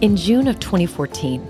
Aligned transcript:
In 0.00 0.16
June 0.16 0.48
of 0.48 0.58
2014, 0.60 1.46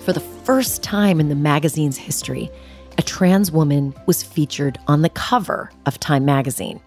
for 0.00 0.12
the 0.12 0.20
first 0.20 0.82
time 0.82 1.18
in 1.18 1.30
the 1.30 1.34
magazine's 1.34 1.96
history, 1.96 2.50
a 2.98 3.02
trans 3.02 3.50
woman 3.50 3.94
was 4.04 4.22
featured 4.22 4.78
on 4.86 5.00
the 5.00 5.08
cover 5.08 5.72
of 5.86 5.98
Time 5.98 6.26
magazine. 6.26 6.78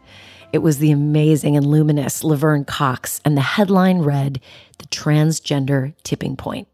It 0.53 0.59
was 0.59 0.77
the 0.77 0.91
amazing 0.91 1.57
and 1.57 1.65
luminous 1.65 2.23
Laverne 2.23 2.63
Cox, 2.63 3.21
and 3.25 3.35
the 3.35 3.41
headline 3.41 4.03
read, 4.03 4.39
The 4.77 4.85
Transgender 4.85 5.95
Tipping 6.03 6.35
Point. 6.35 6.67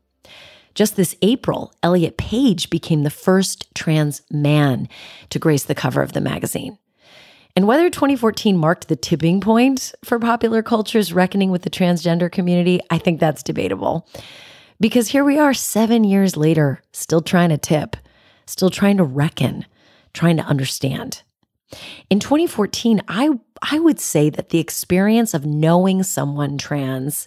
Just 0.74 0.98
this 0.98 1.16
April, 1.22 1.74
Elliot 1.82 2.18
Page 2.18 2.70
became 2.70 3.04
the 3.04 3.10
first 3.10 3.74
trans 3.74 4.22
man 4.30 4.90
to 5.30 5.40
grace 5.40 5.64
the 5.64 5.74
cover 5.74 6.02
of 6.02 6.12
the 6.12 6.20
magazine. 6.20 6.78
And 7.56 7.68
whether 7.68 7.90
2014 7.90 8.58
marked 8.58 8.90
the 8.90 8.98
tipping 8.98 9.40
point 9.40 9.94
for 10.04 10.20
popular 10.20 10.62
culture's 10.62 11.14
reckoning 11.14 11.52
with 11.52 11.62
the 11.62 11.70
transgender 11.70 12.30
community, 12.30 12.82
I 12.90 12.98
think 12.98 13.20
that's 13.20 13.44
debatable. 13.44 14.08
Because 14.82 15.08
here 15.08 15.24
we 15.24 15.40
are 15.40 15.54
seven 15.54 16.04
years 16.04 16.36
later, 16.36 16.82
still 16.92 17.22
trying 17.22 17.50
to 17.50 17.58
tip, 17.58 17.96
still 18.46 18.70
trying 18.70 18.98
to 18.98 19.06
reckon, 19.06 19.66
trying 20.14 20.36
to 20.36 20.44
understand. 20.44 21.22
In 22.10 22.20
2014, 22.20 23.02
I, 23.08 23.30
I 23.62 23.80
would 23.80 24.02
say 24.02 24.30
that 24.30 24.50
the 24.50 24.60
experience 24.60 25.34
of 25.34 25.46
knowing 25.46 26.04
someone 26.04 26.58
trans 26.58 27.26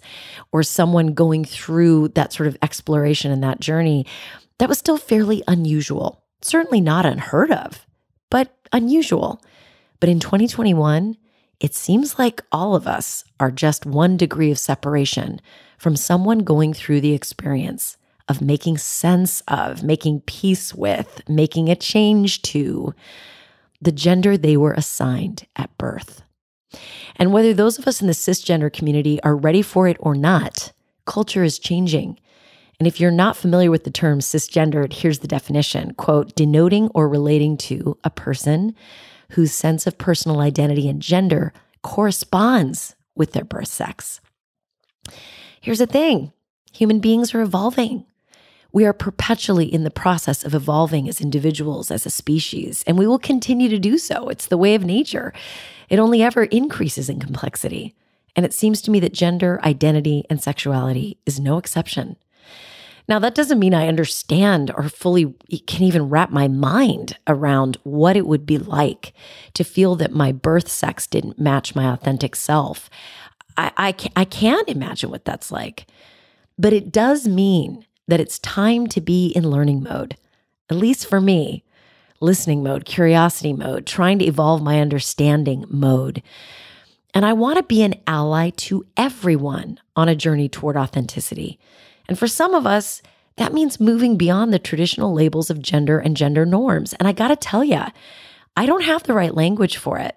or 0.52 0.62
someone 0.62 1.14
going 1.14 1.46
through 1.46 2.08
that 2.08 2.34
sort 2.34 2.48
of 2.48 2.56
exploration 2.60 3.32
and 3.32 3.42
that 3.42 3.60
journey, 3.60 4.04
that 4.58 4.68
was 4.68 4.78
still 4.78 4.98
fairly 4.98 5.42
unusual. 5.48 6.22
Certainly 6.42 6.82
not 6.82 7.06
unheard 7.06 7.50
of, 7.50 7.86
but 8.30 8.54
unusual. 8.72 9.42
But 10.00 10.08
in 10.08 10.20
2021, 10.20 11.16
it 11.60 11.74
seems 11.74 12.18
like 12.18 12.44
all 12.52 12.74
of 12.74 12.86
us 12.86 13.24
are 13.40 13.50
just 13.50 13.84
one 13.84 14.16
degree 14.16 14.50
of 14.50 14.58
separation 14.58 15.40
from 15.76 15.96
someone 15.96 16.40
going 16.40 16.72
through 16.72 17.00
the 17.00 17.14
experience 17.14 17.96
of 18.28 18.40
making 18.40 18.78
sense 18.78 19.42
of, 19.48 19.82
making 19.82 20.20
peace 20.20 20.74
with, 20.74 21.22
making 21.28 21.68
a 21.68 21.76
change 21.76 22.42
to 22.42 22.94
the 23.80 23.92
gender 23.92 24.36
they 24.36 24.56
were 24.56 24.72
assigned 24.72 25.46
at 25.56 25.76
birth. 25.78 26.22
And 27.16 27.32
whether 27.32 27.54
those 27.54 27.78
of 27.78 27.88
us 27.88 28.00
in 28.00 28.06
the 28.06 28.12
cisgender 28.12 28.72
community 28.72 29.20
are 29.22 29.34
ready 29.34 29.62
for 29.62 29.88
it 29.88 29.96
or 30.00 30.14
not, 30.14 30.72
culture 31.06 31.42
is 31.42 31.58
changing. 31.58 32.18
And 32.78 32.86
if 32.86 33.00
you're 33.00 33.10
not 33.10 33.36
familiar 33.36 33.70
with 33.70 33.84
the 33.84 33.90
term 33.90 34.20
cisgendered, 34.20 34.92
here's 34.92 35.20
the 35.20 35.28
definition 35.28 35.94
quote, 35.94 36.36
denoting 36.36 36.88
or 36.94 37.08
relating 37.08 37.56
to 37.56 37.98
a 38.04 38.10
person 38.10 38.74
whose 39.32 39.52
sense 39.52 39.86
of 39.86 39.98
personal 39.98 40.40
identity 40.40 40.88
and 40.88 41.02
gender 41.02 41.52
corresponds 41.82 42.96
with 43.14 43.32
their 43.32 43.44
birth 43.44 43.68
sex. 43.68 44.20
Here's 45.60 45.78
the 45.78 45.86
thing 45.86 46.32
human 46.72 47.00
beings 47.00 47.34
are 47.34 47.40
evolving. 47.40 48.04
We 48.70 48.84
are 48.84 48.92
perpetually 48.92 49.72
in 49.72 49.84
the 49.84 49.90
process 49.90 50.44
of 50.44 50.54
evolving 50.54 51.08
as 51.08 51.20
individuals, 51.20 51.90
as 51.90 52.04
a 52.04 52.10
species, 52.10 52.84
and 52.86 52.98
we 52.98 53.06
will 53.06 53.18
continue 53.18 53.68
to 53.70 53.78
do 53.78 53.96
so. 53.96 54.28
It's 54.28 54.46
the 54.46 54.58
way 54.58 54.74
of 54.74 54.84
nature. 54.84 55.32
It 55.88 55.98
only 55.98 56.22
ever 56.22 56.44
increases 56.44 57.08
in 57.08 57.18
complexity. 57.18 57.94
And 58.36 58.44
it 58.44 58.52
seems 58.52 58.82
to 58.82 58.90
me 58.90 59.00
that 59.00 59.14
gender, 59.14 59.58
identity, 59.64 60.24
and 60.28 60.40
sexuality 60.40 61.18
is 61.24 61.40
no 61.40 61.56
exception. 61.56 62.16
Now, 63.08 63.18
that 63.20 63.34
doesn't 63.34 63.58
mean 63.58 63.72
I 63.72 63.88
understand 63.88 64.70
or 64.76 64.88
fully 64.90 65.34
can 65.66 65.82
even 65.82 66.10
wrap 66.10 66.30
my 66.30 66.46
mind 66.46 67.16
around 67.26 67.78
what 67.82 68.16
it 68.18 68.26
would 68.26 68.44
be 68.44 68.58
like 68.58 69.14
to 69.54 69.64
feel 69.64 69.94
that 69.96 70.12
my 70.12 70.30
birth 70.30 70.68
sex 70.68 71.06
didn't 71.06 71.38
match 71.38 71.74
my 71.74 71.90
authentic 71.90 72.36
self. 72.36 72.90
I, 73.56 73.72
I, 73.78 73.92
can, 73.92 74.12
I 74.14 74.24
can't 74.24 74.68
imagine 74.68 75.10
what 75.10 75.24
that's 75.24 75.50
like. 75.50 75.86
But 76.58 76.74
it 76.74 76.92
does 76.92 77.26
mean 77.26 77.86
that 78.08 78.20
it's 78.20 78.38
time 78.40 78.86
to 78.88 79.00
be 79.00 79.28
in 79.28 79.50
learning 79.50 79.82
mode, 79.82 80.16
at 80.68 80.76
least 80.76 81.06
for 81.06 81.20
me, 81.20 81.64
listening 82.20 82.62
mode, 82.62 82.84
curiosity 82.84 83.52
mode, 83.52 83.86
trying 83.86 84.18
to 84.18 84.24
evolve 84.26 84.62
my 84.62 84.80
understanding 84.80 85.64
mode. 85.70 86.22
And 87.14 87.24
I 87.24 87.32
want 87.32 87.56
to 87.56 87.62
be 87.62 87.82
an 87.82 87.94
ally 88.06 88.50
to 88.50 88.84
everyone 88.96 89.80
on 89.96 90.08
a 90.08 90.16
journey 90.16 90.48
toward 90.48 90.76
authenticity. 90.76 91.58
And 92.08 92.18
for 92.18 92.26
some 92.26 92.54
of 92.54 92.66
us, 92.66 93.02
that 93.36 93.52
means 93.52 93.78
moving 93.78 94.16
beyond 94.16 94.52
the 94.52 94.58
traditional 94.58 95.12
labels 95.12 95.50
of 95.50 95.62
gender 95.62 95.98
and 95.98 96.16
gender 96.16 96.44
norms. 96.44 96.92
And 96.94 97.06
I 97.06 97.12
got 97.12 97.28
to 97.28 97.36
tell 97.36 97.62
you, 97.62 97.82
I 98.56 98.66
don't 98.66 98.84
have 98.84 99.04
the 99.04 99.14
right 99.14 99.34
language 99.34 99.76
for 99.76 99.98
it. 99.98 100.16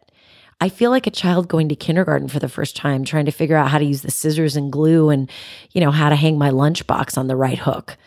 I 0.60 0.70
feel 0.70 0.92
like 0.92 1.08
a 1.08 1.12
child 1.12 1.48
going 1.48 1.70
to 1.70 1.76
kindergarten 1.76 2.28
for 2.28 2.40
the 2.40 2.50
first 2.50 2.76
time, 2.76 3.04
trying 3.04 3.26
to 3.26 3.32
figure 3.32 3.58
out 3.58 3.70
how 3.70 3.80
to 3.80 3.86
use 3.86 4.04
the 4.04 4.12
scissors 4.12 4.56
and 4.56 4.72
glue 4.72 5.10
and, 5.10 5.30
you 5.72 5.82
know, 5.82 5.92
how 5.92 6.10
to 6.10 6.16
hang 6.16 6.38
my 6.38 6.50
lunchbox 6.50 7.18
on 7.18 7.28
the 7.28 7.36
right 7.36 7.58
hook. 7.58 7.98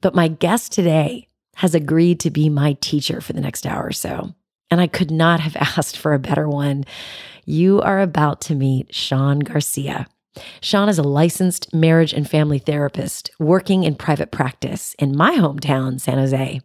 But 0.00 0.14
my 0.14 0.28
guest 0.28 0.72
today 0.72 1.28
has 1.56 1.74
agreed 1.74 2.20
to 2.20 2.30
be 2.30 2.48
my 2.48 2.74
teacher 2.80 3.20
for 3.20 3.32
the 3.32 3.40
next 3.40 3.66
hour 3.66 3.84
or 3.84 3.92
so. 3.92 4.34
And 4.70 4.80
I 4.80 4.88
could 4.88 5.10
not 5.10 5.40
have 5.40 5.56
asked 5.78 5.96
for 5.96 6.12
a 6.12 6.18
better 6.18 6.48
one. 6.48 6.84
You 7.44 7.80
are 7.80 8.00
about 8.00 8.40
to 8.42 8.54
meet 8.54 8.94
Sean 8.94 9.38
Garcia. 9.38 10.06
Sean 10.60 10.88
is 10.88 10.98
a 10.98 11.02
licensed 11.02 11.72
marriage 11.74 12.12
and 12.12 12.28
family 12.28 12.58
therapist 12.58 13.30
working 13.38 13.84
in 13.84 13.94
private 13.94 14.30
practice 14.30 14.94
in 14.98 15.16
my 15.16 15.36
hometown, 15.36 16.00
San 16.00 16.18
Jose. 16.18 16.60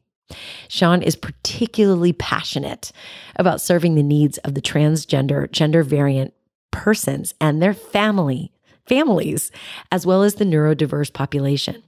Sean 0.67 1.01
is 1.01 1.15
particularly 1.15 2.13
passionate 2.13 2.91
about 3.35 3.61
serving 3.61 3.95
the 3.95 4.03
needs 4.03 4.37
of 4.39 4.53
the 4.55 4.61
transgender, 4.61 5.51
gender 5.51 5.83
variant 5.83 6.33
persons 6.71 7.33
and 7.41 7.61
their 7.61 7.73
family, 7.73 8.51
families, 8.87 9.51
as 9.91 10.05
well 10.05 10.23
as 10.23 10.35
the 10.35 10.45
neurodiverse 10.45 11.13
population. 11.13 11.83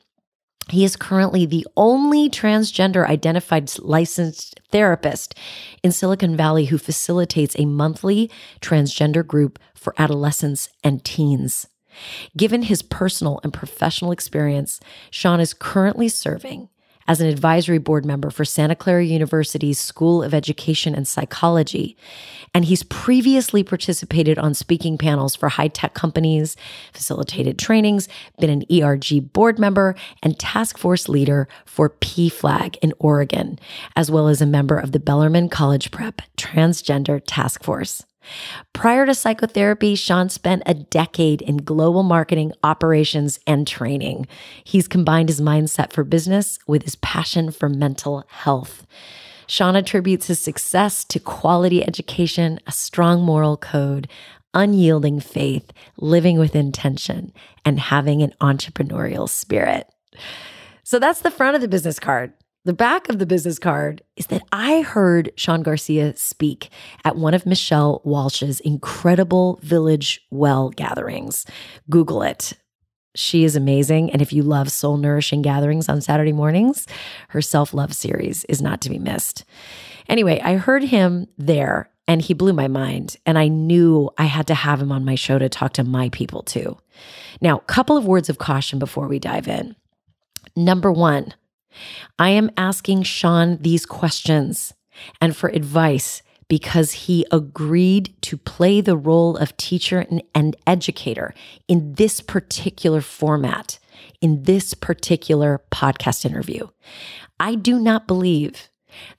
He 0.70 0.86
is 0.86 0.96
currently 0.96 1.46
the 1.46 1.68
only 1.76 2.30
transgender 2.30 3.08
identified 3.08 3.78
licensed 3.80 4.62
therapist 4.72 5.36
in 5.84 5.92
Silicon 5.92 6.38
Valley 6.38 6.66
who 6.66 6.78
facilitates 6.78 7.56
a 7.58 7.66
monthly 7.66 8.32
transgender 8.62 9.26
group 9.26 9.60
for 9.76 9.94
adolescents 9.98 10.70
and 10.84 11.04
teens. 11.04 11.68
Given 12.36 12.64
his 12.64 12.81
personal 12.81 13.40
and 13.44 13.54
professional 13.54 14.12
experience, 14.12 14.80
Sean 15.12 15.40
is 15.40 15.54
currently 15.54 16.09
serving 16.09 16.70
as 17.08 17.22
an 17.22 17.28
advisory 17.28 17.78
board 17.78 18.06
member 18.06 18.30
for 18.30 18.46
Santa 18.46 18.76
Clara 18.76 19.04
University's 19.04 19.80
School 19.80 20.24
of 20.24 20.34
Education 20.34 20.96
and 20.96 21.08
Psychology. 21.08 21.98
And 22.54 22.66
he's 22.66 22.84
previously 22.84 23.64
participated 23.64 24.38
on 24.38 24.54
speaking 24.54 24.98
panels 24.98 25.36
for 25.36 25.50
high 25.50 25.68
tech 25.68 25.94
companies, 25.94 26.56
facilitated 26.94 27.58
trainings, 27.58 28.08
been 28.40 28.50
an 28.50 28.64
ERG 28.72 29.34
board 29.34 29.60
member, 29.60 29.96
and 30.22 30.38
task 30.38 30.78
force 30.78 31.10
leader 31.10 31.48
for 31.66 31.90
PFLAG 31.90 32.78
in 32.81 32.94
Oregon, 33.00 33.60
as 33.96 34.12
well 34.12 34.28
as 34.28 34.42
a 34.42 34.46
member 34.46 34.78
of 34.78 34.92
the 34.92 35.00
Bellarmine 35.00 35.50
College 35.50 35.92
Prep 35.92 36.22
Transgender 36.38 37.22
Task 37.25 37.64
Force. 37.64 38.04
Prior 38.74 39.06
to 39.06 39.14
psychotherapy, 39.14 39.96
Sean 39.96 40.30
spent 40.30 40.64
a 40.66 40.74
decade 40.74 41.42
in 41.42 41.58
global 41.58 42.04
marketing, 42.04 42.54
operations, 42.64 43.40
and 43.46 43.68
training. 43.68 44.28
He's 44.64 44.88
combined 44.88 45.30
his 45.30 45.42
mindset 45.42 45.92
for 45.92 46.04
business 46.04 46.60
with 46.68 46.84
his 46.84 46.96
passion 46.98 47.52
for 47.52 47.70
mental 47.70 48.24
health. 48.28 48.86
Sean 49.48 49.76
attributes 49.76 50.28
his 50.28 50.40
success 50.40 51.04
to 51.06 51.20
quality 51.20 51.86
education, 51.86 52.60
a 52.66 52.72
strong 52.72 53.22
moral 53.22 53.58
code, 53.58 54.08
unyielding 54.54 55.20
faith, 55.20 55.72
living 55.98 56.40
with 56.40 56.56
intention, 56.56 57.34
and 57.66 57.80
having 57.80 58.22
an 58.22 58.34
entrepreneurial 58.40 59.28
spirit. 59.28 59.88
So 60.84 61.00
that's 61.00 61.22
the 61.22 61.32
front 61.32 61.56
of 61.56 61.62
the 61.62 61.68
business 61.68 62.00
card. 62.00 62.34
The 62.66 62.74
back 62.74 63.09
of 63.09 63.19
the 63.19 63.25
business 63.25 63.59
card 63.59 64.03
is 64.16 64.28
that 64.28 64.44
I 64.53 64.84
heard 64.84 65.34
Sean 65.35 65.63
Garcia 65.63 66.15
speak 66.15 66.69
at 67.04 67.18
one 67.18 67.33
of 67.33 67.45
Michelle 67.45 68.01
Walsh's 68.06 68.62
incredible 68.62 69.60
Village 69.62 70.21
Well 70.31 70.69
gatherings. 70.69 71.45
Google 71.89 72.24
it. 72.24 72.54
She 73.15 73.44
is 73.44 73.57
amazing. 73.57 74.12
And 74.12 74.21
if 74.21 74.31
you 74.31 74.44
love 74.44 74.71
soul 74.71 74.95
nourishing 74.95 75.42
gatherings 75.42 75.89
on 75.89 76.00
Saturday 76.00 76.31
mornings, 76.31 76.88
her 77.30 77.42
self 77.42 77.74
love 77.74 77.94
series 77.94 78.45
is 78.45 78.62
not 78.62 78.80
to 78.81 78.89
be 78.89 78.98
missed. 78.98 79.44
Anyway, 80.07 80.39
I 80.39 80.56
heard 80.56 80.83
him 80.83 81.27
there 81.38 81.89
and 82.07 82.21
he 82.21 82.33
blew 82.33 82.54
my 82.54 82.69
mind. 82.69 83.18
And 83.25 83.38
I 83.38 83.50
knew 83.50 84.09
I 84.18 84.25
had 84.25 84.48
to 84.48 84.56
have 84.56 84.81
him 84.81 84.92
on 84.92 85.04
my 85.04 85.16
show 85.16 85.38
to 85.38 85.50
talk 85.50 85.74
to 85.74 85.83
my 85.83 86.07
people 86.09 86.44
too. 86.44 86.77
Now, 87.42 87.57
a 87.57 87.62
couple 87.62 87.98
of 87.98 88.06
words 88.06 88.30
of 88.30 88.38
caution 88.38 88.80
before 88.80 89.09
we 89.09 89.19
dive 89.19 89.50
in. 89.50 89.75
Number 90.56 90.92
one, 90.92 91.33
I 92.20 92.30
am 92.30 92.52
asking 92.58 93.04
Sean 93.04 93.58
these 93.62 93.86
questions 93.86 94.74
and 95.22 95.36
for 95.36 95.50
advice 95.50 96.22
because 96.48 96.92
he 96.92 97.25
agreed 97.31 98.14
to 98.22 98.38
play 98.38 98.81
the 98.81 98.98
role 98.98 99.38
of 99.38 99.58
teacher 99.58 100.00
and, 100.00 100.22
and, 100.36 100.56
educator 100.68 101.34
in 101.68 101.96
this 101.96 102.22
particular 102.22 103.02
format, 103.02 103.80
in 104.22 104.44
this 104.44 104.74
particular 104.74 105.62
podcast 105.72 106.25
interview. 106.25 106.68
I 107.40 107.56
do 107.56 107.80
not 107.80 108.08
believe 108.08 108.69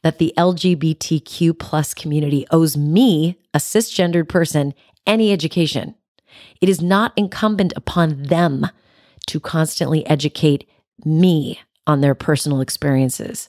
that 0.02 0.18
the 0.18 0.32
LGBTQ 0.38 1.58
plus 1.58 1.94
community 1.94 2.46
owes 2.50 2.76
me, 2.76 3.38
a 3.52 3.58
cisgendered 3.58 4.28
person, 4.28 4.74
any 5.06 5.32
education. 5.32 5.94
It 6.60 6.68
is 6.68 6.80
not 6.80 7.12
incumbent 7.16 7.72
upon 7.76 8.24
them 8.24 8.68
to 9.26 9.40
constantly 9.40 10.06
educate 10.06 10.68
me 11.04 11.60
on 11.86 12.00
their 12.00 12.14
personal 12.14 12.60
experiences. 12.60 13.48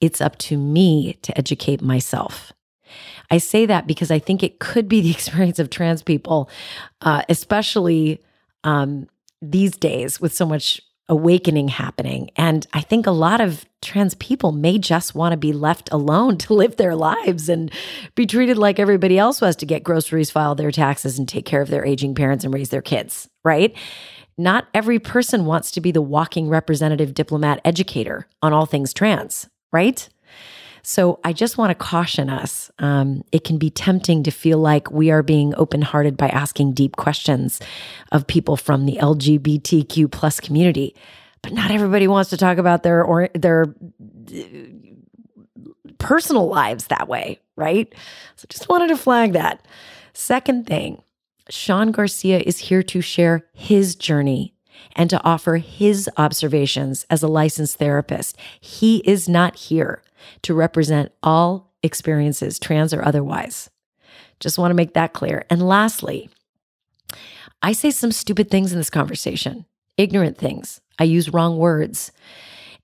It's 0.00 0.20
up 0.20 0.36
to 0.38 0.58
me 0.58 1.14
to 1.22 1.36
educate 1.36 1.80
myself. 1.80 2.52
I 3.30 3.38
say 3.38 3.66
that 3.66 3.86
because 3.86 4.10
I 4.10 4.18
think 4.18 4.42
it 4.42 4.58
could 4.58 4.88
be 4.88 5.00
the 5.00 5.10
experience 5.16 5.58
of 5.58 5.70
trans 5.70 6.02
people, 6.02 6.50
uh, 7.00 7.22
especially 7.28 8.20
um, 8.64 9.08
these 9.40 9.76
days 9.76 10.20
with 10.20 10.34
so 10.34 10.46
much 10.46 10.80
awakening 11.08 11.68
happening. 11.68 12.30
And 12.36 12.66
I 12.72 12.80
think 12.80 13.06
a 13.06 13.12
lot 13.12 13.40
of 13.40 13.64
trans 13.80 14.14
people 14.14 14.50
may 14.50 14.76
just 14.76 15.14
want 15.14 15.32
to 15.32 15.36
be 15.36 15.52
left 15.52 15.88
alone 15.92 16.36
to 16.38 16.54
live 16.54 16.76
their 16.76 16.96
lives 16.96 17.48
and 17.48 17.70
be 18.14 18.26
treated 18.26 18.58
like 18.58 18.78
everybody 18.78 19.18
else 19.18 19.40
was 19.40 19.56
to 19.56 19.66
get 19.66 19.84
groceries, 19.84 20.30
file 20.30 20.54
their 20.54 20.72
taxes, 20.72 21.18
and 21.18 21.28
take 21.28 21.46
care 21.46 21.62
of 21.62 21.68
their 21.68 21.84
aging 21.84 22.14
parents 22.14 22.44
and 22.44 22.52
raise 22.52 22.70
their 22.70 22.82
kids, 22.82 23.28
right? 23.44 23.74
Not 24.38 24.68
every 24.74 24.98
person 24.98 25.46
wants 25.46 25.70
to 25.72 25.80
be 25.80 25.90
the 25.90 26.02
walking 26.02 26.48
representative 26.48 27.14
diplomat 27.14 27.60
educator 27.64 28.26
on 28.42 28.52
all 28.52 28.66
things 28.66 28.92
trans, 28.92 29.48
right? 29.72 30.08
So 30.82 31.18
I 31.24 31.32
just 31.32 31.58
want 31.58 31.70
to 31.70 31.74
caution 31.74 32.30
us. 32.30 32.70
Um, 32.78 33.24
it 33.32 33.42
can 33.42 33.58
be 33.58 33.70
tempting 33.70 34.22
to 34.22 34.30
feel 34.30 34.58
like 34.58 34.88
we 34.90 35.10
are 35.10 35.22
being 35.24 35.52
open 35.56 35.82
hearted 35.82 36.16
by 36.16 36.28
asking 36.28 36.74
deep 36.74 36.94
questions 36.94 37.60
of 38.12 38.26
people 38.26 38.56
from 38.56 38.86
the 38.86 38.98
LGBTQ 39.00 40.10
plus 40.12 40.38
community, 40.38 40.94
but 41.42 41.52
not 41.52 41.72
everybody 41.72 42.06
wants 42.06 42.30
to 42.30 42.36
talk 42.36 42.58
about 42.58 42.84
their 42.84 43.02
or 43.02 43.30
their 43.34 43.74
personal 45.98 46.46
lives 46.46 46.86
that 46.86 47.08
way, 47.08 47.40
right? 47.56 47.92
So 48.36 48.46
just 48.48 48.68
wanted 48.68 48.86
to 48.88 48.96
flag 48.96 49.32
that. 49.32 49.66
Second 50.12 50.68
thing, 50.68 51.02
Sean 51.48 51.92
Garcia 51.92 52.40
is 52.40 52.58
here 52.58 52.82
to 52.82 53.00
share 53.00 53.46
his 53.52 53.94
journey 53.94 54.54
and 54.94 55.08
to 55.10 55.22
offer 55.22 55.56
his 55.56 56.08
observations 56.16 57.06
as 57.08 57.22
a 57.22 57.28
licensed 57.28 57.76
therapist. 57.78 58.36
He 58.60 58.98
is 58.98 59.28
not 59.28 59.56
here 59.56 60.02
to 60.42 60.54
represent 60.54 61.12
all 61.22 61.72
experiences, 61.82 62.58
trans 62.58 62.92
or 62.92 63.04
otherwise. 63.04 63.70
Just 64.40 64.58
want 64.58 64.70
to 64.70 64.76
make 64.76 64.94
that 64.94 65.12
clear. 65.12 65.44
And 65.48 65.66
lastly, 65.66 66.28
I 67.62 67.72
say 67.72 67.90
some 67.90 68.12
stupid 68.12 68.50
things 68.50 68.72
in 68.72 68.78
this 68.78 68.90
conversation, 68.90 69.66
ignorant 69.96 70.36
things. 70.36 70.80
I 70.98 71.04
use 71.04 71.32
wrong 71.32 71.58
words. 71.58 72.12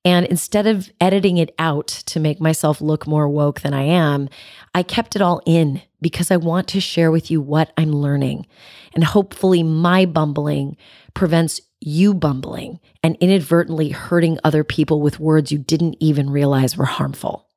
And 0.04 0.26
instead 0.26 0.66
of 0.66 0.90
editing 1.00 1.38
it 1.38 1.54
out 1.58 1.86
to 1.86 2.18
make 2.18 2.40
myself 2.40 2.80
look 2.80 3.06
more 3.06 3.28
woke 3.28 3.60
than 3.60 3.72
I 3.72 3.82
am, 3.82 4.28
I 4.74 4.82
kept 4.82 5.14
it 5.14 5.22
all 5.22 5.40
in 5.46 5.82
because 6.00 6.30
I 6.30 6.36
want 6.36 6.66
to 6.68 6.80
share 6.80 7.12
with 7.12 7.30
you 7.30 7.40
what 7.40 7.72
I'm 7.76 7.92
learning. 7.92 8.46
And 8.94 9.04
hopefully, 9.04 9.62
my 9.62 10.04
bumbling 10.04 10.76
prevents 11.14 11.60
you 11.80 12.14
bumbling 12.14 12.80
and 13.02 13.16
inadvertently 13.20 13.90
hurting 13.90 14.38
other 14.42 14.64
people 14.64 15.00
with 15.00 15.20
words 15.20 15.52
you 15.52 15.58
didn't 15.58 15.96
even 16.00 16.30
realize 16.30 16.76
were 16.76 16.84
harmful. 16.84 17.48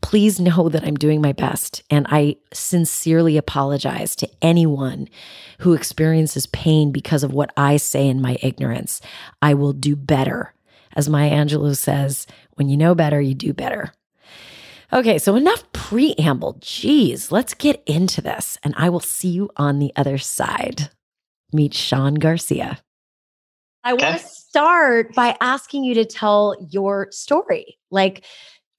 Please 0.00 0.40
know 0.40 0.68
that 0.68 0.84
I'm 0.84 0.94
doing 0.94 1.20
my 1.20 1.32
best, 1.32 1.82
and 1.90 2.06
I 2.08 2.36
sincerely 2.52 3.36
apologize 3.36 4.14
to 4.16 4.30
anyone 4.40 5.08
who 5.58 5.74
experiences 5.74 6.46
pain 6.46 6.92
because 6.92 7.22
of 7.24 7.32
what 7.32 7.52
I 7.56 7.76
say 7.76 8.06
in 8.06 8.22
my 8.22 8.38
ignorance. 8.42 9.00
I 9.42 9.54
will 9.54 9.72
do 9.72 9.96
better. 9.96 10.54
As 10.96 11.08
Maya 11.08 11.30
Angelou 11.30 11.76
says, 11.76 12.26
when 12.54 12.68
you 12.68 12.76
know 12.76 12.94
better, 12.94 13.20
you 13.20 13.34
do 13.34 13.52
better. 13.52 13.92
Okay, 14.92 15.18
so 15.18 15.36
enough 15.36 15.70
preamble. 15.72 16.56
Geez, 16.60 17.30
let's 17.30 17.54
get 17.54 17.82
into 17.86 18.20
this, 18.20 18.58
and 18.64 18.74
I 18.76 18.88
will 18.88 19.00
see 19.00 19.28
you 19.28 19.50
on 19.56 19.78
the 19.78 19.92
other 19.94 20.18
side. 20.18 20.90
Meet 21.52 21.74
Sean 21.74 22.14
Garcia. 22.14 22.80
I 23.84 23.92
okay. 23.92 24.04
want 24.04 24.20
to 24.20 24.26
start 24.26 25.14
by 25.14 25.36
asking 25.40 25.84
you 25.84 25.94
to 25.94 26.04
tell 26.04 26.56
your 26.70 27.08
story. 27.12 27.78
Like, 27.90 28.24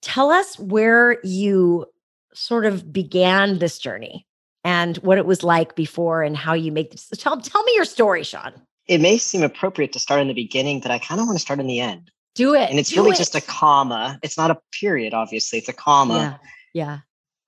tell 0.02 0.30
us 0.30 0.58
where 0.58 1.18
you 1.24 1.86
sort 2.34 2.66
of 2.66 2.92
began 2.92 3.58
this 3.58 3.78
journey 3.78 4.26
and 4.64 4.96
what 4.98 5.18
it 5.18 5.26
was 5.26 5.42
like 5.42 5.74
before 5.74 6.22
and 6.22 6.36
how 6.36 6.52
you 6.52 6.72
make 6.72 6.90
this. 6.92 7.08
Tell, 7.16 7.40
tell 7.40 7.62
me 7.64 7.72
your 7.74 7.84
story, 7.84 8.22
Sean. 8.22 8.52
It 8.92 9.00
may 9.00 9.18
seem 9.18 9.42
appropriate 9.42 9.92
to 9.92 9.98
start 9.98 10.20
in 10.20 10.28
the 10.28 10.34
beginning, 10.34 10.80
but 10.80 10.90
I 10.90 10.98
kind 10.98 11.20
of 11.20 11.26
want 11.26 11.36
to 11.36 11.42
start 11.42 11.60
in 11.60 11.66
the 11.66 11.80
end. 11.80 12.10
Do 12.34 12.54
it. 12.54 12.70
And 12.70 12.78
it's 12.78 12.96
really 12.96 13.10
it. 13.10 13.16
just 13.16 13.34
a 13.34 13.40
comma. 13.40 14.18
It's 14.22 14.38
not 14.38 14.50
a 14.50 14.58
period, 14.80 15.14
obviously. 15.14 15.58
It's 15.58 15.68
a 15.68 15.72
comma. 15.72 16.40
Yeah. 16.74 16.86
Yeah. 16.86 16.98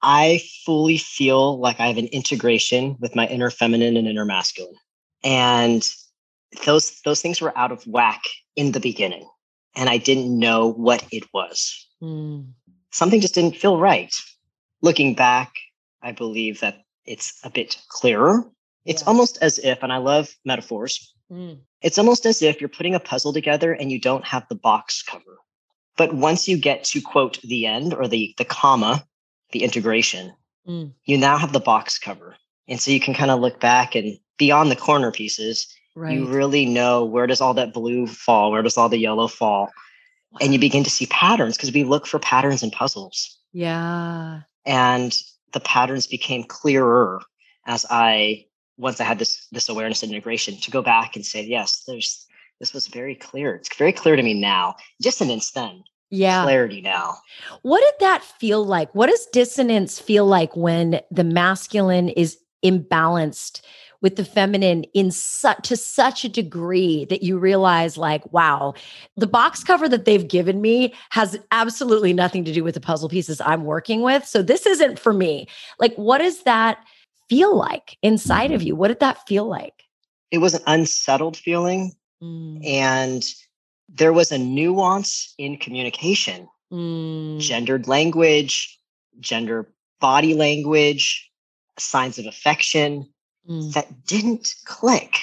I 0.03 0.43
fully 0.67 0.99
feel 0.99 1.59
like 1.59 1.81
I 1.81 1.87
have 1.87 1.97
an 1.97 2.07
integration 2.09 2.97
with 3.01 3.17
my 3.17 3.27
inner 3.27 3.51
feminine 3.51 3.97
and 3.97 4.07
inner 4.07 4.25
masculine. 4.27 4.75
And 5.23 5.83
those 6.65 7.01
those 7.05 7.21
things 7.21 7.41
were 7.41 7.57
out 7.59 7.73
of 7.73 7.87
whack 7.87 8.23
in 8.57 8.73
the 8.73 8.81
beginning 8.81 9.29
and 9.77 9.89
i 9.89 9.99
didn't 9.99 10.37
know 10.39 10.73
what 10.73 11.05
it 11.11 11.25
was 11.33 11.89
mm. 12.03 12.47
something 12.93 13.21
just 13.21 13.35
didn't 13.35 13.57
feel 13.57 13.79
right 13.79 14.15
looking 14.83 15.15
back 15.15 15.53
i 16.03 16.13
believe 16.13 16.61
that 16.61 16.83
it's 17.05 17.39
a 17.45 17.51
bit 17.51 17.77
clearer 17.89 18.45
it's 18.85 19.03
yeah. 19.03 19.09
almost 19.09 19.39
as 19.43 19.59
if 19.59 19.83
and 19.83 19.93
i 19.93 19.97
love 19.97 20.35
metaphors 20.45 21.14
mm. 21.31 21.59
it's 21.83 21.99
almost 21.99 22.27
as 22.27 22.43
if 22.43 22.61
you're 22.61 22.69
putting 22.69 22.95
a 22.95 23.01
puzzle 23.01 23.33
together 23.33 23.73
and 23.73 23.91
you 23.91 24.01
don't 24.01 24.25
have 24.25 24.47
the 24.49 24.55
box 24.55 25.03
cover 25.03 25.39
but 25.97 26.15
once 26.15 26.49
you 26.49 26.57
get 26.57 26.85
to 26.85 27.01
quote 27.01 27.41
the 27.43 27.67
end 27.67 27.95
or 27.95 28.09
the 28.09 28.35
the 28.39 28.45
comma 28.45 29.05
the 29.53 29.63
integration 29.63 30.33
mm. 30.69 30.93
you 31.05 31.17
now 31.19 31.37
have 31.37 31.53
the 31.53 31.61
box 31.61 31.99
cover 31.99 32.37
and 32.69 32.81
so 32.81 32.91
you 32.91 33.01
can 33.01 33.15
kind 33.15 33.31
of 33.31 33.41
look 33.41 33.61
back 33.61 33.95
and 33.95 34.19
beyond 34.39 34.71
the 34.71 34.77
corner 34.77 35.13
pieces 35.13 35.75
Right. 35.97 36.19
You 36.19 36.27
really 36.27 36.67
know 36.67 37.05
where 37.05 37.27
does 37.27 37.41
all 37.41 37.55
that 37.55 37.73
blue 37.73 38.07
fall? 38.07 38.51
Where 38.51 38.63
does 38.63 38.77
all 38.77 38.89
the 38.89 38.99
yellow 38.99 39.29
fall? 39.29 39.71
Wow. 40.33 40.39
And 40.41 40.53
you 40.53 40.59
begin 40.59 40.83
to 40.85 40.91
see 40.91 41.07
patterns 41.07 41.57
because 41.57 41.73
we 41.73 41.85
look 41.85 42.07
for 42.07 42.19
patterns 42.19 42.63
in 42.63 42.71
puzzles. 42.71 43.39
Yeah. 43.53 44.41
And 44.67 45.17
the 45.53 45.61
patterns 45.61 46.09
became 46.09 46.43
clearer 46.43 47.21
as 47.67 47.87
I 47.89 48.47
once 48.77 49.01
I 49.01 49.05
had 49.05 49.19
this 49.19 49.47
this 49.53 49.69
awareness 49.69 50.03
and 50.03 50.13
integration 50.13 50.57
to 50.61 50.71
go 50.71 50.83
back 50.83 51.17
and 51.17 51.25
say, 51.25 51.45
yes, 51.45 51.85
there's 51.87 52.27
this 52.61 52.73
was 52.73 52.87
very 52.87 53.15
clear. 53.15 53.57
It's 53.57 53.75
very 53.77 53.93
clear 53.93 54.17
to 54.17 54.23
me 54.23 54.35
now. 54.35 54.77
Dissonance 55.03 55.51
then. 55.51 55.85
Yeah. 56.11 56.45
Clarity 56.45 56.81
now. 56.81 57.17
What 57.63 57.81
did 57.81 57.95
that 58.01 58.23
feel 58.23 58.65
like? 58.65 58.95
What 58.95 59.11
does 59.11 59.27
dissonance 59.33 59.99
feel 59.99 60.27
like 60.27 60.55
when 60.57 61.01
the 61.11 61.25
masculine 61.25 62.09
is 62.11 62.39
imbalanced 62.65 63.63
with 64.01 64.17
the 64.17 64.25
feminine 64.25 64.85
in 64.93 65.11
such 65.11 65.67
to 65.69 65.77
such 65.79 66.25
a 66.27 66.29
degree 66.29 67.07
that 67.07 67.23
you 67.23 67.39
realize 67.39 67.97
like 67.97 68.31
wow 68.33 68.75
the 69.17 69.27
box 69.27 69.65
cover 69.65 69.89
that 69.89 70.05
they've 70.05 70.29
given 70.29 70.61
me 70.61 70.93
has 71.09 71.39
absolutely 71.53 72.13
nothing 72.13 72.45
to 72.45 72.53
do 72.53 72.63
with 72.63 72.75
the 72.75 72.81
puzzle 72.81 73.09
pieces 73.09 73.41
i'm 73.41 73.65
working 73.65 74.03
with 74.03 74.27
so 74.27 74.43
this 74.43 74.67
isn't 74.67 74.99
for 74.99 75.15
me 75.15 75.49
like 75.79 75.95
what 75.95 76.21
is 76.21 76.43
that 76.43 76.85
feel 77.29 77.57
like 77.57 77.97
inside 78.03 78.53
of 78.53 78.63
you 78.63 78.77
what 78.77 78.89
did 78.89 79.01
that 79.01 79.27
feel 79.27 79.47
like 79.47 79.85
it 80.31 80.39
was 80.39 80.55
an 80.55 80.63
unsettled 80.67 81.37
feeling 81.37 81.93
mm. 82.23 82.67
and 82.67 83.25
there 83.89 84.13
was 84.13 84.33
a 84.33 84.39
nuance 84.39 85.35
in 85.39 85.57
communication 85.57 86.49
mm. 86.73 87.39
gendered 87.41 87.87
language 87.87 88.79
gender 89.21 89.73
body 90.01 90.35
language 90.35 91.31
signs 91.79 92.19
of 92.19 92.27
affection 92.27 93.09
mm. 93.49 93.73
that 93.73 94.07
didn't 94.07 94.55
click. 94.65 95.21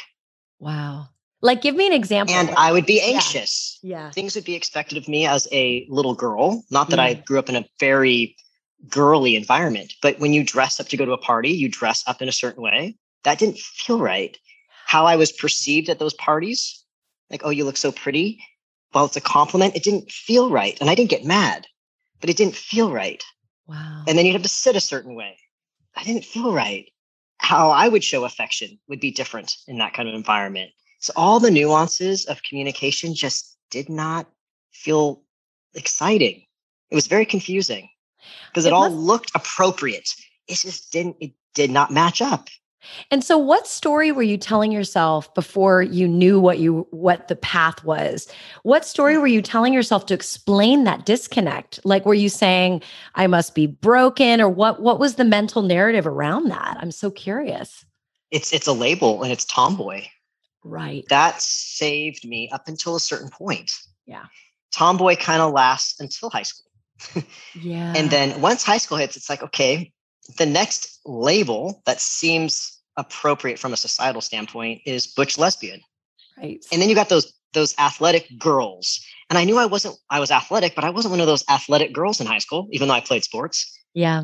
Wow. 0.59 1.09
Like, 1.41 1.61
give 1.61 1.75
me 1.75 1.87
an 1.87 1.93
example. 1.93 2.35
And 2.35 2.51
I 2.51 2.71
would 2.71 2.85
be 2.85 3.01
anxious. 3.01 3.79
Yeah. 3.81 4.05
yeah. 4.05 4.11
Things 4.11 4.35
would 4.35 4.45
be 4.45 4.55
expected 4.55 4.97
of 4.97 5.07
me 5.07 5.25
as 5.25 5.47
a 5.51 5.87
little 5.89 6.13
girl. 6.13 6.63
Not 6.69 6.89
that 6.89 6.99
mm. 6.99 7.03
I 7.03 7.13
grew 7.15 7.39
up 7.39 7.49
in 7.49 7.55
a 7.55 7.65
very 7.79 8.35
girly 8.89 9.35
environment, 9.35 9.93
but 10.01 10.19
when 10.19 10.33
you 10.33 10.43
dress 10.43 10.79
up 10.79 10.87
to 10.89 10.97
go 10.97 11.05
to 11.05 11.11
a 11.11 11.17
party, 11.17 11.49
you 11.49 11.69
dress 11.69 12.03
up 12.07 12.21
in 12.21 12.27
a 12.27 12.33
certain 12.33 12.63
way. 12.63 12.95
That 13.23 13.39
didn't 13.39 13.59
feel 13.59 13.99
right. 13.99 14.37
How 14.85 15.05
I 15.05 15.15
was 15.15 15.31
perceived 15.31 15.89
at 15.89 15.99
those 15.99 16.13
parties, 16.15 16.83
like, 17.29 17.41
oh, 17.43 17.49
you 17.49 17.63
look 17.63 17.77
so 17.77 17.91
pretty. 17.91 18.39
Well, 18.93 19.05
it's 19.05 19.15
a 19.15 19.21
compliment. 19.21 19.75
It 19.75 19.83
didn't 19.83 20.11
feel 20.11 20.49
right. 20.49 20.77
And 20.81 20.89
I 20.89 20.95
didn't 20.95 21.11
get 21.11 21.23
mad, 21.23 21.67
but 22.19 22.29
it 22.29 22.37
didn't 22.37 22.55
feel 22.55 22.91
right. 22.91 23.23
Wow. 23.67 24.03
And 24.07 24.17
then 24.17 24.25
you'd 24.25 24.33
have 24.33 24.41
to 24.41 24.49
sit 24.49 24.75
a 24.75 24.81
certain 24.81 25.15
way. 25.15 25.37
I 25.95 26.03
didn't 26.03 26.25
feel 26.25 26.53
right 26.53 26.89
how 27.41 27.71
I 27.71 27.87
would 27.87 28.03
show 28.03 28.23
affection 28.23 28.79
would 28.87 28.99
be 28.99 29.11
different 29.11 29.57
in 29.67 29.79
that 29.79 29.93
kind 29.93 30.07
of 30.07 30.13
environment. 30.13 30.71
So 30.99 31.11
all 31.15 31.39
the 31.39 31.49
nuances 31.49 32.25
of 32.25 32.43
communication 32.43 33.15
just 33.15 33.57
did 33.71 33.89
not 33.89 34.27
feel 34.71 35.23
exciting. 35.73 36.43
It 36.91 36.95
was 36.95 37.07
very 37.07 37.25
confusing 37.25 37.89
because 38.49 38.65
it, 38.65 38.69
it 38.69 38.73
all 38.73 38.89
must- 38.89 38.95
looked 38.95 39.31
appropriate. 39.35 40.09
It 40.47 40.55
just 40.57 40.91
didn't, 40.91 41.17
it 41.19 41.31
did 41.53 41.71
not 41.71 41.91
match 41.91 42.21
up. 42.21 42.49
And 43.11 43.23
so 43.23 43.37
what 43.37 43.67
story 43.67 44.11
were 44.11 44.23
you 44.23 44.37
telling 44.37 44.71
yourself 44.71 45.33
before 45.33 45.81
you 45.81 46.07
knew 46.07 46.39
what 46.39 46.59
you 46.59 46.87
what 46.91 47.27
the 47.27 47.35
path 47.35 47.83
was? 47.83 48.27
What 48.63 48.85
story 48.85 49.15
hmm. 49.15 49.21
were 49.21 49.27
you 49.27 49.41
telling 49.41 49.73
yourself 49.73 50.05
to 50.07 50.13
explain 50.13 50.83
that 50.85 51.05
disconnect? 51.05 51.79
Like 51.83 52.05
were 52.05 52.13
you 52.13 52.29
saying 52.29 52.81
I 53.15 53.27
must 53.27 53.55
be 53.55 53.67
broken 53.67 54.41
or 54.41 54.49
what 54.49 54.81
what 54.81 54.99
was 54.99 55.15
the 55.15 55.25
mental 55.25 55.61
narrative 55.61 56.07
around 56.07 56.49
that? 56.49 56.77
I'm 56.79 56.91
so 56.91 57.11
curious. 57.11 57.85
It's 58.31 58.51
it's 58.53 58.67
a 58.67 58.73
label 58.73 59.23
and 59.23 59.31
it's 59.31 59.45
tomboy. 59.45 60.05
Right. 60.63 61.05
That 61.09 61.41
saved 61.41 62.27
me 62.27 62.49
up 62.51 62.67
until 62.67 62.95
a 62.95 62.99
certain 62.99 63.29
point. 63.29 63.71
Yeah. 64.05 64.25
Tomboy 64.71 65.15
kind 65.15 65.41
of 65.41 65.51
lasts 65.51 65.99
until 65.99 66.29
high 66.29 66.43
school. 66.43 66.70
Yeah. 67.55 67.93
And 67.95 68.09
then 68.09 68.39
once 68.41 68.63
high 68.63 68.77
school 68.77 68.97
hits, 68.97 69.15
it's 69.15 69.29
like, 69.29 69.43
okay, 69.43 69.91
the 70.37 70.45
next 70.45 70.99
label 71.05 71.81
that 71.85 71.99
seems 71.99 72.79
appropriate 72.97 73.59
from 73.59 73.73
a 73.73 73.77
societal 73.77 74.21
standpoint 74.21 74.81
is 74.85 75.07
butch 75.07 75.37
lesbian. 75.37 75.81
Right. 76.37 76.63
And 76.71 76.81
then 76.81 76.89
you 76.89 76.95
got 76.95 77.09
those 77.09 77.33
those 77.53 77.75
athletic 77.77 78.27
girls. 78.37 79.05
And 79.29 79.37
I 79.37 79.43
knew 79.43 79.57
I 79.57 79.65
wasn't 79.65 79.95
I 80.09 80.19
was 80.19 80.31
athletic, 80.31 80.75
but 80.75 80.83
I 80.83 80.89
wasn't 80.89 81.11
one 81.11 81.21
of 81.21 81.27
those 81.27 81.43
athletic 81.49 81.93
girls 81.93 82.19
in 82.19 82.27
high 82.27 82.39
school, 82.39 82.67
even 82.71 82.87
though 82.87 82.93
I 82.93 83.01
played 83.01 83.23
sports. 83.23 83.77
Yeah. 83.93 84.23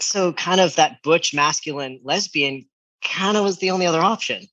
So 0.00 0.32
kind 0.32 0.60
of 0.60 0.76
that 0.76 1.02
butch 1.02 1.34
masculine 1.34 2.00
lesbian 2.02 2.66
kind 3.02 3.36
of 3.36 3.44
was 3.44 3.58
the 3.58 3.70
only 3.70 3.86
other 3.86 4.00
option. 4.00 4.46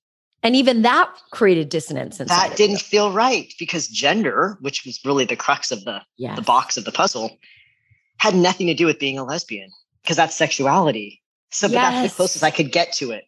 And 0.43 0.55
even 0.55 0.83
that 0.83 1.09
created 1.31 1.69
dissonance. 1.69 2.19
That 2.19 2.53
didn't 2.55 2.81
feel 2.81 3.11
right 3.11 3.53
because 3.57 3.87
gender, 3.87 4.57
which 4.61 4.85
was 4.85 4.99
really 5.03 5.25
the 5.25 5.35
crux 5.35 5.71
of 5.71 5.83
the 5.83 6.01
yes. 6.17 6.35
the 6.35 6.43
box 6.43 6.77
of 6.77 6.85
the 6.85 6.91
puzzle, 6.91 7.37
had 8.17 8.35
nothing 8.35 8.67
to 8.67 8.73
do 8.73 8.85
with 8.85 8.99
being 8.99 9.17
a 9.17 9.23
lesbian 9.23 9.71
because 10.01 10.17
that's 10.17 10.35
sexuality. 10.35 11.21
So, 11.51 11.67
but 11.67 11.73
yes. 11.73 11.93
that's 11.93 12.13
the 12.13 12.15
closest 12.17 12.43
I 12.43 12.51
could 12.51 12.71
get 12.71 12.93
to 12.93 13.11
it. 13.11 13.25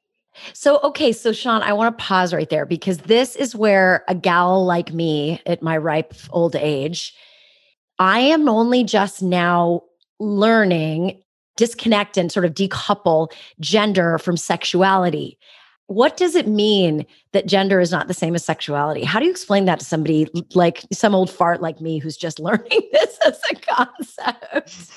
So, 0.53 0.79
okay. 0.83 1.11
So, 1.11 1.33
Sean, 1.33 1.61
I 1.61 1.73
want 1.73 1.97
to 1.97 2.03
pause 2.03 2.33
right 2.33 2.49
there 2.49 2.65
because 2.65 2.99
this 2.99 3.35
is 3.35 3.55
where 3.55 4.03
a 4.07 4.15
gal 4.15 4.65
like 4.65 4.93
me 4.93 5.41
at 5.45 5.61
my 5.61 5.77
ripe 5.77 6.13
old 6.31 6.55
age, 6.55 7.13
I 7.97 8.19
am 8.19 8.47
only 8.47 8.83
just 8.83 9.21
now 9.21 9.83
learning 10.19 11.21
disconnect 11.57 12.17
and 12.17 12.31
sort 12.31 12.45
of 12.45 12.53
decouple 12.53 13.31
gender 13.59 14.17
from 14.17 14.37
sexuality. 14.37 15.37
What 15.89 16.17
does 16.17 16.35
it 16.35 16.47
mean 16.47 17.03
that 17.31 17.47
gender 17.47 17.79
is 17.79 17.91
not 17.91 18.07
the 18.07 18.13
same 18.13 18.35
as 18.35 18.45
sexuality? 18.45 19.03
How 19.03 19.17
do 19.17 19.25
you 19.25 19.31
explain 19.31 19.65
that 19.65 19.79
to 19.79 19.85
somebody 19.85 20.27
like 20.53 20.85
some 20.93 21.15
old 21.15 21.31
fart 21.31 21.63
like 21.63 21.81
me 21.81 21.97
who's 21.97 22.15
just 22.15 22.39
learning 22.39 22.81
this 22.91 23.17
as 23.25 23.39
a 23.51 23.55
concept? 23.55 24.91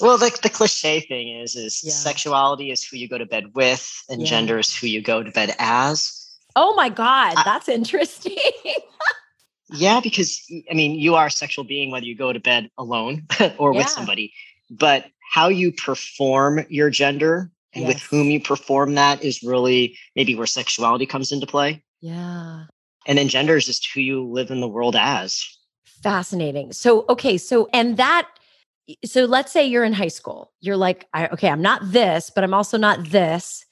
Well, 0.00 0.16
the, 0.16 0.34
the 0.42 0.48
cliche 0.48 1.00
thing 1.00 1.28
is, 1.28 1.54
is 1.54 1.82
yeah. 1.84 1.92
sexuality 1.92 2.70
is 2.70 2.82
who 2.82 2.96
you 2.96 3.10
go 3.10 3.18
to 3.18 3.26
bed 3.26 3.54
with, 3.54 4.02
and 4.08 4.22
yeah. 4.22 4.26
gender 4.26 4.58
is 4.58 4.74
who 4.74 4.86
you 4.86 5.02
go 5.02 5.22
to 5.22 5.30
bed 5.30 5.54
as. 5.58 6.34
Oh 6.56 6.74
my 6.76 6.88
God, 6.88 7.36
that's 7.44 7.68
interesting. 7.68 8.38
yeah, 9.70 10.00
because 10.00 10.50
I 10.70 10.72
mean, 10.72 10.98
you 10.98 11.14
are 11.14 11.26
a 11.26 11.30
sexual 11.30 11.64
being 11.64 11.90
whether 11.90 12.06
you 12.06 12.16
go 12.16 12.32
to 12.32 12.40
bed 12.40 12.70
alone 12.78 13.26
or 13.58 13.74
yeah. 13.74 13.80
with 13.80 13.88
somebody, 13.90 14.32
but 14.70 15.04
how 15.30 15.48
you 15.48 15.72
perform 15.72 16.64
your 16.70 16.88
gender 16.88 17.51
and 17.74 17.84
yes. 17.84 17.94
with 17.94 18.02
whom 18.02 18.30
you 18.30 18.40
perform 18.40 18.94
that 18.94 19.22
is 19.22 19.42
really 19.42 19.96
maybe 20.14 20.34
where 20.34 20.46
sexuality 20.46 21.06
comes 21.06 21.32
into 21.32 21.46
play. 21.46 21.82
Yeah. 22.00 22.64
And 23.06 23.18
then 23.18 23.28
gender 23.28 23.56
is 23.56 23.66
just 23.66 23.88
who 23.92 24.00
you 24.00 24.24
live 24.24 24.50
in 24.50 24.60
the 24.60 24.68
world 24.68 24.96
as. 24.96 25.44
Fascinating. 26.02 26.72
So, 26.72 27.04
okay. 27.08 27.38
So, 27.38 27.68
and 27.72 27.96
that, 27.96 28.28
so 29.04 29.24
let's 29.24 29.52
say 29.52 29.64
you're 29.64 29.84
in 29.84 29.92
high 29.92 30.08
school. 30.08 30.52
You're 30.60 30.76
like, 30.76 31.08
I, 31.14 31.28
okay, 31.28 31.48
I'm 31.48 31.62
not 31.62 31.80
this, 31.84 32.30
but 32.34 32.44
I'm 32.44 32.54
also 32.54 32.76
not 32.76 33.08
this. 33.08 33.64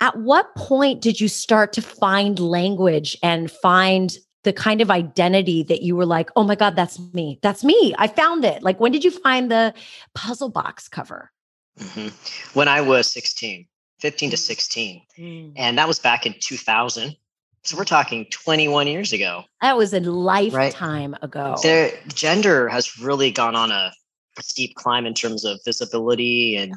At 0.00 0.16
what 0.18 0.54
point 0.54 1.00
did 1.00 1.20
you 1.20 1.28
start 1.28 1.72
to 1.74 1.82
find 1.82 2.38
language 2.38 3.16
and 3.22 3.50
find 3.50 4.16
the 4.44 4.52
kind 4.52 4.80
of 4.80 4.90
identity 4.90 5.64
that 5.64 5.82
you 5.82 5.96
were 5.96 6.06
like, 6.06 6.30
oh 6.36 6.44
my 6.44 6.54
God, 6.54 6.76
that's 6.76 7.00
me. 7.12 7.38
That's 7.42 7.64
me. 7.64 7.94
I 7.98 8.06
found 8.06 8.44
it. 8.44 8.62
Like, 8.62 8.78
when 8.78 8.92
did 8.92 9.04
you 9.04 9.10
find 9.10 9.50
the 9.50 9.74
puzzle 10.14 10.48
box 10.48 10.88
cover? 10.88 11.32
Mm-hmm. 11.78 12.58
When 12.58 12.68
I 12.68 12.80
was 12.80 13.10
16, 13.12 13.66
15 14.00 14.30
to 14.30 14.36
mm. 14.36 14.38
16. 14.38 15.02
Mm. 15.18 15.52
And 15.56 15.78
that 15.78 15.88
was 15.88 15.98
back 15.98 16.26
in 16.26 16.34
2000. 16.40 17.16
So 17.62 17.76
we're 17.76 17.84
talking 17.84 18.26
21 18.30 18.86
years 18.86 19.12
ago. 19.12 19.44
That 19.60 19.76
was 19.76 19.92
a 19.92 20.00
lifetime 20.00 21.12
right? 21.12 21.22
ago. 21.24 21.56
Their 21.62 21.92
gender 22.14 22.68
has 22.68 22.98
really 22.98 23.30
gone 23.30 23.56
on 23.56 23.70
a, 23.70 23.92
a, 24.38 24.42
steep 24.42 24.74
climb 24.76 25.06
in 25.06 25.12
terms 25.12 25.44
of 25.44 25.58
visibility 25.64 26.56
and 26.56 26.74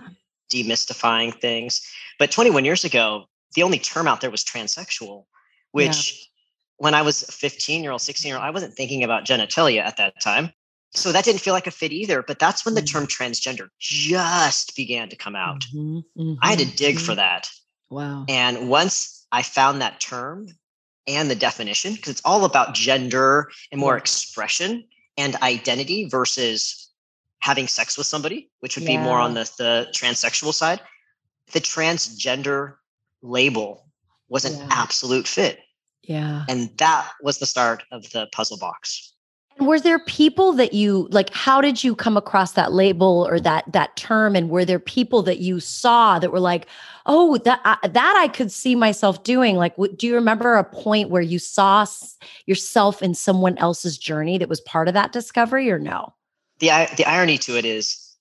yeah. 0.52 0.64
demystifying 0.64 1.34
things. 1.40 1.82
But 2.18 2.32
21 2.32 2.66
years 2.66 2.84
ago, 2.84 3.26
the 3.56 3.64
only 3.64 3.80
term 3.80 4.08
out 4.08 4.22
there 4.22 4.32
was 4.32 4.44
transsexual, 4.44 5.26
which 5.72 6.14
yeah. 6.14 6.26
when 6.78 6.94
I 6.94 7.04
was 7.04 7.24
15 7.24 7.84
year 7.84 7.92
old, 7.92 8.02
16 8.02 8.28
year 8.28 8.38
old, 8.38 8.46
I 8.46 8.50
wasn't 8.50 8.74
thinking 8.74 9.04
about 9.04 9.26
genitalia 9.26 9.82
at 9.82 9.98
that 9.98 10.20
time. 10.20 10.52
So 10.94 11.12
that 11.12 11.24
didn't 11.24 11.42
feel 11.42 11.54
like 11.54 11.68
a 11.68 11.72
fit 11.72 11.92
either. 11.92 12.22
But 12.22 12.40
that's 12.40 12.66
when 12.66 12.76
the 12.76 12.82
mm-hmm. 12.82 13.00
term 13.00 13.08
transgender 13.08 13.70
just 13.80 14.76
began 14.76 15.10
to 15.10 15.16
come 15.16 15.36
out. 15.36 15.62
Mm-hmm, 15.74 15.98
mm-hmm, 16.22 16.34
I 16.42 16.50
had 16.50 16.60
to 16.60 16.66
dig 16.66 16.98
for 16.98 17.12
mm-hmm. 17.12 17.18
that. 17.18 17.50
Wow. 17.90 18.26
And 18.28 18.70
once 18.70 19.26
I 19.32 19.42
found 19.42 19.82
that 19.82 20.00
term 20.00 20.48
and 21.08 21.30
the 21.30 21.36
definition, 21.36 21.94
because 21.94 22.12
it's 22.12 22.22
all 22.26 22.46
about 22.46 22.74
gender 22.74 23.50
and 23.72 23.80
more 23.80 23.98
expression 23.98 24.86
and 25.18 25.36
identity 25.38 26.06
versus 26.06 26.90
having 27.40 27.68
sex 27.68 27.98
with 27.98 28.08
somebody, 28.08 28.50
which 28.60 28.78
would 28.78 28.88
yeah. 28.88 28.98
be 28.98 29.04
more 29.04 29.20
on 29.20 29.34
the, 29.34 29.50
the 29.58 29.88
transsexual 29.94 30.54
side. 30.54 30.80
The 31.52 31.60
transgender 31.60 32.76
label 33.22 33.86
was 34.30 34.46
an 34.46 34.58
yeah. 34.58 34.68
absolute 34.72 35.28
fit. 35.28 35.60
Yeah. 36.04 36.46
And 36.48 36.70
that 36.78 37.12
was 37.22 37.40
the 37.40 37.46
start 37.46 37.84
of 37.92 38.10
the 38.12 38.28
puzzle 38.32 38.58
box. 38.58 39.11
Were 39.62 39.80
there 39.80 40.00
people 40.00 40.54
that 40.54 40.74
you 40.74 41.08
like? 41.12 41.34
How 41.34 41.62
did 41.62 41.84
you 41.84 41.96
come 41.96 42.18
across 42.18 42.54
that 42.54 42.74
label 42.74 43.28
or 43.30 43.40
that 43.42 43.72
that 43.72 43.96
term? 43.98 44.36
And 44.36 44.50
were 44.50 44.66
there 44.66 44.80
people 44.80 45.24
that 45.24 45.40
you 45.40 45.62
saw 45.62 46.20
that 46.20 46.32
were 46.32 46.42
like, 46.42 46.68
"Oh, 47.06 47.38
that 47.40 47.62
uh, 47.64 47.78
that 47.88 48.16
I 48.18 48.28
could 48.28 48.52
see 48.52 48.76
myself 48.76 49.24
doing"? 49.24 49.58
Like, 49.58 49.76
w- 49.78 49.96
do 49.96 50.08
you 50.08 50.16
remember 50.16 50.58
a 50.58 50.66
point 50.66 51.12
where 51.12 51.22
you 51.22 51.40
saw 51.40 51.84
s- 51.84 52.18
yourself 52.48 53.04
in 53.04 53.16
someone 53.16 53.58
else's 53.60 53.98
journey 54.00 54.40
that 54.40 54.50
was 54.50 54.62
part 54.62 54.90
of 54.90 54.96
that 54.96 55.14
discovery, 55.14 55.72
or 55.72 55.80
no? 55.80 56.14
The 56.60 56.70
the 56.98 57.06
irony 57.06 57.38
to 57.40 57.58
it 57.58 57.66
is, 57.66 58.16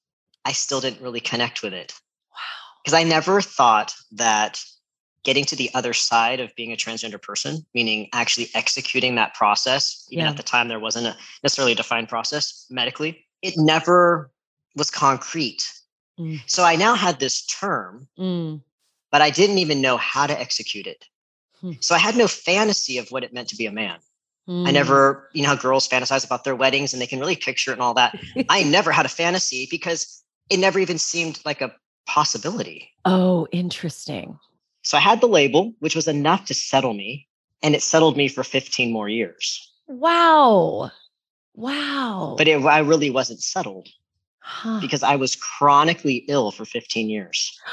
I 0.44 0.52
still 0.52 0.80
didn't 0.80 1.02
really 1.02 1.20
connect 1.20 1.62
with 1.62 1.74
it. 1.74 1.94
Wow, 2.32 2.38
because 2.84 2.94
I 2.94 3.04
never 3.04 3.40
thought 3.40 3.94
that 4.12 4.62
getting 5.24 5.44
to 5.44 5.56
the 5.56 5.70
other 5.74 5.92
side 5.92 6.40
of 6.40 6.54
being 6.56 6.72
a 6.72 6.76
transgender 6.76 7.20
person, 7.20 7.64
meaning 7.74 8.08
actually 8.12 8.48
executing 8.54 9.14
that 9.16 9.34
process, 9.34 10.06
even 10.10 10.24
yeah. 10.24 10.30
at 10.30 10.36
the 10.36 10.42
time 10.42 10.68
there 10.68 10.80
wasn't 10.80 11.06
a 11.06 11.16
necessarily 11.42 11.72
a 11.72 11.76
defined 11.76 12.08
process 12.08 12.66
medically, 12.70 13.24
it 13.42 13.54
never 13.56 14.30
was 14.76 14.90
concrete. 14.90 15.62
Mm. 16.18 16.40
So 16.46 16.64
I 16.64 16.76
now 16.76 16.94
had 16.94 17.18
this 17.18 17.44
term, 17.46 18.08
mm. 18.18 18.60
but 19.10 19.20
I 19.20 19.30
didn't 19.30 19.58
even 19.58 19.80
know 19.80 19.96
how 19.96 20.26
to 20.26 20.38
execute 20.38 20.86
it. 20.86 21.04
Mm. 21.62 21.82
So 21.82 21.94
I 21.94 21.98
had 21.98 22.16
no 22.16 22.26
fantasy 22.26 22.98
of 22.98 23.10
what 23.10 23.24
it 23.24 23.32
meant 23.32 23.48
to 23.48 23.56
be 23.56 23.66
a 23.66 23.72
man. 23.72 23.98
I 24.48 24.52
mm. 24.52 24.72
never, 24.72 25.28
you 25.32 25.42
know, 25.42 25.50
how 25.50 25.56
girls 25.56 25.86
fantasize 25.86 26.24
about 26.24 26.44
their 26.44 26.56
weddings 26.56 26.92
and 26.92 27.00
they 27.00 27.06
can 27.06 27.20
really 27.20 27.36
picture 27.36 27.70
it 27.70 27.74
and 27.74 27.82
all 27.82 27.94
that. 27.94 28.18
I 28.48 28.62
never 28.64 28.90
had 28.90 29.06
a 29.06 29.10
fantasy 29.10 29.68
because 29.70 30.24
it 30.48 30.58
never 30.58 30.78
even 30.78 30.98
seemed 30.98 31.40
like 31.44 31.60
a 31.60 31.72
possibility. 32.06 32.90
Oh, 33.04 33.46
interesting. 33.52 34.38
So 34.82 34.96
I 34.96 35.00
had 35.00 35.20
the 35.20 35.28
label, 35.28 35.74
which 35.80 35.94
was 35.94 36.08
enough 36.08 36.46
to 36.46 36.54
settle 36.54 36.94
me, 36.94 37.28
and 37.62 37.74
it 37.74 37.82
settled 37.82 38.16
me 38.16 38.28
for 38.28 38.42
15 38.42 38.92
more 38.92 39.08
years. 39.08 39.72
Wow. 39.86 40.90
Wow. 41.54 42.34
But 42.38 42.48
it, 42.48 42.64
I 42.64 42.78
really 42.78 43.10
wasn't 43.10 43.40
settled 43.40 43.88
huh. 44.38 44.80
because 44.80 45.02
I 45.02 45.16
was 45.16 45.36
chronically 45.36 46.24
ill 46.28 46.50
for 46.50 46.64
15 46.64 47.08
years. 47.08 47.58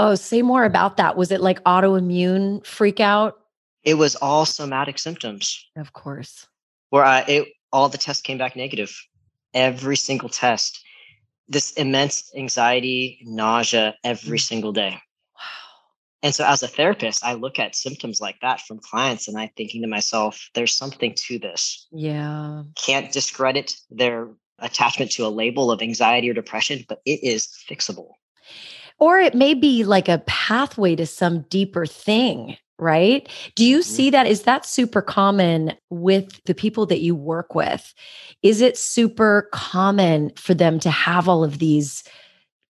Oh, 0.00 0.14
say 0.14 0.42
more 0.42 0.64
about 0.64 0.96
that. 0.98 1.16
Was 1.16 1.32
it 1.32 1.40
like 1.40 1.60
autoimmune 1.64 2.64
freak 2.64 3.00
out? 3.00 3.40
It 3.82 3.94
was 3.94 4.14
all 4.14 4.46
somatic 4.46 4.96
symptoms. 4.96 5.66
Of 5.74 5.92
course. 5.92 6.46
Where 6.90 7.04
I, 7.04 7.22
it, 7.22 7.48
all 7.72 7.88
the 7.88 7.98
tests 7.98 8.22
came 8.22 8.38
back 8.38 8.54
negative. 8.54 8.96
Every 9.54 9.96
single 9.96 10.28
test. 10.28 10.78
This 11.48 11.72
immense 11.72 12.30
anxiety, 12.36 13.18
nausea 13.24 13.96
every 14.04 14.38
mm. 14.38 14.42
single 14.42 14.70
day. 14.70 15.00
And 16.22 16.34
so 16.34 16.44
as 16.44 16.62
a 16.62 16.68
therapist, 16.68 17.24
I 17.24 17.34
look 17.34 17.58
at 17.58 17.76
symptoms 17.76 18.20
like 18.20 18.40
that 18.40 18.60
from 18.60 18.80
clients 18.80 19.28
and 19.28 19.38
I'm 19.38 19.50
thinking 19.56 19.82
to 19.82 19.88
myself, 19.88 20.50
there's 20.54 20.74
something 20.74 21.14
to 21.14 21.38
this. 21.38 21.86
Yeah. 21.92 22.64
Can't 22.74 23.12
discredit 23.12 23.76
their 23.90 24.28
attachment 24.58 25.12
to 25.12 25.26
a 25.26 25.28
label 25.28 25.70
of 25.70 25.80
anxiety 25.80 26.28
or 26.28 26.34
depression, 26.34 26.84
but 26.88 27.00
it 27.04 27.22
is 27.22 27.48
fixable. 27.68 28.10
Or 28.98 29.20
it 29.20 29.34
may 29.34 29.54
be 29.54 29.84
like 29.84 30.08
a 30.08 30.22
pathway 30.26 30.96
to 30.96 31.06
some 31.06 31.42
deeper 31.42 31.86
thing, 31.86 32.56
right? 32.80 33.28
Do 33.54 33.64
you 33.64 33.78
mm-hmm. 33.78 33.94
see 33.94 34.10
that? 34.10 34.26
Is 34.26 34.42
that 34.42 34.66
super 34.66 35.02
common 35.02 35.74
with 35.88 36.42
the 36.44 36.54
people 36.54 36.84
that 36.86 37.00
you 37.00 37.14
work 37.14 37.54
with? 37.54 37.94
Is 38.42 38.60
it 38.60 38.76
super 38.76 39.48
common 39.52 40.32
for 40.34 40.54
them 40.54 40.80
to 40.80 40.90
have 40.90 41.28
all 41.28 41.44
of 41.44 41.60
these? 41.60 42.02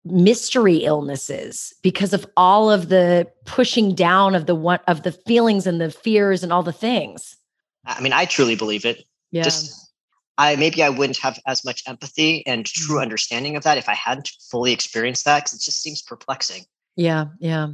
Mystery 0.05 0.76
illnesses 0.78 1.75
because 1.83 2.12
of 2.12 2.26
all 2.37 2.71
of 2.71 2.88
the 2.88 3.26
pushing 3.45 3.95
down 3.95 4.35
of 4.35 4.47
the 4.47 4.55
one 4.55 4.81
of 4.87 5.02
the 5.02 5.12
feelings 5.12 5.67
and 5.67 5.81
the 5.81 5.90
fears 5.90 6.43
and 6.43 6.52
all 6.52 6.62
the 6.62 6.73
things. 6.73 7.37
I 7.85 8.00
mean, 8.00 8.12
I 8.12 8.25
truly 8.25 8.55
believe 8.55 8.85
it. 8.85 9.05
Yeah. 9.31 9.43
Just 9.43 9.93
I 10.38 10.57
maybe 10.57 10.83
I 10.83 10.88
wouldn't 10.88 11.19
have 11.19 11.38
as 11.47 11.64
much 11.64 11.83
empathy 11.87 12.47
and 12.47 12.64
true 12.64 12.97
mm-hmm. 12.97 13.02
understanding 13.02 13.57
of 13.57 13.64
that 13.64 13.78
if 13.78 13.88
I 13.88 13.95
hadn't 13.95 14.31
fully 14.50 14.73
experienced 14.73 15.25
that 15.25 15.45
because 15.45 15.55
it 15.55 15.62
just 15.62 15.83
seems 15.83 16.00
perplexing. 16.00 16.64
Yeah, 16.97 17.26
yeah. 17.38 17.69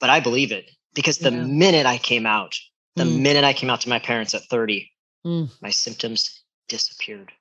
But 0.00 0.10
I 0.10 0.20
believe 0.20 0.52
it 0.52 0.70
because 0.94 1.18
the 1.18 1.32
yeah. 1.32 1.44
minute 1.44 1.86
I 1.86 1.98
came 1.98 2.26
out 2.26 2.56
The 2.96 3.04
mm. 3.04 3.20
minute 3.20 3.44
I 3.44 3.52
came 3.52 3.70
out 3.70 3.80
to 3.82 3.88
my 3.88 3.98
parents 3.98 4.34
at 4.34 4.44
30, 4.44 4.90
mm. 5.26 5.50
my 5.60 5.70
symptoms 5.70 6.42
disappeared. 6.68 7.32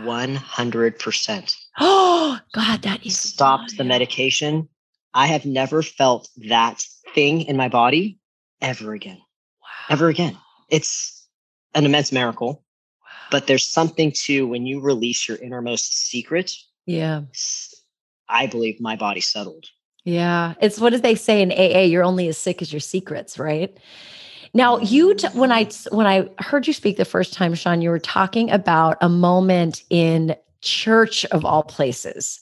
100%. 0.00 1.56
Oh, 1.80 2.38
God, 2.52 2.82
that 2.82 3.04
is 3.04 3.18
stopped 3.18 3.76
the 3.76 3.84
medication. 3.84 4.68
I 5.14 5.26
have 5.26 5.44
never 5.44 5.82
felt 5.82 6.28
that 6.48 6.82
thing 7.14 7.42
in 7.42 7.56
my 7.56 7.68
body 7.68 8.18
ever 8.60 8.94
again. 8.94 9.18
Wow. 9.18 9.94
Ever 9.94 10.08
again. 10.08 10.36
It's 10.68 11.26
an 11.74 11.84
immense 11.84 12.12
miracle. 12.12 12.64
Wow. 13.00 13.28
But 13.30 13.46
there's 13.46 13.66
something 13.66 14.12
to 14.24 14.46
when 14.46 14.66
you 14.66 14.80
release 14.80 15.28
your 15.28 15.36
innermost 15.36 16.08
secret. 16.08 16.52
Yeah. 16.86 17.22
I 18.28 18.46
believe 18.46 18.80
my 18.80 18.96
body 18.96 19.20
settled. 19.20 19.66
Yeah. 20.04 20.54
It's 20.60 20.80
what 20.80 20.90
did 20.90 21.02
they 21.02 21.14
say 21.14 21.42
in 21.42 21.52
AA? 21.52 21.82
You're 21.82 22.04
only 22.04 22.28
as 22.28 22.38
sick 22.38 22.62
as 22.62 22.72
your 22.72 22.80
secrets, 22.80 23.38
right? 23.38 23.76
Now, 24.54 24.78
you 24.78 25.14
t- 25.14 25.28
when 25.28 25.50
I 25.50 25.68
when 25.90 26.06
I 26.06 26.28
heard 26.38 26.66
you 26.66 26.72
speak 26.72 26.96
the 26.96 27.04
first 27.04 27.32
time, 27.32 27.54
Sean, 27.54 27.80
you 27.80 27.90
were 27.90 27.98
talking 27.98 28.50
about 28.50 28.98
a 29.00 29.08
moment 29.08 29.82
in 29.88 30.36
church 30.60 31.24
of 31.26 31.44
all 31.44 31.62
places 31.62 32.40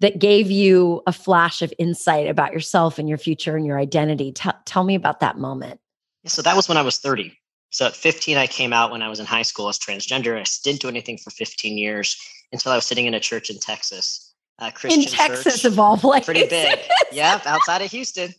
that 0.00 0.18
gave 0.18 0.50
you 0.50 1.02
a 1.06 1.12
flash 1.12 1.62
of 1.62 1.72
insight 1.78 2.26
about 2.26 2.52
yourself 2.52 2.98
and 2.98 3.08
your 3.08 3.18
future 3.18 3.56
and 3.56 3.66
your 3.66 3.78
identity. 3.78 4.32
T- 4.32 4.50
tell 4.64 4.82
me 4.82 4.94
about 4.94 5.20
that 5.20 5.38
moment. 5.38 5.78
So 6.26 6.42
that 6.42 6.56
was 6.56 6.68
when 6.68 6.78
I 6.78 6.82
was 6.82 6.98
30. 6.98 7.36
So 7.70 7.86
at 7.86 7.94
15, 7.94 8.36
I 8.36 8.46
came 8.46 8.72
out 8.72 8.90
when 8.90 9.02
I 9.02 9.08
was 9.08 9.20
in 9.20 9.26
high 9.26 9.42
school 9.42 9.68
as 9.68 9.78
transgender. 9.78 10.38
I 10.38 10.44
didn't 10.64 10.80
do 10.80 10.88
anything 10.88 11.18
for 11.18 11.30
15 11.30 11.78
years 11.78 12.16
until 12.52 12.72
I 12.72 12.76
was 12.76 12.84
sitting 12.84 13.06
in 13.06 13.14
a 13.14 13.20
church 13.20 13.48
in 13.50 13.58
Texas. 13.58 14.32
Christian 14.74 15.02
in 15.02 15.08
Texas, 15.08 15.62
church, 15.62 15.64
of 15.64 15.78
all 15.78 15.96
places. 15.96 16.24
Pretty 16.24 16.46
big. 16.46 16.78
yep, 17.12 17.44
outside 17.46 17.82
of 17.82 17.90
Houston. 17.90 18.32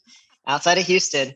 Outside 0.48 0.78
of 0.78 0.86
Houston. 0.86 1.34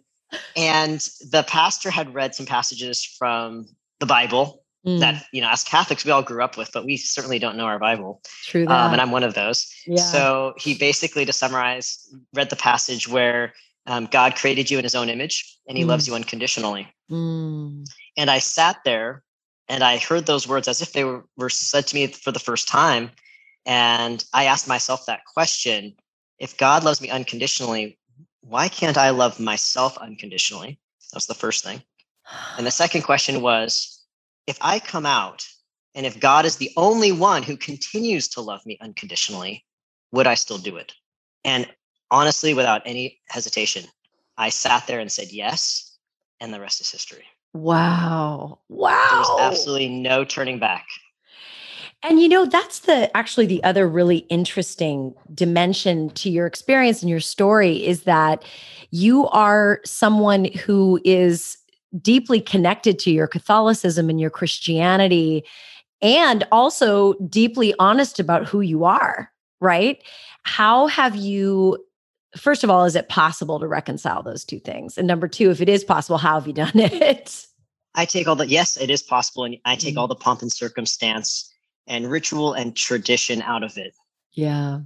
And 0.55 0.99
the 1.31 1.43
pastor 1.47 1.89
had 1.89 2.13
read 2.13 2.35
some 2.35 2.45
passages 2.45 3.03
from 3.03 3.65
the 3.99 4.05
Bible 4.05 4.63
mm. 4.85 4.99
that, 4.99 5.23
you 5.31 5.41
know, 5.41 5.49
as 5.49 5.63
Catholics, 5.63 6.03
we 6.03 6.11
all 6.11 6.23
grew 6.23 6.43
up 6.43 6.57
with, 6.57 6.71
but 6.73 6.85
we 6.85 6.97
certainly 6.97 7.39
don't 7.39 7.57
know 7.57 7.65
our 7.65 7.79
Bible. 7.79 8.21
True 8.43 8.65
that. 8.65 8.71
Um, 8.71 8.91
and 8.93 9.01
I'm 9.01 9.11
one 9.11 9.23
of 9.23 9.33
those. 9.33 9.71
Yeah. 9.85 10.01
So 10.01 10.53
he 10.57 10.77
basically, 10.77 11.25
to 11.25 11.33
summarize, 11.33 12.13
read 12.33 12.49
the 12.49 12.55
passage 12.55 13.07
where 13.07 13.53
um, 13.85 14.07
God 14.11 14.35
created 14.35 14.69
you 14.69 14.77
in 14.77 14.83
his 14.83 14.95
own 14.95 15.09
image 15.09 15.57
and 15.67 15.77
he 15.77 15.83
mm. 15.83 15.87
loves 15.87 16.07
you 16.07 16.15
unconditionally. 16.15 16.87
Mm. 17.09 17.85
And 18.17 18.29
I 18.29 18.39
sat 18.39 18.77
there 18.83 19.23
and 19.69 19.83
I 19.83 19.97
heard 19.97 20.25
those 20.25 20.47
words 20.47 20.67
as 20.67 20.81
if 20.81 20.93
they 20.93 21.03
were, 21.03 21.25
were 21.37 21.49
said 21.49 21.87
to 21.87 21.95
me 21.95 22.07
for 22.07 22.31
the 22.31 22.39
first 22.39 22.67
time. 22.67 23.11
And 23.65 24.23
I 24.33 24.45
asked 24.45 24.67
myself 24.67 25.05
that 25.05 25.25
question 25.25 25.95
if 26.39 26.55
God 26.57 26.83
loves 26.83 27.01
me 27.01 27.09
unconditionally, 27.09 27.96
why 28.47 28.69
can't 28.69 28.97
I 28.97 29.09
love 29.09 29.39
myself 29.39 29.97
unconditionally? 29.97 30.79
That 31.11 31.17
was 31.17 31.25
the 31.25 31.33
first 31.33 31.63
thing. 31.63 31.81
And 32.57 32.65
the 32.65 32.71
second 32.71 33.03
question 33.03 33.41
was 33.41 34.03
if 34.47 34.57
I 34.61 34.79
come 34.79 35.05
out 35.05 35.47
and 35.95 36.05
if 36.05 36.19
God 36.19 36.45
is 36.45 36.57
the 36.57 36.71
only 36.77 37.11
one 37.11 37.43
who 37.43 37.57
continues 37.57 38.27
to 38.29 38.41
love 38.41 38.65
me 38.65 38.77
unconditionally, 38.81 39.65
would 40.11 40.27
I 40.27 40.35
still 40.35 40.57
do 40.57 40.77
it? 40.77 40.93
And 41.43 41.67
honestly, 42.11 42.53
without 42.53 42.81
any 42.85 43.19
hesitation, 43.29 43.85
I 44.37 44.49
sat 44.49 44.87
there 44.87 44.99
and 44.99 45.11
said 45.11 45.31
yes. 45.31 45.97
And 46.39 46.53
the 46.53 46.59
rest 46.59 46.81
is 46.81 46.91
history. 46.91 47.25
Wow. 47.53 48.59
Wow. 48.69 49.09
There's 49.11 49.51
absolutely 49.51 49.89
no 49.89 50.23
turning 50.23 50.59
back. 50.59 50.85
And 52.03 52.21
you 52.21 52.29
know, 52.29 52.45
that's 52.45 52.79
the 52.79 53.15
actually 53.17 53.47
the 53.47 53.63
other 53.63 53.87
really 53.87 54.19
interesting 54.29 55.13
dimension 55.33 56.09
to 56.11 56.29
your 56.29 56.45
experience 56.45 57.01
and 57.01 57.09
your 57.09 57.19
story 57.19 57.85
is 57.85 58.03
that 58.03 58.45
you 58.91 59.27
are 59.29 59.81
someone 59.83 60.45
who 60.45 60.99
is 61.03 61.57
deeply 62.01 62.39
connected 62.39 62.99
to 62.99 63.11
your 63.11 63.27
Catholicism 63.27 64.09
and 64.09 64.19
your 64.19 64.29
Christianity 64.29 65.43
and 66.01 66.47
also 66.51 67.13
deeply 67.27 67.73
honest 67.79 68.19
about 68.19 68.45
who 68.45 68.61
you 68.61 68.83
are, 68.85 69.31
right? 69.59 70.03
How 70.43 70.87
have 70.87 71.15
you 71.15 71.83
first 72.35 72.63
of 72.63 72.69
all, 72.69 72.85
is 72.85 72.95
it 72.95 73.09
possible 73.09 73.59
to 73.59 73.67
reconcile 73.67 74.21
those 74.21 74.45
two 74.45 74.59
things? 74.59 74.97
And 74.97 75.07
number 75.07 75.27
two, 75.27 75.49
if 75.49 75.61
it 75.61 75.69
is 75.69 75.83
possible, 75.83 76.17
how 76.17 76.35
have 76.35 76.45
you 76.45 76.53
done 76.53 76.71
it? 76.75 77.47
I 77.95 78.05
take 78.05 78.27
all 78.27 78.35
the 78.35 78.47
yes, 78.47 78.77
it 78.77 78.91
is 78.91 79.01
possible, 79.01 79.43
and 79.43 79.57
I 79.65 79.75
take 79.75 79.93
mm-hmm. 79.93 79.99
all 79.99 80.07
the 80.07 80.15
pomp 80.15 80.43
and 80.43 80.51
circumstance 80.51 81.51
and 81.87 82.09
ritual 82.09 82.53
and 82.53 82.75
tradition 82.75 83.41
out 83.41 83.63
of 83.63 83.77
it. 83.77 83.93
Yeah. 84.33 84.79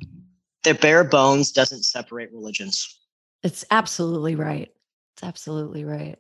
The 0.64 0.74
bare 0.74 1.04
bones 1.04 1.52
doesn't 1.52 1.84
separate 1.84 2.32
religions. 2.32 3.00
It's 3.44 3.66
absolutely 3.72 4.36
right. 4.36 4.70
It's 5.16 5.24
absolutely 5.24 5.84
right. 5.84 6.18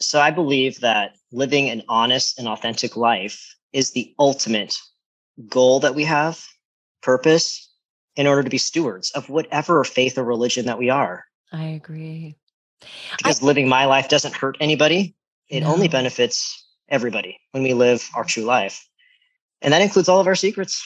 So 0.00 0.20
I 0.20 0.30
believe 0.30 0.80
that 0.80 1.16
living 1.30 1.68
an 1.70 1.82
honest 1.88 2.38
and 2.38 2.48
authentic 2.48 2.96
life 2.96 3.54
is 3.72 3.92
the 3.92 4.14
ultimate 4.18 4.76
goal 5.48 5.80
that 5.80 5.94
we 5.94 6.04
have, 6.04 6.44
purpose, 7.02 7.70
in 8.16 8.26
order 8.26 8.42
to 8.42 8.50
be 8.50 8.58
stewards 8.58 9.10
of 9.12 9.28
whatever 9.28 9.84
faith 9.84 10.18
or 10.18 10.24
religion 10.24 10.66
that 10.66 10.78
we 10.78 10.90
are. 10.90 11.24
I 11.52 11.64
agree. 11.64 12.36
Because 13.16 13.42
I, 13.42 13.46
living 13.46 13.68
my 13.68 13.84
life 13.84 14.08
doesn't 14.08 14.34
hurt 14.34 14.56
anybody, 14.60 15.14
it 15.48 15.60
no. 15.60 15.72
only 15.72 15.88
benefits 15.88 16.66
everybody 16.88 17.38
when 17.52 17.62
we 17.62 17.74
live 17.74 18.08
our 18.14 18.24
true 18.24 18.44
life 18.44 18.86
and 19.62 19.72
that 19.72 19.82
includes 19.82 20.08
all 20.08 20.20
of 20.20 20.26
our 20.26 20.34
secrets. 20.34 20.84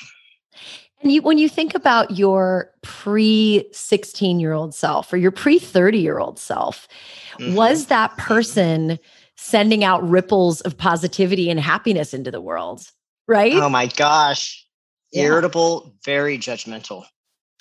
And 1.03 1.13
you, 1.13 1.23
when 1.23 1.39
you 1.39 1.49
think 1.49 1.75
about 1.75 2.13
your 2.13 2.73
pre 2.83 3.67
16 3.73 4.41
year 4.41 4.53
old 4.53 4.75
self 4.75 5.13
or 5.13 5.17
your 5.17 5.31
pre 5.31 5.59
30 5.59 5.99
year 5.99 6.19
old 6.19 6.39
self, 6.39 6.89
mm-hmm. 7.39 7.55
was 7.55 7.87
that 7.87 8.11
mm-hmm. 8.13 8.23
person 8.23 8.99
sending 9.37 9.85
out 9.85 10.07
ripples 10.09 10.63
of 10.63 10.77
positivity 10.77 11.51
and 11.51 11.61
happiness 11.61 12.15
into 12.15 12.31
the 12.31 12.41
world? 12.41 12.91
Right? 13.29 13.55
Oh 13.55 13.69
my 13.69 13.87
gosh. 13.87 14.67
Yeah. 15.13 15.25
Irritable, 15.25 15.95
very 16.05 16.39
judgmental. 16.39 17.05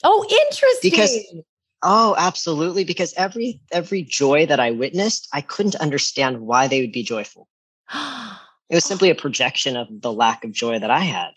Oh, 0.03 0.25
interesting. 0.29 0.91
Because 0.91 1.43
oh, 1.83 2.15
absolutely. 2.17 2.83
Because 2.83 3.13
every 3.17 3.59
every 3.71 4.03
joy 4.03 4.45
that 4.45 4.59
I 4.59 4.71
witnessed, 4.71 5.27
I 5.33 5.41
couldn't 5.41 5.75
understand 5.75 6.41
why 6.41 6.67
they 6.67 6.81
would 6.81 6.91
be 6.91 7.03
joyful. 7.03 7.47
It 8.69 8.75
was 8.75 8.85
simply 8.85 9.09
a 9.09 9.15
projection 9.15 9.77
of 9.77 9.87
the 9.89 10.11
lack 10.11 10.43
of 10.43 10.51
joy 10.51 10.79
that 10.79 10.89
I 10.89 10.99
had. 10.99 11.31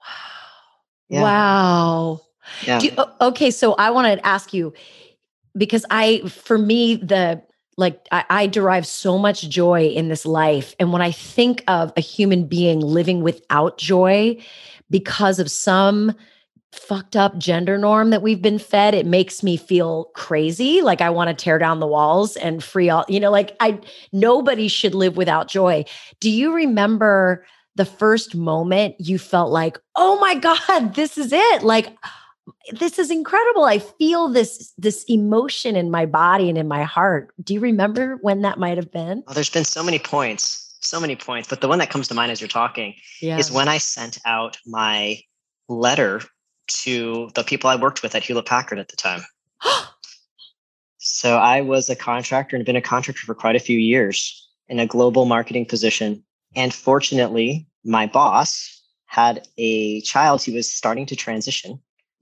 Wow. 0.00 0.08
Yeah. 1.08 1.22
Wow. 1.22 2.20
Yeah. 2.66 2.80
You, 2.80 2.90
okay. 3.20 3.50
So 3.50 3.74
I 3.74 3.90
want 3.90 4.18
to 4.18 4.26
ask 4.26 4.52
you 4.52 4.72
because 5.56 5.84
I, 5.90 6.20
for 6.28 6.58
me, 6.58 6.96
the, 6.96 7.42
like 7.76 8.06
I, 8.10 8.24
I, 8.28 8.46
derive 8.46 8.86
so 8.86 9.16
much 9.18 9.48
joy 9.48 9.86
in 9.86 10.08
this 10.08 10.26
life. 10.26 10.74
And 10.78 10.92
when 10.92 11.00
I 11.00 11.10
think 11.10 11.64
of 11.68 11.92
a 11.96 12.00
human 12.00 12.46
being 12.46 12.80
living 12.80 13.22
without 13.22 13.78
joy 13.78 14.38
because 14.90 15.38
of 15.38 15.50
some 15.50 16.14
fucked 16.72 17.16
up 17.16 17.36
gender 17.36 17.76
norm 17.76 18.10
that 18.10 18.22
we've 18.22 18.40
been 18.40 18.58
fed 18.58 18.94
it 18.94 19.04
makes 19.04 19.42
me 19.42 19.58
feel 19.58 20.06
crazy 20.14 20.80
like 20.80 21.02
i 21.02 21.10
want 21.10 21.28
to 21.28 21.44
tear 21.44 21.58
down 21.58 21.80
the 21.80 21.86
walls 21.86 22.34
and 22.36 22.64
free 22.64 22.88
all 22.88 23.04
you 23.08 23.20
know 23.20 23.30
like 23.30 23.54
i 23.60 23.78
nobody 24.12 24.68
should 24.68 24.94
live 24.94 25.16
without 25.16 25.48
joy. 25.48 25.84
Do 26.20 26.30
you 26.30 26.54
remember 26.54 27.46
the 27.76 27.84
first 27.84 28.34
moment 28.34 28.94
you 28.98 29.18
felt 29.18 29.52
like 29.52 29.78
oh 29.96 30.18
my 30.18 30.34
god 30.34 30.94
this 30.94 31.18
is 31.18 31.32
it 31.32 31.62
like 31.62 31.94
this 32.72 32.98
is 32.98 33.10
incredible 33.10 33.64
i 33.64 33.78
feel 33.78 34.28
this 34.28 34.72
this 34.78 35.04
emotion 35.08 35.76
in 35.76 35.90
my 35.90 36.06
body 36.06 36.48
and 36.48 36.58
in 36.58 36.68
my 36.68 36.82
heart. 36.84 37.32
Do 37.42 37.54
you 37.54 37.60
remember 37.60 38.18
when 38.22 38.42
that 38.42 38.58
might 38.58 38.76
have 38.78 38.90
been? 38.90 39.22
Oh, 39.28 39.32
there's 39.32 39.50
been 39.50 39.64
so 39.64 39.82
many 39.82 39.98
points 39.98 40.76
so 40.80 40.98
many 40.98 41.16
points 41.16 41.48
but 41.48 41.60
the 41.60 41.68
one 41.68 41.78
that 41.78 41.90
comes 41.90 42.08
to 42.08 42.14
mind 42.14 42.32
as 42.32 42.40
you're 42.40 42.48
talking 42.48 42.94
yeah. 43.20 43.38
is 43.38 43.52
when 43.52 43.68
i 43.68 43.78
sent 43.78 44.18
out 44.24 44.58
my 44.66 45.20
letter 45.68 46.20
to 46.68 47.30
the 47.34 47.44
people 47.44 47.68
I 47.70 47.76
worked 47.76 48.02
with 48.02 48.14
at 48.14 48.22
Hewlett 48.22 48.46
Packard 48.46 48.78
at 48.78 48.88
the 48.88 48.96
time. 48.96 49.22
so 50.98 51.36
I 51.36 51.60
was 51.60 51.90
a 51.90 51.96
contractor 51.96 52.56
and 52.56 52.64
been 52.64 52.76
a 52.76 52.82
contractor 52.82 53.26
for 53.26 53.34
quite 53.34 53.56
a 53.56 53.60
few 53.60 53.78
years 53.78 54.48
in 54.68 54.78
a 54.78 54.86
global 54.86 55.24
marketing 55.24 55.66
position. 55.66 56.24
And 56.54 56.72
fortunately, 56.72 57.66
my 57.84 58.06
boss 58.06 58.82
had 59.06 59.46
a 59.58 60.00
child 60.02 60.42
who 60.42 60.54
was 60.54 60.72
starting 60.72 61.06
to 61.06 61.16
transition 61.16 61.80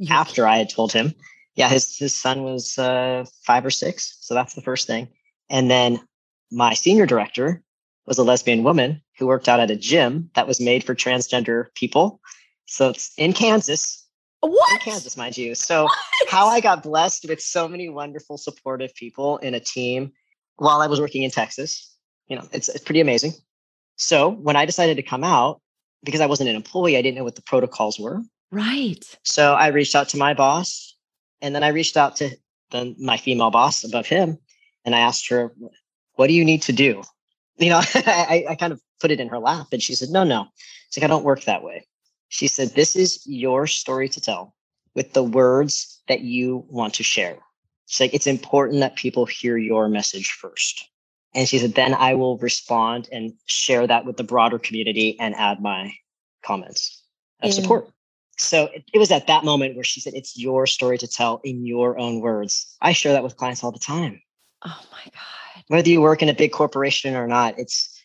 after 0.09 0.46
I 0.46 0.57
had 0.57 0.70
told 0.70 0.92
him. 0.92 1.14
Yeah, 1.55 1.68
his 1.68 1.96
his 1.96 2.16
son 2.16 2.42
was 2.42 2.79
uh, 2.79 3.24
five 3.44 3.64
or 3.64 3.70
six, 3.70 4.16
so 4.20 4.35
that's 4.35 4.55
the 4.55 4.62
first 4.62 4.87
thing. 4.87 5.09
And 5.48 5.70
then 5.70 6.00
my 6.50 6.74
senior 6.74 7.07
director 7.07 7.62
was 8.07 8.18
a 8.18 8.24
lesbian 8.24 8.64
woman 8.64 9.03
who 9.18 9.26
worked 9.26 9.48
out 9.48 9.61
at 9.61 9.70
a 9.70 9.76
gym 9.76 10.31
that 10.35 10.46
was 10.46 10.61
made 10.61 10.83
for 10.83 10.94
transgender 10.94 11.66
people. 11.74 12.20
So 12.66 12.90
it's 12.90 13.12
in 13.16 13.33
Kansas, 13.33 13.99
what? 14.48 14.72
In 14.72 14.79
Kansas, 14.79 15.16
mind 15.16 15.37
you. 15.37 15.55
So, 15.55 15.85
what? 15.85 15.98
how 16.29 16.48
I 16.48 16.61
got 16.61 16.83
blessed 16.83 17.26
with 17.29 17.40
so 17.40 17.68
many 17.68 17.88
wonderful, 17.88 18.38
supportive 18.38 18.94
people 18.94 19.38
in 19.38 19.55
a 19.55 19.61
team 19.61 20.12
while 20.57 20.81
I 20.81 20.87
was 20.87 21.00
working 21.00 21.22
in 21.22 21.31
Texas, 21.31 21.94
you 22.29 22.37
know, 22.37 22.46
it's, 22.53 22.68
it's 22.68 22.85
pretty 22.85 23.00
amazing. 23.00 23.33
So, 23.96 24.31
when 24.31 24.57
I 24.57 24.64
decided 24.64 24.96
to 24.96 25.03
come 25.03 25.24
out, 25.24 25.61
because 26.03 26.20
I 26.20 26.26
wasn't 26.26 26.50
an 26.50 26.57
employee, 26.57 26.96
I 26.96 27.03
didn't 27.03 27.18
know 27.18 27.24
what 27.24 27.37
the 27.37 27.42
protocols 27.42 27.98
were. 27.98 28.22
Right. 28.50 29.05
So, 29.24 29.55
I 29.55 29.68
reached 29.68 29.94
out 29.94 30.09
to 30.11 30.16
my 30.16 30.35
boss 30.35 30.96
and 31.42 31.55
then 31.55 31.64
I 31.64 31.68
reached 31.68 31.96
out 31.96 32.16
to 32.16 32.31
the, 32.70 32.94
my 32.98 33.16
female 33.16 33.50
boss 33.50 33.85
above 33.85 34.07
him 34.07 34.38
and 34.85 34.94
I 34.94 35.00
asked 35.00 35.29
her, 35.29 35.53
What 36.14 36.29
do 36.29 36.33
you 36.33 36.44
need 36.44 36.62
to 36.62 36.72
do? 36.72 37.03
You 37.59 37.70
know, 37.70 37.81
I, 37.94 38.46
I 38.50 38.55
kind 38.55 38.72
of 38.72 38.81
put 39.00 39.11
it 39.11 39.20
in 39.20 39.29
her 39.29 39.38
lap 39.38 39.68
and 39.72 39.83
she 39.83 39.94
said, 39.94 40.11
no, 40.11 40.24
no. 40.24 40.46
It's 40.87 40.96
like, 40.96 41.05
I 41.05 41.09
don't 41.09 41.24
work 41.24 41.44
that 41.44 41.62
way. 41.62 41.87
She 42.31 42.47
said, 42.47 42.71
this 42.71 42.95
is 42.95 43.27
your 43.27 43.66
story 43.66 44.09
to 44.09 44.21
tell 44.21 44.55
with 44.95 45.12
the 45.12 45.23
words 45.23 46.01
that 46.09 46.21
you 46.21 46.64
want 46.69 46.95
to 46.95 47.03
share. 47.03 47.37
She's 47.87 48.01
like, 48.01 48.14
it's 48.14 48.29
important 48.29 48.81
that 48.81 48.95
people 48.95 49.27
hear 49.27 49.57
your 49.57 49.88
message 49.88 50.31
first. 50.31 50.88
And 51.35 51.49
she 51.49 51.59
said, 51.59 51.75
then 51.75 51.93
I 51.93 52.14
will 52.14 52.38
respond 52.38 53.09
and 53.11 53.33
share 53.47 53.85
that 53.87 54.05
with 54.05 54.16
the 54.16 54.23
broader 54.25 54.61
community 54.61 55.19
and 55.19 55.35
add 55.35 55.61
my 55.61 55.93
comments 56.45 57.03
of 57.43 57.53
support. 57.53 57.88
So 58.38 58.66
it, 58.66 58.85
it, 58.95 58.99
was 58.99 59.11
at 59.11 59.27
that 59.27 59.45
moment 59.45 59.75
where 59.75 59.85
she 59.85 60.01
said, 60.01 60.14
it's 60.14 60.38
your 60.38 60.66
story 60.69 60.99
to 60.99 61.09
tell 61.09 61.40
in 61.43 61.66
your 61.66 61.99
own 61.99 62.21
words. 62.21 62.77
I 62.81 62.93
share 62.93 63.12
that 63.12 63.25
with 63.25 63.37
clients 63.37 63.64
all 63.64 63.73
the 63.73 63.81
time. 63.81 64.23
Oh 64.64 64.83
my 64.93 65.03
God. 65.05 65.64
Whether 65.66 65.90
you 65.90 66.01
work 66.01 66.23
in 66.23 66.29
a 66.29 66.35
big 66.35 66.53
corporation 66.53 67.16
or 67.16 67.27
not, 67.27 67.59
it's, 67.59 68.01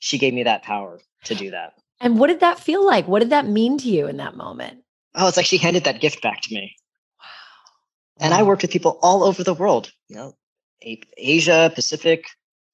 she 0.00 0.18
gave 0.18 0.34
me 0.34 0.42
that 0.42 0.62
power 0.62 1.00
to 1.24 1.34
do 1.34 1.50
that. 1.50 1.72
And 2.00 2.18
what 2.18 2.28
did 2.28 2.40
that 2.40 2.58
feel 2.58 2.84
like? 2.84 3.06
What 3.06 3.20
did 3.20 3.30
that 3.30 3.46
mean 3.46 3.78
to 3.78 3.88
you 3.88 4.06
in 4.06 4.16
that 4.16 4.36
moment? 4.36 4.82
Oh, 5.14 5.28
it's 5.28 5.36
like 5.36 5.46
she 5.46 5.58
handed 5.58 5.84
that 5.84 6.00
gift 6.00 6.22
back 6.22 6.40
to 6.42 6.54
me. 6.54 6.76
Wow. 7.18 8.26
And 8.26 8.34
I 8.34 8.42
worked 8.42 8.62
with 8.62 8.70
people 8.70 8.98
all 9.02 9.22
over 9.22 9.44
the 9.44 9.54
world, 9.54 9.92
you 10.08 10.16
know, 10.16 10.36
Asia, 11.16 11.70
Pacific, 11.74 12.26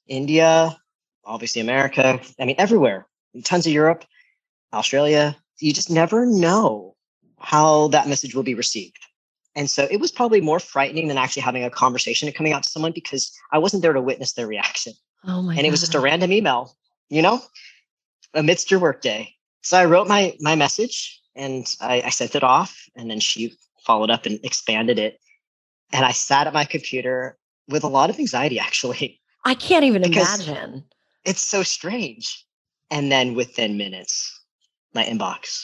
India, 0.06 0.76
obviously 1.24 1.60
America. 1.60 2.20
I 2.38 2.44
mean, 2.44 2.56
everywhere, 2.58 3.06
tons 3.44 3.66
of 3.66 3.72
Europe, 3.72 4.04
Australia. 4.72 5.36
You 5.58 5.72
just 5.72 5.90
never 5.90 6.26
know 6.26 6.94
how 7.38 7.88
that 7.88 8.08
message 8.08 8.34
will 8.34 8.42
be 8.42 8.54
received. 8.54 8.98
And 9.54 9.70
so 9.70 9.88
it 9.90 9.98
was 9.98 10.12
probably 10.12 10.40
more 10.40 10.60
frightening 10.60 11.08
than 11.08 11.16
actually 11.16 11.42
having 11.42 11.64
a 11.64 11.70
conversation 11.70 12.28
and 12.28 12.36
coming 12.36 12.52
out 12.52 12.62
to 12.62 12.68
someone 12.68 12.92
because 12.92 13.32
I 13.52 13.58
wasn't 13.58 13.82
there 13.82 13.94
to 13.94 14.02
witness 14.02 14.34
their 14.34 14.46
reaction. 14.46 14.92
Oh 15.24 15.42
my 15.42 15.56
and 15.56 15.66
it 15.66 15.70
was 15.70 15.80
just 15.80 15.94
a 15.94 16.00
random 16.00 16.30
email, 16.30 16.76
you 17.08 17.22
know, 17.22 17.40
amidst 18.37 18.70
your 18.70 18.79
workday. 18.79 19.35
So 19.62 19.77
I 19.77 19.85
wrote 19.85 20.07
my 20.07 20.37
my 20.40 20.55
message 20.55 21.20
and 21.35 21.66
I, 21.81 22.03
I 22.07 22.11
sent 22.11 22.37
it 22.37 22.44
off 22.44 22.85
and 22.94 23.11
then 23.11 23.18
she 23.18 23.55
followed 23.85 24.11
up 24.11 24.27
and 24.27 24.38
expanded 24.44 24.99
it. 24.99 25.18
And 25.92 26.05
I 26.05 26.12
sat 26.12 26.46
at 26.46 26.53
my 26.53 26.64
computer 26.64 27.37
with 27.68 27.83
a 27.83 27.88
lot 27.88 28.11
of 28.11 28.18
anxiety 28.18 28.59
actually 28.68 29.20
I 29.46 29.55
can't 29.55 29.85
even 29.85 30.03
imagine. 30.03 30.83
It's 31.25 31.40
so 31.40 31.62
strange. 31.62 32.44
And 32.90 33.12
then 33.12 33.35
within 33.35 33.79
minutes, 33.79 34.42
my 34.92 35.05
inbox 35.05 35.62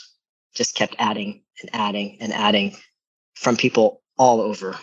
just 0.55 0.73
kept 0.73 0.95
adding 0.99 1.43
and 1.61 1.69
adding 1.73 2.17
and 2.21 2.31
adding 2.31 2.77
from 3.35 3.57
people 3.57 4.01
all 4.17 4.39
over. 4.39 4.79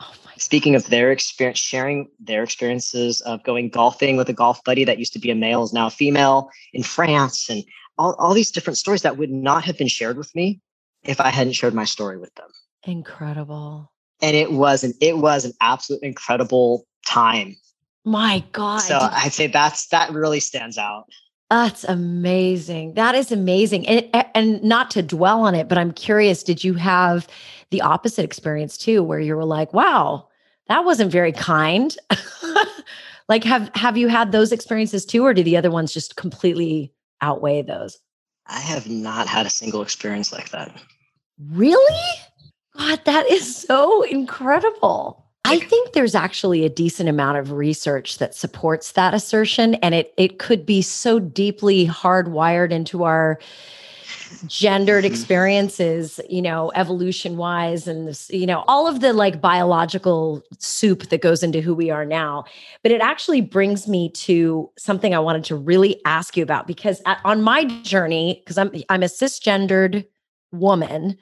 Oh 0.00 0.12
Speaking 0.38 0.74
of 0.74 0.86
their 0.88 1.10
experience, 1.10 1.58
sharing 1.58 2.08
their 2.20 2.42
experiences 2.42 3.22
of 3.22 3.42
going 3.42 3.70
golfing 3.70 4.16
with 4.16 4.28
a 4.28 4.34
golf 4.34 4.62
buddy 4.64 4.84
that 4.84 4.98
used 4.98 5.14
to 5.14 5.18
be 5.18 5.30
a 5.30 5.34
male 5.34 5.64
is 5.64 5.72
now 5.72 5.86
a 5.86 5.90
female 5.90 6.50
in 6.74 6.82
France, 6.82 7.48
and 7.48 7.64
all, 7.96 8.14
all 8.18 8.34
these 8.34 8.50
different 8.50 8.76
stories 8.76 9.02
that 9.02 9.16
would 9.16 9.30
not 9.30 9.64
have 9.64 9.78
been 9.78 9.88
shared 9.88 10.18
with 10.18 10.34
me 10.34 10.60
if 11.04 11.20
I 11.20 11.30
hadn't 11.30 11.54
shared 11.54 11.72
my 11.72 11.84
story 11.84 12.18
with 12.18 12.34
them. 12.34 12.48
Incredible. 12.84 13.90
And 14.20 14.36
it 14.36 14.52
was 14.52 14.84
an 14.84 14.92
it 15.00 15.18
was 15.18 15.44
an 15.44 15.52
absolute 15.60 16.02
incredible 16.02 16.86
time 17.06 17.56
my 18.06 18.44
God. 18.52 18.78
So 18.78 18.96
I'd 19.00 19.32
say 19.32 19.48
that's 19.48 19.88
that 19.88 20.12
really 20.12 20.40
stands 20.40 20.78
out. 20.78 21.06
That's 21.48 21.84
amazing. 21.84 22.94
That 22.94 23.14
is 23.14 23.30
amazing. 23.30 23.86
And 23.86 24.26
and 24.34 24.62
not 24.62 24.90
to 24.92 25.02
dwell 25.02 25.42
on 25.42 25.54
it, 25.54 25.68
but 25.68 25.78
I'm 25.78 25.92
curious, 25.92 26.42
did 26.42 26.64
you 26.64 26.74
have 26.74 27.28
the 27.70 27.82
opposite 27.82 28.24
experience 28.24 28.76
too 28.76 29.02
where 29.02 29.20
you 29.20 29.36
were 29.36 29.44
like, 29.44 29.72
"Wow, 29.72 30.28
that 30.68 30.84
wasn't 30.84 31.12
very 31.12 31.32
kind." 31.32 31.96
like 33.28 33.44
have 33.44 33.70
have 33.74 33.96
you 33.96 34.08
had 34.08 34.32
those 34.32 34.50
experiences 34.50 35.04
too 35.04 35.24
or 35.24 35.34
do 35.34 35.44
the 35.44 35.56
other 35.56 35.70
ones 35.70 35.94
just 35.94 36.16
completely 36.16 36.92
outweigh 37.22 37.62
those? 37.62 37.98
I 38.46 38.60
have 38.60 38.88
not 38.88 39.28
had 39.28 39.46
a 39.46 39.50
single 39.50 39.82
experience 39.82 40.32
like 40.32 40.50
that. 40.50 40.76
Really? 41.38 42.04
God, 42.76 43.04
that 43.04 43.30
is 43.30 43.56
so 43.56 44.02
incredible. 44.02 45.25
I 45.46 45.58
think 45.60 45.92
there's 45.92 46.14
actually 46.14 46.64
a 46.64 46.68
decent 46.68 47.08
amount 47.08 47.38
of 47.38 47.52
research 47.52 48.18
that 48.18 48.34
supports 48.34 48.92
that 48.92 49.14
assertion. 49.14 49.74
And 49.76 49.94
it 49.94 50.12
it 50.16 50.38
could 50.38 50.66
be 50.66 50.82
so 50.82 51.18
deeply 51.18 51.86
hardwired 51.86 52.70
into 52.70 53.04
our 53.04 53.38
gendered 54.46 55.04
mm-hmm. 55.04 55.12
experiences, 55.12 56.20
you 56.28 56.42
know, 56.42 56.72
evolution 56.74 57.36
wise, 57.36 57.86
and 57.86 58.08
this, 58.08 58.28
you 58.30 58.46
know, 58.46 58.64
all 58.66 58.86
of 58.86 59.00
the 59.00 59.12
like 59.12 59.40
biological 59.40 60.42
soup 60.58 61.08
that 61.08 61.22
goes 61.22 61.42
into 61.42 61.60
who 61.60 61.74
we 61.74 61.90
are 61.90 62.04
now. 62.04 62.44
But 62.82 62.92
it 62.92 63.00
actually 63.00 63.40
brings 63.40 63.86
me 63.86 64.10
to 64.10 64.70
something 64.76 65.14
I 65.14 65.18
wanted 65.18 65.44
to 65.44 65.56
really 65.56 66.00
ask 66.04 66.36
you 66.36 66.42
about 66.42 66.66
because 66.66 67.00
at, 67.06 67.20
on 67.24 67.42
my 67.42 67.64
journey, 67.82 68.42
because 68.44 68.58
I'm 68.58 68.72
I'm 68.88 69.02
a 69.02 69.06
cisgendered 69.06 70.06
woman. 70.52 71.16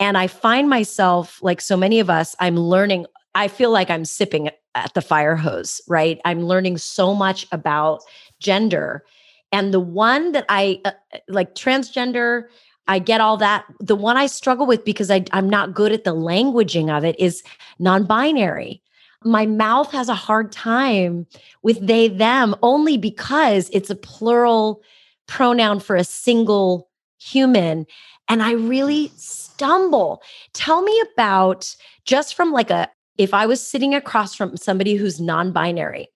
And 0.00 0.16
I 0.16 0.28
find 0.28 0.68
myself, 0.68 1.42
like 1.42 1.60
so 1.60 1.76
many 1.76 1.98
of 1.98 2.08
us, 2.08 2.36
I'm 2.38 2.56
learning 2.56 3.06
I 3.38 3.46
feel 3.46 3.70
like 3.70 3.88
I'm 3.88 4.04
sipping 4.04 4.50
at 4.74 4.94
the 4.94 5.00
fire 5.00 5.36
hose, 5.36 5.80
right? 5.86 6.20
I'm 6.24 6.42
learning 6.42 6.78
so 6.78 7.14
much 7.14 7.46
about 7.52 8.02
gender. 8.40 9.04
And 9.52 9.72
the 9.72 9.80
one 9.80 10.32
that 10.32 10.44
I 10.48 10.80
uh, 10.84 10.90
uh, 11.14 11.18
like 11.28 11.54
transgender, 11.54 12.48
I 12.88 12.98
get 12.98 13.20
all 13.20 13.36
that. 13.36 13.64
The 13.78 13.94
one 13.94 14.16
I 14.16 14.26
struggle 14.26 14.66
with 14.66 14.84
because 14.84 15.08
I, 15.08 15.24
I'm 15.32 15.48
not 15.48 15.72
good 15.72 15.92
at 15.92 16.02
the 16.02 16.16
languaging 16.16 16.90
of 16.94 17.04
it 17.04 17.14
is 17.20 17.44
non 17.78 18.06
binary. 18.06 18.82
My 19.22 19.46
mouth 19.46 19.92
has 19.92 20.08
a 20.08 20.14
hard 20.14 20.50
time 20.50 21.24
with 21.62 21.86
they, 21.86 22.08
them 22.08 22.56
only 22.60 22.98
because 22.98 23.70
it's 23.72 23.90
a 23.90 23.94
plural 23.94 24.82
pronoun 25.28 25.78
for 25.78 25.94
a 25.94 26.02
single 26.02 26.88
human. 27.20 27.86
And 28.28 28.42
I 28.42 28.52
really 28.52 29.12
stumble. 29.16 30.22
Tell 30.54 30.82
me 30.82 31.00
about 31.12 31.76
just 32.04 32.34
from 32.34 32.50
like 32.52 32.70
a, 32.70 32.88
if 33.18 33.34
I 33.34 33.46
was 33.46 33.66
sitting 33.66 33.94
across 33.94 34.34
from 34.34 34.56
somebody 34.56 34.94
who's 34.94 35.20
non 35.20 35.52
binary, 35.52 36.08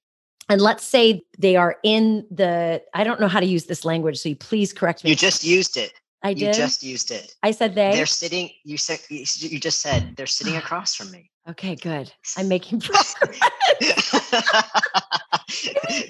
and 0.48 0.60
let's 0.60 0.84
say 0.84 1.22
they 1.38 1.56
are 1.56 1.76
in 1.82 2.26
the, 2.30 2.82
I 2.94 3.04
don't 3.04 3.20
know 3.20 3.28
how 3.28 3.40
to 3.40 3.46
use 3.46 3.66
this 3.66 3.84
language, 3.84 4.18
so 4.18 4.28
you 4.28 4.36
please 4.36 4.72
correct 4.72 5.04
me. 5.04 5.10
You 5.10 5.16
just 5.16 5.44
used 5.44 5.76
it. 5.76 5.92
I 6.22 6.34
did. 6.34 6.40
You 6.40 6.52
just 6.52 6.82
used 6.82 7.10
it. 7.10 7.34
I 7.42 7.50
said 7.50 7.74
they. 7.74 7.92
They're 7.92 8.06
sitting. 8.06 8.50
You 8.62 8.76
said 8.76 9.00
you 9.08 9.58
just 9.58 9.80
said 9.80 10.14
they're 10.16 10.26
sitting 10.26 10.56
across 10.62 10.94
from 10.94 11.10
me. 11.10 11.30
Okay, 11.48 11.74
good. 11.74 12.12
I'm 12.36 12.46
making 12.56 12.80
progress. 12.80 13.16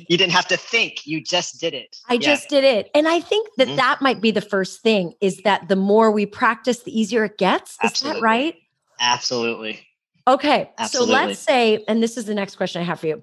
you 0.07 0.19
didn't 0.19 0.33
have 0.33 0.49
to 0.49 0.59
think. 0.59 1.07
You 1.07 1.23
just 1.23 1.59
did 1.61 1.73
it. 1.73 1.97
I 2.09 2.15
yeah. 2.15 2.21
just 2.21 2.51
did 2.51 2.65
it, 2.65 2.91
and 2.95 3.09
I 3.09 3.21
think 3.21 3.49
that 3.57 3.69
mm-hmm. 3.69 3.77
that 3.77 4.03
might 4.03 4.21
be 4.21 4.31
the 4.31 4.43
first 4.43 4.83
thing. 4.83 5.15
Is 5.23 5.39
that 5.45 5.69
the 5.69 5.77
more 5.77 6.11
we 6.11 6.27
practice, 6.27 6.81
the 6.81 6.99
easier 6.99 7.25
it 7.25 7.39
gets. 7.39 7.73
Is 7.73 7.79
Absolutely. 7.85 8.21
that 8.21 8.25
right? 8.25 8.55
Absolutely. 9.01 9.81
Okay. 10.27 10.71
Absolutely. 10.79 11.15
So 11.15 11.27
let's 11.27 11.41
say, 11.41 11.85
and 11.89 12.03
this 12.03 12.17
is 12.17 12.27
the 12.27 12.35
next 12.35 12.57
question 12.57 12.81
I 12.81 12.85
have 12.85 13.01
for 13.01 13.07
you. 13.09 13.23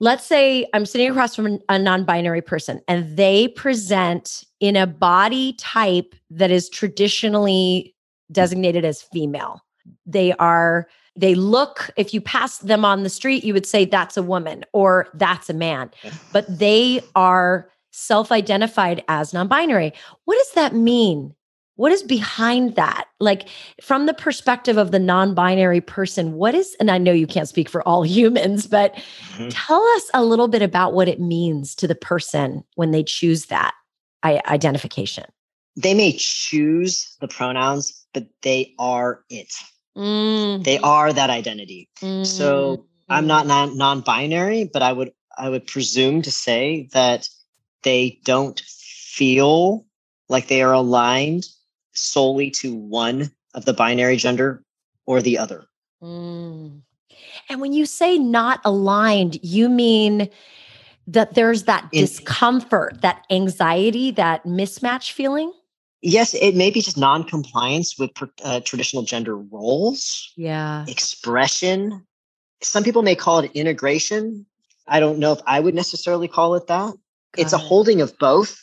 Let's 0.00 0.26
say 0.26 0.66
I'm 0.74 0.84
sitting 0.84 1.06
mm-hmm. 1.08 1.16
across 1.16 1.36
from 1.36 1.58
a 1.68 1.78
non 1.78 2.04
binary 2.04 2.42
person 2.42 2.80
and 2.88 3.16
they 3.16 3.48
present 3.48 4.44
in 4.60 4.76
a 4.76 4.86
body 4.86 5.54
type 5.54 6.14
that 6.30 6.50
is 6.50 6.68
traditionally 6.68 7.94
designated 8.30 8.84
as 8.84 9.02
female. 9.02 9.60
They 10.06 10.32
are, 10.34 10.88
they 11.14 11.34
look, 11.34 11.90
if 11.96 12.14
you 12.14 12.20
pass 12.20 12.58
them 12.58 12.84
on 12.84 13.02
the 13.02 13.08
street, 13.08 13.44
you 13.44 13.52
would 13.52 13.66
say 13.66 13.84
that's 13.84 14.16
a 14.16 14.22
woman 14.22 14.64
or 14.72 15.08
that's 15.14 15.50
a 15.50 15.54
man, 15.54 15.90
but 16.32 16.46
they 16.48 17.00
are 17.14 17.68
self 17.92 18.32
identified 18.32 19.04
as 19.08 19.32
non 19.32 19.48
binary. 19.48 19.92
What 20.24 20.36
does 20.36 20.52
that 20.52 20.74
mean 20.74 21.34
what 21.76 21.92
is 21.92 22.02
behind 22.02 22.74
that 22.76 23.06
like 23.18 23.48
from 23.80 24.06
the 24.06 24.14
perspective 24.14 24.76
of 24.76 24.90
the 24.90 24.98
non-binary 24.98 25.80
person 25.80 26.32
what 26.32 26.54
is 26.54 26.76
and 26.80 26.90
i 26.90 26.98
know 26.98 27.12
you 27.12 27.26
can't 27.26 27.48
speak 27.48 27.68
for 27.68 27.86
all 27.86 28.02
humans 28.06 28.66
but 28.66 28.94
mm-hmm. 28.94 29.48
tell 29.48 29.82
us 29.82 30.10
a 30.14 30.24
little 30.24 30.48
bit 30.48 30.62
about 30.62 30.94
what 30.94 31.08
it 31.08 31.20
means 31.20 31.74
to 31.74 31.86
the 31.86 31.94
person 31.94 32.64
when 32.74 32.90
they 32.90 33.02
choose 33.02 33.46
that 33.46 33.74
identification 34.24 35.24
they 35.76 35.94
may 35.94 36.12
choose 36.12 37.16
the 37.20 37.28
pronouns 37.28 38.06
but 38.14 38.26
they 38.42 38.72
are 38.78 39.24
it 39.30 39.52
mm-hmm. 39.96 40.62
they 40.62 40.78
are 40.78 41.12
that 41.12 41.30
identity 41.30 41.88
mm-hmm. 42.00 42.24
so 42.24 42.86
i'm 43.08 43.26
not 43.26 43.46
non- 43.46 43.76
non-binary 43.76 44.64
but 44.72 44.82
i 44.82 44.92
would 44.92 45.12
i 45.38 45.48
would 45.48 45.66
presume 45.66 46.22
to 46.22 46.30
say 46.30 46.88
that 46.92 47.28
they 47.82 48.20
don't 48.24 48.60
feel 48.60 49.84
like 50.28 50.46
they 50.46 50.62
are 50.62 50.72
aligned 50.72 51.44
solely 51.92 52.50
to 52.50 52.74
one 52.74 53.30
of 53.54 53.64
the 53.64 53.72
binary 53.72 54.16
gender 54.16 54.62
or 55.06 55.22
the 55.22 55.38
other. 55.38 55.66
Mm. 56.02 56.80
And 57.48 57.60
when 57.60 57.72
you 57.72 57.86
say 57.86 58.18
not 58.18 58.60
aligned, 58.64 59.38
you 59.42 59.68
mean 59.68 60.28
that 61.06 61.34
there's 61.34 61.64
that 61.64 61.88
In, 61.92 62.02
discomfort, 62.02 63.02
that 63.02 63.24
anxiety, 63.30 64.10
that 64.12 64.44
mismatch 64.44 65.12
feeling? 65.12 65.52
Yes, 66.00 66.34
it 66.34 66.56
may 66.56 66.70
be 66.70 66.80
just 66.80 66.98
non-compliance 66.98 67.98
with 67.98 68.10
uh, 68.42 68.60
traditional 68.60 69.02
gender 69.02 69.36
roles. 69.36 70.32
Yeah. 70.36 70.84
Expression. 70.88 72.04
Some 72.60 72.82
people 72.82 73.02
may 73.02 73.14
call 73.14 73.40
it 73.40 73.52
integration. 73.54 74.46
I 74.88 74.98
don't 74.98 75.18
know 75.18 75.32
if 75.32 75.40
I 75.46 75.60
would 75.60 75.74
necessarily 75.74 76.28
call 76.28 76.54
it 76.54 76.66
that. 76.66 76.94
Got 76.94 76.98
it's 77.36 77.52
a 77.52 77.58
holding 77.58 78.00
of 78.00 78.16
both. 78.18 78.58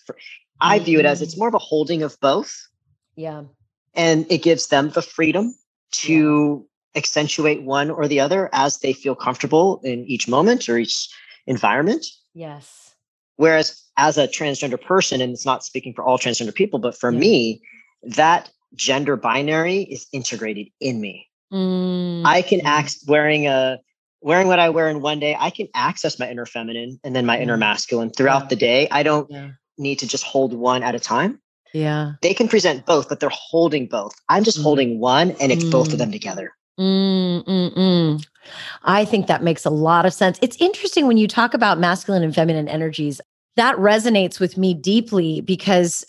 I 0.60 0.78
mm-hmm. 0.78 0.86
view 0.86 1.00
it 1.00 1.06
as 1.06 1.22
it's 1.22 1.36
mm. 1.36 1.40
more 1.40 1.48
of 1.48 1.54
a 1.54 1.60
holding 1.60 2.04
of 2.04 2.20
both. 2.20 2.54
Yeah. 3.20 3.44
And 3.96 4.26
it 4.30 4.44
gives 4.44 4.68
them 4.68 4.92
the 4.92 5.02
freedom 5.02 5.54
to 6.04 6.66
yeah. 6.94 7.00
accentuate 7.00 7.64
one 7.64 7.90
or 7.90 8.08
the 8.08 8.22
other 8.22 8.50
as 8.54 8.80
they 8.80 8.94
feel 8.94 9.14
comfortable 9.14 9.82
in 9.84 10.06
each 10.06 10.30
moment 10.30 10.70
or 10.70 10.78
each 10.78 11.10
environment. 11.46 12.06
Yes. 12.34 12.96
Whereas 13.36 13.84
as 13.98 14.18
a 14.18 14.28
transgender 14.28 14.82
person, 14.82 15.20
and 15.20 15.34
it's 15.34 15.46
not 15.46 15.66
speaking 15.66 15.94
for 15.94 16.04
all 16.06 16.18
transgender 16.18 16.56
people, 16.56 16.80
but 16.80 16.98
for 16.98 17.12
yeah. 17.12 17.20
me, 17.20 17.62
that 18.04 18.50
gender 18.76 19.18
binary 19.18 19.82
is 19.82 20.08
integrated 20.14 20.68
in 20.80 21.02
me. 21.02 21.28
Mm. 21.52 22.26
I 22.26 22.42
can 22.42 22.62
act 22.66 22.96
wearing 23.06 23.48
a 23.48 23.80
wearing 24.22 24.48
what 24.48 24.60
I 24.60 24.70
wear 24.70 24.90
in 24.90 25.02
one 25.02 25.20
day. 25.20 25.36
I 25.38 25.50
can 25.50 25.68
access 25.74 26.20
my 26.20 26.30
inner 26.30 26.46
feminine 26.46 27.00
and 27.04 27.16
then 27.16 27.26
my 27.26 27.40
inner 27.40 27.58
masculine 27.58 28.12
throughout 28.12 28.44
yeah. 28.44 28.48
the 28.50 28.56
day. 28.56 28.88
I 28.92 29.04
don't 29.04 29.30
yeah. 29.30 29.52
need 29.78 30.00
to 30.00 30.08
just 30.08 30.24
hold 30.24 30.54
one 30.54 30.84
at 30.84 30.96
a 30.96 31.00
time. 31.00 31.42
Yeah. 31.74 32.14
They 32.22 32.34
can 32.34 32.48
present 32.48 32.86
both, 32.86 33.10
but 33.10 33.20
they're 33.20 33.30
holding 33.32 33.88
both. 33.88 34.14
I'm 34.30 34.44
just 34.44 34.60
mm. 34.60 34.64
holding 34.64 35.00
one 35.00 35.32
and 35.40 35.52
it's 35.52 35.64
mm. 35.64 35.72
both 35.72 35.90
of 35.90 35.96
mm. 35.96 36.00
them 36.00 36.12
together. 36.12 36.52
Mm, 36.80 37.44
mm, 37.44 37.76
mm, 37.76 38.28
I 38.84 39.04
think 39.04 39.28
that 39.28 39.44
makes 39.44 39.66
a 39.66 39.70
lot 39.70 40.06
of 40.06 40.14
sense. 40.14 40.40
It's 40.42 40.56
interesting 40.62 41.08
when 41.08 41.18
you 41.18 41.28
talk 41.28 41.54
about 41.54 41.78
masculine 41.78 42.24
and 42.24 42.34
feminine 42.34 42.70
energies. 42.70 43.20
That 43.58 43.76
resonates 43.76 44.40
with 44.40 44.58
me 44.58 44.74
deeply 44.74 45.42
because, 45.42 46.06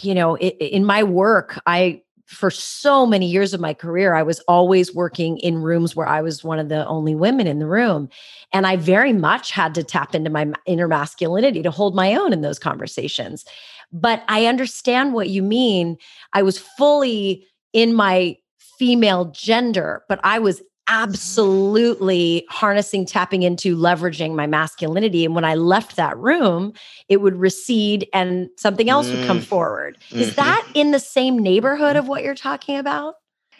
you 0.00 0.14
know, 0.14 0.34
it, 0.36 0.56
in 0.56 0.84
my 0.84 1.04
work, 1.04 1.60
I 1.66 2.02
for 2.28 2.50
so 2.50 3.06
many 3.06 3.26
years 3.26 3.54
of 3.54 3.60
my 3.60 3.72
career, 3.72 4.14
I 4.14 4.22
was 4.22 4.38
always 4.40 4.94
working 4.94 5.38
in 5.38 5.62
rooms 5.62 5.96
where 5.96 6.06
I 6.06 6.20
was 6.20 6.44
one 6.44 6.58
of 6.58 6.68
the 6.68 6.86
only 6.86 7.14
women 7.14 7.46
in 7.46 7.58
the 7.58 7.66
room. 7.66 8.10
And 8.52 8.66
I 8.66 8.76
very 8.76 9.14
much 9.14 9.50
had 9.50 9.74
to 9.74 9.82
tap 9.82 10.14
into 10.14 10.28
my 10.28 10.52
inner 10.66 10.88
masculinity 10.88 11.62
to 11.62 11.70
hold 11.70 11.94
my 11.94 12.14
own 12.14 12.34
in 12.34 12.42
those 12.42 12.58
conversations. 12.58 13.46
But 13.92 14.22
I 14.28 14.44
understand 14.44 15.14
what 15.14 15.30
you 15.30 15.42
mean. 15.42 15.96
I 16.34 16.42
was 16.42 16.58
fully 16.58 17.46
in 17.72 17.94
my 17.94 18.36
female 18.78 19.26
gender, 19.26 20.02
but 20.06 20.20
I 20.22 20.38
was 20.38 20.62
absolutely 20.88 22.46
harnessing, 22.48 23.04
tapping 23.04 23.42
into, 23.42 23.76
leveraging 23.76 24.34
my 24.34 24.46
masculinity. 24.46 25.24
And 25.24 25.34
when 25.34 25.44
I 25.44 25.54
left 25.54 25.96
that 25.96 26.16
room, 26.16 26.72
it 27.08 27.18
would 27.18 27.36
recede 27.36 28.08
and 28.12 28.48
something 28.56 28.88
else 28.88 29.06
mm. 29.08 29.16
would 29.16 29.26
come 29.26 29.40
mm. 29.40 29.44
forward. 29.44 29.98
Mm-hmm. 30.08 30.20
Is 30.20 30.36
that 30.36 30.66
in 30.74 30.90
the 30.90 30.98
same 30.98 31.38
neighborhood 31.38 31.96
of 31.96 32.08
what 32.08 32.24
you're 32.24 32.34
talking 32.34 32.76
about? 32.76 33.14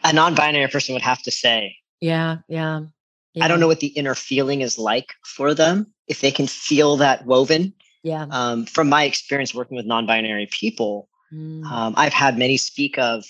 A 0.05 0.13
non 0.13 0.35
binary 0.35 0.69
person 0.69 0.95
would 0.95 1.03
have 1.03 1.23
to 1.23 1.31
say. 1.31 1.77
Yeah, 2.01 2.39
yeah, 2.49 2.83
yeah. 3.35 3.45
I 3.45 3.49
don't 3.49 3.61
know 3.61 3.67
what 3.67 3.81
the 3.81 3.89
inner 3.89 4.15
feeling 4.15 4.61
is 4.61 4.79
like 4.79 5.15
for 5.25 5.55
them, 5.55 5.93
if 6.07 6.21
they 6.21 6.31
can 6.31 6.47
feel 6.47 6.97
that 6.99 7.27
woven. 7.27 7.75
Yeah. 8.05 8.27
Um, 8.31 8.65
from 8.65 8.89
my 8.89 9.05
experience 9.05 9.55
working 9.55 9.77
with 9.77 9.87
non 9.87 10.07
binary 10.07 10.47
people, 10.47 11.09
mm. 11.33 11.65
um, 11.67 11.95
I've 11.97 12.13
had 12.13 12.39
many 12.39 12.57
speak 12.57 12.97
of, 12.99 13.25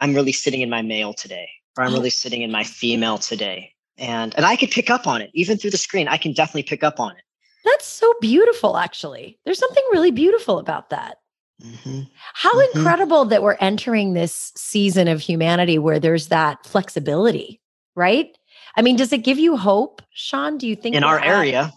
I'm 0.00 0.14
really 0.14 0.32
sitting 0.32 0.60
in 0.60 0.68
my 0.68 0.82
male 0.82 1.14
today 1.14 1.48
or 1.76 1.84
I'm 1.84 1.92
really 1.92 2.10
sitting 2.10 2.42
in 2.42 2.50
my 2.50 2.64
female 2.64 3.18
today. 3.18 3.72
And 3.98 4.34
and 4.36 4.46
I 4.46 4.56
could 4.56 4.70
pick 4.70 4.90
up 4.90 5.06
on 5.06 5.20
it 5.20 5.30
even 5.34 5.58
through 5.58 5.70
the 5.70 5.78
screen. 5.78 6.08
I 6.08 6.16
can 6.16 6.32
definitely 6.32 6.62
pick 6.62 6.82
up 6.82 6.98
on 7.00 7.12
it. 7.12 7.22
That's 7.64 7.86
so 7.86 8.12
beautiful 8.20 8.76
actually. 8.76 9.38
There's 9.44 9.58
something 9.58 9.84
really 9.92 10.10
beautiful 10.10 10.58
about 10.58 10.90
that. 10.90 11.18
Mm-hmm. 11.62 12.02
How 12.34 12.52
mm-hmm. 12.52 12.78
incredible 12.78 13.24
that 13.26 13.42
we're 13.42 13.56
entering 13.60 14.14
this 14.14 14.52
season 14.56 15.08
of 15.08 15.20
humanity 15.20 15.78
where 15.78 16.00
there's 16.00 16.28
that 16.28 16.64
flexibility, 16.64 17.60
right? 17.94 18.36
I 18.76 18.82
mean, 18.82 18.96
does 18.96 19.12
it 19.12 19.24
give 19.24 19.38
you 19.38 19.56
hope, 19.56 20.00
Sean? 20.12 20.56
Do 20.56 20.66
you 20.66 20.76
think 20.76 20.94
in 20.96 21.04
our 21.04 21.18
at, 21.18 21.26
area? 21.26 21.72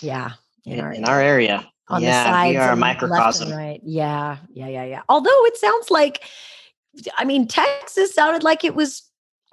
Yeah, 0.00 0.32
in, 0.64 0.74
in 0.74 0.80
our, 0.80 0.92
in 0.92 1.04
our 1.04 1.20
area. 1.20 1.68
On 1.88 2.02
yeah, 2.02 2.22
the 2.22 2.30
sides, 2.30 2.50
we 2.50 2.56
are 2.56 2.72
a 2.72 2.76
microcosm. 2.76 3.50
right? 3.50 3.80
Yeah, 3.84 4.38
yeah, 4.52 4.68
yeah, 4.68 4.84
yeah. 4.84 5.02
Although 5.08 5.44
it 5.46 5.56
sounds 5.56 5.90
like, 5.90 6.22
I 7.18 7.24
mean, 7.24 7.46
Texas 7.46 8.14
sounded 8.14 8.42
like 8.42 8.64
it 8.64 8.74
was 8.74 9.02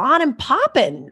on 0.02 0.22
and 0.22 0.38
popping. 0.38 1.12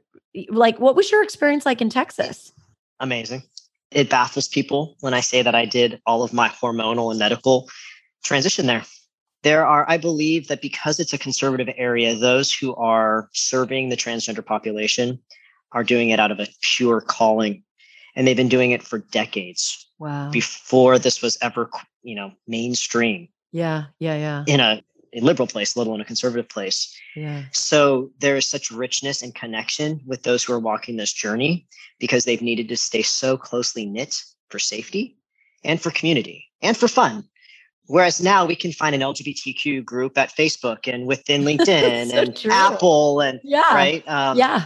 Like, 0.50 0.80
what 0.80 0.96
was 0.96 1.12
your 1.12 1.24
experience 1.24 1.66
like 1.66 1.82
in 1.82 1.90
Texas? 1.90 2.52
Amazing. 3.00 3.44
It 3.92 4.10
baffles 4.10 4.48
people 4.48 4.96
when 5.00 5.14
I 5.14 5.22
say 5.22 5.42
that 5.42 5.56
I 5.56 5.66
did 5.66 6.02
all 6.06 6.24
of 6.24 6.34
my 6.34 6.50
hormonal 6.50 7.10
and 7.10 7.20
medical 7.20 7.70
transition 8.24 8.68
there. 8.68 8.84
There 9.42 9.66
are, 9.66 9.86
I 9.90 9.98
believe 9.98 10.50
that 10.50 10.62
because 10.62 11.00
it's 11.00 11.14
a 11.14 11.18
conservative 11.18 11.74
area, 11.78 12.14
those 12.16 12.54
who 12.54 12.76
are 12.76 13.30
serving 13.34 13.90
the 13.90 13.96
transgender 13.96 14.46
population 14.46 15.20
are 15.72 15.84
doing 15.84 16.10
it 16.10 16.20
out 16.20 16.32
of 16.32 16.40
a 16.40 16.48
pure 16.62 17.02
calling. 17.02 17.64
And 18.16 18.28
they've 18.28 18.36
been 18.36 18.50
doing 18.50 18.72
it 18.72 18.84
for 18.84 19.00
decades. 19.00 19.88
Wow. 19.98 20.30
Before 20.30 21.00
this 21.00 21.22
was 21.22 21.38
ever, 21.42 21.70
you 22.04 22.16
know, 22.16 22.32
mainstream. 22.48 23.30
Yeah, 23.52 23.86
yeah, 24.00 24.16
yeah. 24.16 24.44
In 24.46 24.60
a 24.60 24.84
a 25.14 25.22
liberal 25.22 25.48
place, 25.48 25.76
let 25.76 25.88
alone 25.88 26.02
a 26.02 26.06
conservative 26.06 26.48
place. 26.50 26.96
Yeah. 27.16 27.44
So 27.52 28.12
there 28.20 28.36
is 28.36 28.46
such 28.46 28.72
richness 28.72 29.22
and 29.22 29.34
connection 29.34 30.02
with 30.06 30.24
those 30.24 30.44
who 30.44 30.54
are 30.54 30.60
walking 30.60 30.98
this 30.98 31.14
journey 31.14 31.68
because 32.00 32.26
they've 32.26 32.42
needed 32.42 32.70
to 32.70 32.78
stay 32.78 33.02
so 33.02 33.38
closely 33.38 33.86
knit 33.86 34.22
for 34.50 34.60
safety 34.60 35.18
and 35.64 35.82
for 35.82 35.92
community 35.92 36.46
and 36.62 36.76
for 36.78 36.88
fun. 36.88 37.24
Whereas 37.88 38.22
now 38.22 38.46
we 38.46 38.56
can 38.56 38.72
find 38.72 38.94
an 38.94 39.02
LGBTQ 39.02 39.84
group 39.84 40.18
at 40.18 40.30
Facebook 40.30 40.92
and 40.92 41.08
within 41.08 41.42
LinkedIn 41.46 42.12
so 42.12 42.18
and 42.18 42.38
true. 42.38 42.52
Apple 42.52 43.22
and 43.22 43.40
yeah. 43.44 43.74
right. 43.74 44.08
Um, 44.08 44.38
yeah. 44.38 44.66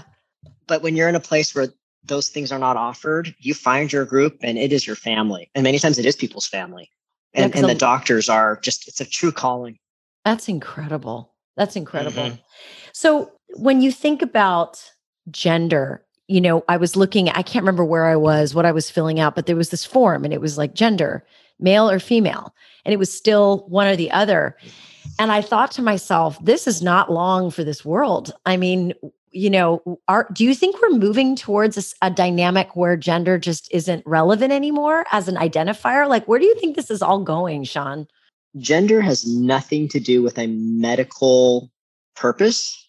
But 0.67 0.81
when 0.81 0.95
you're 0.95 1.09
in 1.09 1.15
a 1.15 1.21
place 1.21 1.55
where 1.55 1.69
those 2.03 2.29
things 2.29 2.51
are 2.51 2.59
not 2.59 2.75
offered, 2.75 3.33
you 3.39 3.53
find 3.53 3.91
your 3.93 4.05
group 4.05 4.37
and 4.41 4.57
it 4.57 4.73
is 4.73 4.85
your 4.85 4.95
family. 4.95 5.49
And 5.55 5.63
many 5.63 5.79
times 5.79 5.97
it 5.97 6.05
is 6.05 6.15
people's 6.15 6.47
family. 6.47 6.91
And, 7.33 7.53
yeah, 7.53 7.61
and 7.61 7.69
the 7.69 7.75
doctors 7.75 8.29
are 8.29 8.59
just, 8.61 8.87
it's 8.87 9.01
a 9.01 9.05
true 9.05 9.31
calling. 9.31 9.79
That's 10.25 10.47
incredible. 10.47 11.31
That's 11.55 11.75
incredible. 11.75 12.23
Mm-hmm. 12.23 12.41
So 12.93 13.31
when 13.55 13.81
you 13.81 13.91
think 13.91 14.21
about 14.21 14.83
gender, 15.29 16.03
you 16.27 16.41
know, 16.41 16.63
I 16.67 16.77
was 16.77 16.95
looking, 16.95 17.29
I 17.29 17.41
can't 17.41 17.63
remember 17.63 17.85
where 17.85 18.05
I 18.05 18.15
was, 18.15 18.55
what 18.55 18.65
I 18.65 18.71
was 18.71 18.89
filling 18.89 19.19
out, 19.19 19.35
but 19.35 19.45
there 19.45 19.55
was 19.55 19.69
this 19.69 19.85
form 19.85 20.23
and 20.23 20.33
it 20.33 20.41
was 20.41 20.57
like 20.57 20.73
gender, 20.73 21.25
male 21.59 21.89
or 21.89 21.99
female. 21.99 22.53
And 22.85 22.93
it 22.93 22.97
was 22.97 23.15
still 23.15 23.65
one 23.67 23.87
or 23.87 23.95
the 23.95 24.11
other. 24.11 24.57
And 25.19 25.31
I 25.31 25.41
thought 25.41 25.71
to 25.73 25.81
myself, 25.81 26.43
this 26.43 26.67
is 26.67 26.81
not 26.81 27.11
long 27.11 27.51
for 27.51 27.63
this 27.63 27.85
world. 27.85 28.33
I 28.45 28.57
mean, 28.57 28.93
you 29.31 29.49
know, 29.49 29.99
are 30.07 30.27
do 30.31 30.45
you 30.45 30.53
think 30.55 30.81
we're 30.81 30.97
moving 30.97 31.35
towards 31.35 31.77
a, 31.77 32.07
a, 32.07 32.11
dynamic 32.11 32.75
where 32.75 32.95
gender 32.95 33.39
just 33.39 33.67
isn't 33.71 34.05
relevant 34.05 34.53
anymore 34.53 35.05
as 35.11 35.27
an 35.27 35.35
identifier? 35.35 36.07
Like, 36.07 36.27
where 36.27 36.39
do 36.39 36.45
you 36.45 36.55
think 36.59 36.75
this 36.75 36.91
is 36.91 37.01
all 37.01 37.19
going, 37.19 37.63
Sean? 37.63 38.07
Gender 38.57 39.01
has 39.01 39.25
nothing 39.25 39.87
to 39.89 39.99
do 39.99 40.21
with 40.21 40.37
a 40.37 40.47
medical 40.47 41.71
purpose. 42.15 42.87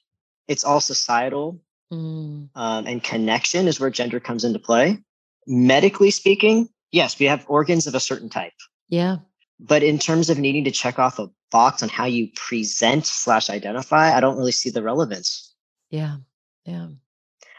It's 0.48 0.64
all 0.64 0.80
societal 0.80 1.60
mm. 1.92 2.48
um, 2.54 2.86
and 2.86 3.02
connection 3.02 3.66
is 3.66 3.80
where 3.80 3.90
gender 3.90 4.20
comes 4.20 4.44
into 4.44 4.58
play. 4.58 4.98
Medically 5.46 6.10
speaking, 6.10 6.68
yes, 6.90 7.18
we 7.18 7.26
have 7.26 7.44
organs 7.48 7.86
of 7.86 7.94
a 7.94 8.00
certain 8.00 8.28
type. 8.28 8.52
Yeah. 8.88 9.16
But 9.60 9.82
in 9.82 9.98
terms 9.98 10.30
of 10.30 10.38
needing 10.38 10.64
to 10.64 10.70
check 10.70 10.98
off 10.98 11.18
a 11.18 11.30
box 11.50 11.82
on 11.82 11.88
how 11.88 12.04
you 12.04 12.28
present 12.34 13.06
slash 13.06 13.48
identify, 13.48 14.14
I 14.14 14.20
don't 14.20 14.36
really 14.36 14.52
see 14.52 14.70
the 14.70 14.82
relevance. 14.82 15.54
Yeah. 15.90 16.16
Yeah. 16.64 16.88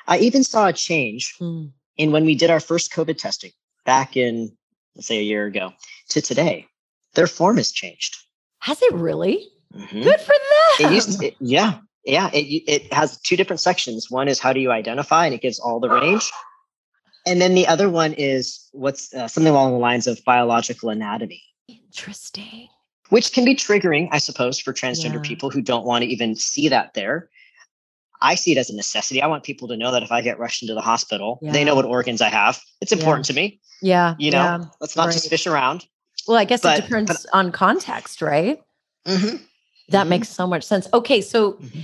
I 0.07 0.19
even 0.19 0.43
saw 0.43 0.67
a 0.67 0.73
change 0.73 1.35
mm. 1.41 1.71
in 1.97 2.11
when 2.11 2.25
we 2.25 2.35
did 2.35 2.51
our 2.51 2.59
first 2.59 2.91
COVID 2.91 3.17
testing 3.17 3.51
back 3.85 4.17
in, 4.17 4.55
let's 4.95 5.07
say, 5.07 5.19
a 5.19 5.23
year 5.23 5.45
ago 5.45 5.71
to 6.09 6.21
today 6.21 6.67
their 7.15 7.28
form 7.28 7.58
has 7.58 7.71
changed. 7.71 8.17
Has 8.60 8.82
it 8.82 8.93
really? 8.93 9.47
Mm-hmm. 9.73 10.04
Good 10.04 10.21
for 10.21 10.34
them. 10.34 10.91
It 10.91 10.93
used 10.93 11.19
to, 11.19 11.28
it, 11.28 11.36
yeah, 11.39 11.80
yeah. 12.06 12.30
It 12.34 12.63
it 12.67 12.93
has 12.93 13.19
two 13.21 13.36
different 13.36 13.60
sections. 13.60 14.10
One 14.10 14.28
is 14.28 14.39
how 14.39 14.54
do 14.54 14.60
you 14.60 14.71
identify, 14.71 15.25
and 15.25 15.34
it 15.34 15.41
gives 15.41 15.60
all 15.60 15.80
the 15.80 15.89
range. 15.89 16.32
And 17.28 17.41
then 17.41 17.56
the 17.56 17.67
other 17.67 17.89
one 17.89 18.13
is 18.13 18.69
what's 18.71 19.13
uh, 19.13 19.28
something 19.28 19.51
along 19.51 19.73
the 19.73 19.80
lines 19.80 20.08
of 20.08 20.23
biological 20.25 20.89
anatomy. 20.89 21.41
Interesting. 21.67 22.67
Which 23.10 23.34
can 23.34 23.45
be 23.45 23.56
triggering, 23.56 24.10
I 24.12 24.19
suppose, 24.19 24.60
for 24.60 24.73
transgender 24.73 25.15
yeah. 25.15 25.21
people 25.21 25.49
who 25.49 25.62
don't 25.62 25.86
want 25.86 26.04
to 26.04 26.10
even 26.10 26.36
see 26.36 26.69
that 26.69 26.93
there. 26.93 27.30
I 28.21 28.36
see 28.36 28.51
it 28.51 28.58
as 28.58 28.69
a 28.69 28.75
necessity. 28.75 29.21
I 29.21 29.28
want 29.28 29.43
people 29.43 29.67
to 29.67 29.78
know 29.78 29.91
that 29.91 30.04
if 30.04 30.12
I 30.12 30.21
get 30.21 30.39
rushed 30.39 30.63
into 30.63 30.73
the 30.73 30.82
hospital, 30.82 31.39
yeah. 31.41 31.51
they 31.51 31.63
know 31.63 31.75
what 31.75 31.86
organs 31.86 32.21
I 32.21 32.30
have. 32.30 32.62
It's 32.82 32.91
important 32.91 33.28
yeah. 33.28 33.34
to 33.34 33.39
me. 33.39 33.60
Yeah. 33.82 34.15
You 34.17 34.32
know, 34.32 34.69
let's 34.80 34.95
not 34.95 35.08
right. 35.08 35.13
just 35.13 35.30
fish 35.30 35.45
around. 35.45 35.86
Well, 36.27 36.38
I 36.38 36.45
guess 36.45 36.61
but, 36.61 36.79
it 36.79 36.83
depends 36.83 37.23
but, 37.23 37.38
on 37.38 37.51
context, 37.51 38.21
right? 38.21 38.61
Mm-hmm. 39.05 39.38
That 39.89 40.01
mm-hmm. 40.01 40.09
makes 40.09 40.29
so 40.29 40.47
much 40.47 40.63
sense. 40.63 40.88
Okay, 40.93 41.21
so 41.21 41.53
mm-hmm. 41.53 41.81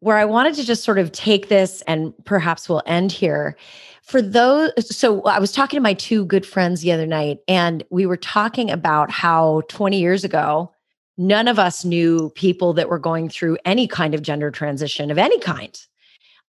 where 0.00 0.16
I 0.16 0.24
wanted 0.24 0.54
to 0.54 0.64
just 0.64 0.84
sort 0.84 0.98
of 0.98 1.12
take 1.12 1.48
this 1.48 1.82
and 1.82 2.12
perhaps 2.24 2.68
we'll 2.68 2.82
end 2.86 3.12
here. 3.12 3.56
For 4.02 4.20
those, 4.20 4.72
so 4.94 5.22
I 5.22 5.38
was 5.38 5.52
talking 5.52 5.76
to 5.76 5.82
my 5.82 5.94
two 5.94 6.24
good 6.24 6.44
friends 6.44 6.80
the 6.80 6.92
other 6.92 7.06
night, 7.06 7.38
and 7.46 7.84
we 7.90 8.04
were 8.04 8.16
talking 8.16 8.70
about 8.70 9.10
how 9.10 9.62
20 9.68 10.00
years 10.00 10.24
ago, 10.24 10.72
none 11.16 11.46
of 11.46 11.58
us 11.58 11.84
knew 11.84 12.30
people 12.30 12.72
that 12.72 12.88
were 12.88 12.98
going 12.98 13.28
through 13.28 13.58
any 13.64 13.86
kind 13.86 14.14
of 14.14 14.22
gender 14.22 14.50
transition 14.50 15.10
of 15.10 15.18
any 15.18 15.38
kind. 15.38 15.78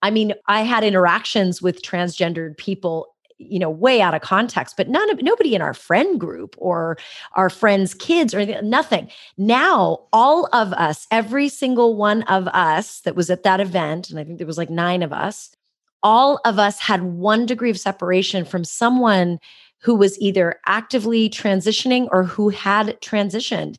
I 0.01 0.11
mean, 0.11 0.35
I 0.47 0.63
had 0.63 0.83
interactions 0.83 1.63
with 1.63 1.83
transgendered 1.83 2.57
people 2.57 3.12
you 3.49 3.59
know, 3.59 3.71
way 3.71 4.01
out 4.01 4.15
of 4.15 4.23
context, 4.23 4.77
but 4.77 4.89
none 4.89 5.11
of 5.11 5.23
nobody 5.23 5.55
in 5.55 5.63
our 5.63 5.75
friend 5.75 6.19
group 6.19 6.55
or 6.59 6.99
our 7.35 7.51
friends' 7.51 7.95
kids 7.95 8.35
or 8.35 8.45
nothing. 8.63 9.11
Now, 9.37 10.07
all 10.13 10.49
of 10.53 10.73
us, 10.73 11.07
every 11.11 11.49
single 11.49 11.97
one 11.97 12.23
of 12.25 12.49
us 12.49 13.01
that 13.01 13.17
was 13.17 13.31
at 13.31 13.43
that 13.43 13.61
event, 13.61 14.11
and 14.11 14.19
I 14.19 14.25
think 14.25 14.39
there 14.39 14.47
was 14.47 14.59
like 14.59 14.71
nine 14.71 15.03
of 15.03 15.13
us, 15.13 15.55
all 16.03 16.41
of 16.45 16.59
us 16.59 16.79
had 16.79 17.03
one 17.03 17.47
degree 17.47 17.71
of 17.71 17.79
separation 17.79 18.45
from 18.45 18.65
someone 18.65 19.39
who 19.81 19.95
was 19.95 20.19
either 20.21 20.59
actively 20.67 21.29
transitioning 21.29 22.09
or 22.11 22.25
who 22.25 22.49
had 22.49 23.01
transitioned. 23.01 23.77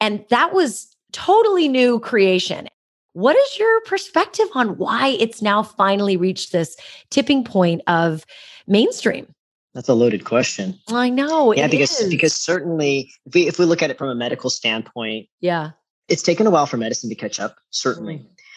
And 0.00 0.24
that 0.30 0.52
was 0.52 0.94
totally 1.12 1.68
new 1.68 2.00
creation. 2.00 2.68
What 3.12 3.36
is 3.36 3.58
your 3.58 3.80
perspective 3.82 4.46
on 4.54 4.76
why 4.78 5.16
it's 5.18 5.42
now 5.42 5.62
finally 5.62 6.16
reached 6.16 6.52
this 6.52 6.76
tipping 7.10 7.44
point 7.44 7.82
of 7.86 8.24
mainstream? 8.66 9.34
That's 9.74 9.88
a 9.88 9.94
loaded 9.94 10.24
question. 10.24 10.78
I 10.88 11.08
know. 11.08 11.52
Yeah, 11.52 11.68
because 11.68 12.00
is. 12.00 12.10
because 12.10 12.34
certainly 12.34 13.10
if 13.26 13.34
we 13.34 13.48
if 13.48 13.58
we 13.58 13.64
look 13.64 13.82
at 13.82 13.90
it 13.90 13.98
from 13.98 14.08
a 14.08 14.14
medical 14.14 14.50
standpoint, 14.50 15.28
yeah, 15.40 15.70
it's 16.08 16.22
taken 16.22 16.46
a 16.46 16.50
while 16.50 16.66
for 16.66 16.76
medicine 16.76 17.10
to 17.10 17.14
catch 17.14 17.38
up. 17.38 17.56
Certainly, 17.70 18.16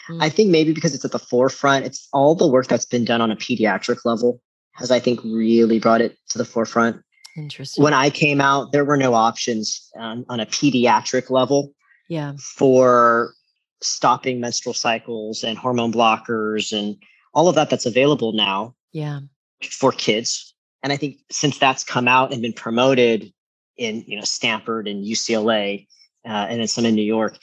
mm-hmm. 0.09 0.21
I 0.21 0.29
think 0.29 0.49
maybe 0.49 0.73
because 0.73 0.95
it's 0.95 1.05
at 1.05 1.11
the 1.11 1.19
forefront, 1.19 1.85
it's 1.85 2.07
all 2.13 2.33
the 2.33 2.47
work 2.47 2.67
that's 2.67 2.85
been 2.85 3.05
done 3.05 3.21
on 3.21 3.29
a 3.29 3.35
pediatric 3.35 4.05
level 4.05 4.41
has 4.73 4.91
I 4.91 4.99
think 4.99 5.21
really 5.23 5.79
brought 5.79 6.01
it 6.01 6.17
to 6.29 6.37
the 6.37 6.45
forefront. 6.45 7.01
Interesting. 7.37 7.83
When 7.83 7.93
I 7.93 8.09
came 8.09 8.41
out, 8.41 8.71
there 8.71 8.83
were 8.83 8.97
no 8.97 9.13
options 9.13 9.89
on, 9.95 10.25
on 10.27 10.39
a 10.39 10.45
pediatric 10.45 11.29
level. 11.29 11.73
Yeah. 12.09 12.33
For 12.39 13.33
stopping 13.81 14.39
menstrual 14.39 14.73
cycles 14.73 15.43
and 15.43 15.57
hormone 15.57 15.91
blockers 15.91 16.77
and 16.77 16.97
all 17.33 17.47
of 17.47 17.55
that 17.55 17.69
that's 17.69 17.85
available 17.85 18.33
now. 18.33 18.75
Yeah. 18.91 19.21
For 19.61 19.91
kids. 19.91 20.53
And 20.83 20.91
I 20.91 20.97
think 20.97 21.17
since 21.29 21.57
that's 21.57 21.83
come 21.83 22.07
out 22.07 22.33
and 22.33 22.41
been 22.41 22.53
promoted 22.53 23.31
in, 23.77 24.03
you 24.07 24.17
know, 24.17 24.23
Stanford 24.23 24.87
and 24.87 25.05
UCLA, 25.05 25.87
uh, 26.25 26.47
and 26.49 26.59
then 26.59 26.67
some 26.67 26.85
in 26.85 26.95
New 26.95 27.03
York, 27.03 27.37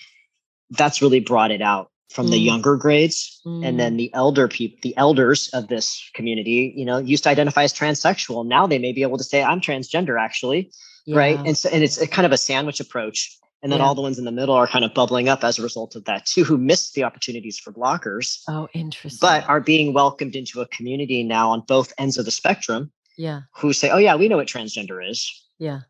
that's 0.71 1.01
really 1.01 1.21
brought 1.21 1.51
it 1.51 1.63
out 1.63 1.91
from 2.11 2.27
mm. 2.27 2.31
the 2.31 2.39
younger 2.39 2.77
grades 2.77 3.41
mm. 3.47 3.67
and 3.67 3.79
then 3.79 3.95
mm. 3.95 3.99
the 3.99 4.15
elder 4.15 4.49
people 4.49 4.79
the 4.83 4.97
elders 4.97 5.49
of 5.53 5.69
this 5.69 6.11
community 6.15 6.73
you 6.77 6.85
know 6.85 6.99
used 6.99 7.23
to 7.25 7.31
identify 7.31 7.63
as 7.63 7.73
transsexual 7.73 8.47
now 8.47 8.67
they 8.67 8.79
may 8.79 8.93
be 8.93 9.03
able 9.03 9.19
to 9.19 9.25
say 9.25 9.43
i'm 9.43 9.61
transgender 9.61 10.21
actually 10.21 10.71
yeah. 11.07 11.17
right 11.17 11.39
and 11.47 11.57
so 11.57 11.69
and 11.71 11.85
it's 11.85 12.01
a 12.01 12.07
kind 12.07 12.27
of 12.27 12.33
a 12.33 12.37
sandwich 12.37 12.81
approach 12.81 13.39
and 13.63 13.73
then 13.73 13.81
yeah. 13.81 13.87
all 13.87 13.95
the 13.95 14.03
ones 14.03 14.19
in 14.19 14.25
the 14.25 14.33
middle 14.33 14.55
are 14.55 14.67
kind 14.67 14.85
of 14.85 14.95
bubbling 14.95 15.29
up 15.29 15.43
as 15.43 15.59
a 15.59 15.63
result 15.63 15.97
of 15.97 16.05
that 16.05 16.27
too, 16.27 16.45
who 16.45 16.57
missed 16.57 16.95
the 16.95 17.05
opportunities 17.05 17.59
for 17.59 17.73
blockers. 17.73 18.43
Oh, 18.49 18.69
interesting. 18.73 19.19
But 19.21 19.49
are 19.49 19.61
being 19.61 19.93
welcomed 19.93 20.37
into 20.37 20.61
a 20.61 20.69
community 20.69 21.23
now 21.25 21.51
on 21.51 21.63
both 21.67 21.93
ends 21.99 22.19
of 22.19 22.25
the 22.25 22.31
spectrum. 22.31 22.93
Yeah. 23.17 23.43
Who 23.57 23.73
say, 23.73 23.91
oh 23.91 23.99
yeah, 23.99 24.15
we 24.15 24.29
know 24.29 24.37
what 24.37 24.47
transgender 24.47 25.07
is. 25.07 25.29
Yeah. 25.59 25.81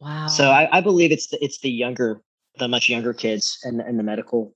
Wow. 0.00 0.28
So 0.28 0.50
I, 0.50 0.78
I 0.78 0.80
believe 0.80 1.12
it's 1.12 1.28
the 1.28 1.44
it's 1.44 1.60
the 1.60 1.70
younger, 1.70 2.22
the 2.58 2.68
much 2.68 2.88
younger 2.88 3.12
kids 3.12 3.58
and, 3.62 3.80
and 3.80 3.98
the 3.98 4.02
medical 4.02 4.54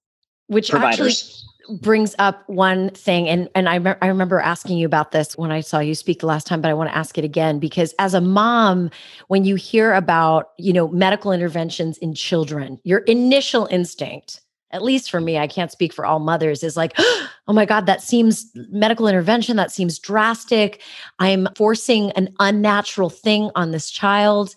which 0.52 0.70
providers. 0.70 1.00
actually 1.00 1.42
brings 1.80 2.14
up 2.18 2.48
one 2.48 2.90
thing 2.90 3.28
and 3.28 3.48
and 3.54 3.68
I, 3.68 3.78
me- 3.78 3.94
I 4.02 4.06
remember 4.08 4.40
asking 4.40 4.78
you 4.78 4.86
about 4.86 5.12
this 5.12 5.36
when 5.36 5.52
I 5.52 5.60
saw 5.60 5.78
you 5.78 5.94
speak 5.94 6.20
the 6.20 6.26
last 6.26 6.46
time 6.46 6.60
but 6.60 6.70
I 6.70 6.74
want 6.74 6.90
to 6.90 6.96
ask 6.96 7.16
it 7.18 7.24
again 7.24 7.58
because 7.58 7.94
as 7.98 8.14
a 8.14 8.20
mom 8.20 8.90
when 9.28 9.44
you 9.44 9.54
hear 9.54 9.92
about 9.94 10.50
you 10.58 10.72
know 10.72 10.88
medical 10.88 11.32
interventions 11.32 11.98
in 11.98 12.14
children 12.14 12.80
your 12.84 13.00
initial 13.00 13.66
instinct 13.70 14.40
at 14.72 14.82
least 14.82 15.10
for 15.10 15.20
me 15.20 15.38
I 15.38 15.46
can't 15.46 15.70
speak 15.70 15.92
for 15.92 16.04
all 16.04 16.18
mothers 16.18 16.62
is 16.62 16.76
like 16.76 16.94
oh 16.98 17.52
my 17.52 17.64
god 17.64 17.86
that 17.86 18.02
seems 18.02 18.50
medical 18.70 19.06
intervention 19.06 19.56
that 19.56 19.70
seems 19.70 19.98
drastic 19.98 20.82
I'm 21.18 21.48
forcing 21.56 22.10
an 22.12 22.34
unnatural 22.40 23.10
thing 23.10 23.50
on 23.54 23.70
this 23.70 23.90
child 23.90 24.54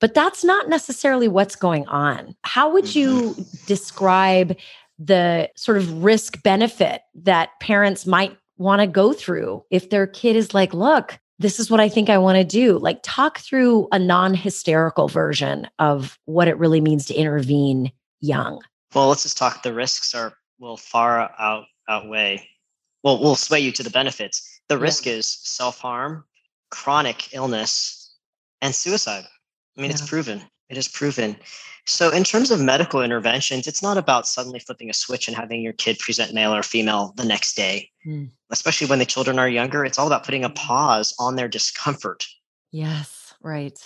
but 0.00 0.14
that's 0.14 0.42
not 0.44 0.68
necessarily 0.68 1.28
what's 1.28 1.56
going 1.56 1.86
on 1.86 2.36
how 2.44 2.70
would 2.72 2.94
you 2.94 3.30
mm-hmm. 3.30 3.66
describe 3.66 4.56
the 5.04 5.50
sort 5.56 5.78
of 5.78 6.04
risk 6.04 6.42
benefit 6.42 7.02
that 7.14 7.50
parents 7.60 8.06
might 8.06 8.36
want 8.56 8.80
to 8.80 8.86
go 8.86 9.12
through 9.12 9.64
if 9.70 9.90
their 9.90 10.06
kid 10.06 10.36
is 10.36 10.54
like, 10.54 10.72
look, 10.72 11.18
this 11.38 11.58
is 11.58 11.70
what 11.70 11.80
I 11.80 11.88
think 11.88 12.08
I 12.08 12.18
want 12.18 12.36
to 12.36 12.44
do. 12.44 12.78
Like, 12.78 13.00
talk 13.02 13.38
through 13.38 13.88
a 13.90 13.98
non 13.98 14.34
hysterical 14.34 15.08
version 15.08 15.66
of 15.78 16.18
what 16.26 16.48
it 16.48 16.58
really 16.58 16.80
means 16.80 17.06
to 17.06 17.14
intervene 17.14 17.90
young. 18.20 18.62
Well, 18.94 19.08
let's 19.08 19.24
just 19.24 19.36
talk. 19.36 19.62
The 19.62 19.74
risks 19.74 20.14
are 20.14 20.34
will 20.58 20.76
far 20.76 21.30
out 21.38 21.64
outweigh. 21.88 22.48
Well, 23.02 23.18
will 23.18 23.34
sway 23.34 23.60
you 23.60 23.72
to 23.72 23.82
the 23.82 23.90
benefits. 23.90 24.60
The 24.68 24.76
yeah. 24.76 24.82
risk 24.82 25.06
is 25.06 25.26
self 25.26 25.78
harm, 25.78 26.24
chronic 26.70 27.34
illness, 27.34 28.14
and 28.60 28.74
suicide. 28.74 29.24
I 29.76 29.80
mean, 29.80 29.90
yeah. 29.90 29.96
it's 29.96 30.08
proven. 30.08 30.42
It 30.72 30.78
is 30.78 30.88
proven. 30.88 31.36
So, 31.84 32.10
in 32.10 32.24
terms 32.24 32.50
of 32.50 32.60
medical 32.60 33.02
interventions, 33.02 33.66
it's 33.66 33.82
not 33.82 33.98
about 33.98 34.26
suddenly 34.26 34.58
flipping 34.58 34.88
a 34.88 34.94
switch 34.94 35.28
and 35.28 35.36
having 35.36 35.60
your 35.60 35.74
kid 35.74 35.98
present 35.98 36.32
male 36.32 36.54
or 36.54 36.62
female 36.62 37.12
the 37.16 37.24
next 37.24 37.54
day, 37.56 37.90
mm. 38.06 38.30
especially 38.50 38.86
when 38.86 38.98
the 38.98 39.04
children 39.04 39.38
are 39.38 39.48
younger. 39.48 39.84
It's 39.84 39.98
all 39.98 40.06
about 40.06 40.24
putting 40.24 40.44
a 40.44 40.50
pause 40.50 41.14
on 41.18 41.36
their 41.36 41.48
discomfort. 41.48 42.24
Yes, 42.70 43.34
right. 43.42 43.76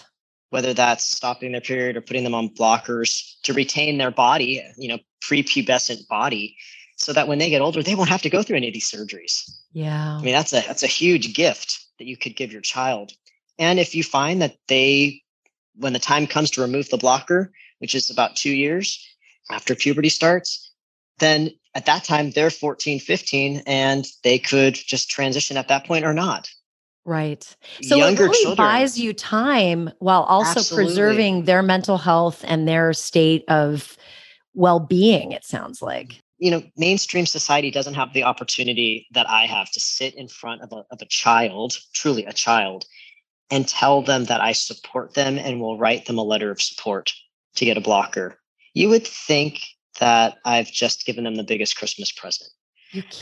Whether 0.51 0.75
that's 0.75 1.05
stopping 1.05 1.53
their 1.53 1.61
period 1.61 1.97
or 1.97 2.03
putting 2.03 2.23
them 2.23 2.35
on 2.35 2.51
blockers 2.51 3.35
to 3.43 3.53
retain 3.53 3.99
their 3.99 4.13
body, 4.13 4.63
you 4.77 4.89
know, 4.89 4.99
prepubescent 5.25 6.07
body, 6.07 6.57
so 6.99 7.13
that 7.13 7.27
when 7.27 7.39
they 7.39 7.51
get 7.51 7.63
older, 7.63 7.83
they 7.83 7.97
won't 7.97 8.11
have 8.11 8.23
to 8.23 8.31
go 8.31 8.43
through 8.43 8.59
any 8.59 8.69
of 8.69 8.75
these 8.75 8.91
surgeries. 8.91 9.51
Yeah. 9.73 10.19
I 10.19 10.23
mean, 10.23 10.33
that's 10.35 10.53
a 10.53 10.61
that's 10.61 10.85
a 10.85 10.87
huge 10.87 11.35
gift 11.35 11.85
that 11.99 12.07
you 12.07 12.17
could 12.17 12.37
give 12.37 12.53
your 12.53 12.63
child. 12.63 13.13
And 13.59 13.81
if 13.81 13.95
you 13.95 14.05
find 14.05 14.43
that 14.43 14.57
they 14.69 15.23
when 15.77 15.93
the 15.93 15.99
time 15.99 16.27
comes 16.27 16.51
to 16.53 16.61
remove 16.61 16.89
the 16.89 16.97
blocker, 16.97 17.53
which 17.79 17.95
is 17.95 18.11
about 18.11 18.37
two 18.37 18.51
years 18.51 19.05
after 19.51 19.75
puberty 19.75 20.09
starts, 20.09 20.73
then 21.19 21.51
at 21.75 21.87
that 21.87 22.05
time 22.05 22.31
they're 22.31 22.51
14, 22.51 23.01
15, 23.01 23.63
and 23.67 24.07
they 24.25 24.39
could 24.39 24.75
just 24.75 25.11
transition 25.11 25.57
at 25.57 25.69
that 25.69 25.87
point 25.87 26.05
or 26.05 26.15
not. 26.15 26.49
Right. 27.05 27.45
So 27.83 27.97
Younger 27.97 28.25
it 28.25 28.29
really 28.29 28.43
children, 28.43 28.67
buys 28.67 28.99
you 28.99 29.13
time 29.13 29.91
while 30.01 30.25
also 30.25 30.61
absolutely. 30.61 30.87
preserving 30.87 31.45
their 31.45 31.63
mental 31.63 31.99
health 31.99 32.45
and 32.47 32.67
their 32.67 32.93
state 32.93 33.45
of 33.47 33.97
well 34.55 34.81
being, 34.81 35.31
it 35.31 35.45
sounds 35.45 35.81
like. 35.81 36.21
You 36.39 36.51
know, 36.51 36.63
mainstream 36.77 37.25
society 37.25 37.71
doesn't 37.71 37.95
have 37.95 38.13
the 38.13 38.25
opportunity 38.25 39.07
that 39.13 39.31
I 39.31 39.47
have 39.47 39.71
to 39.71 39.81
sit 39.81 40.15
in 40.17 40.27
front 40.27 40.63
of 40.63 40.73
a, 40.73 40.85
of 40.91 41.01
a 41.01 41.07
child, 41.07 41.79
truly 41.95 42.25
a 42.25 42.33
child, 42.33 42.85
and 43.51 43.69
tell 43.69 44.03
them 44.03 44.25
that 44.25 44.41
I 44.41 44.53
support 44.53 45.15
them 45.15 45.39
and 45.39 45.61
will 45.61 45.79
write 45.79 46.07
them 46.07 46.19
a 46.19 46.23
letter 46.23 46.51
of 46.51 46.61
support 46.61 47.13
to 47.57 47.65
get 47.65 47.77
a 47.77 47.81
blocker. 47.81 48.39
You 48.75 48.89
would 48.89 49.07
think 49.07 49.61
that 50.01 50.39
I've 50.45 50.71
just 50.71 51.07
given 51.07 51.25
them 51.25 51.37
the 51.37 51.45
biggest 51.45 51.77
Christmas 51.77 52.13
present. 52.13 52.51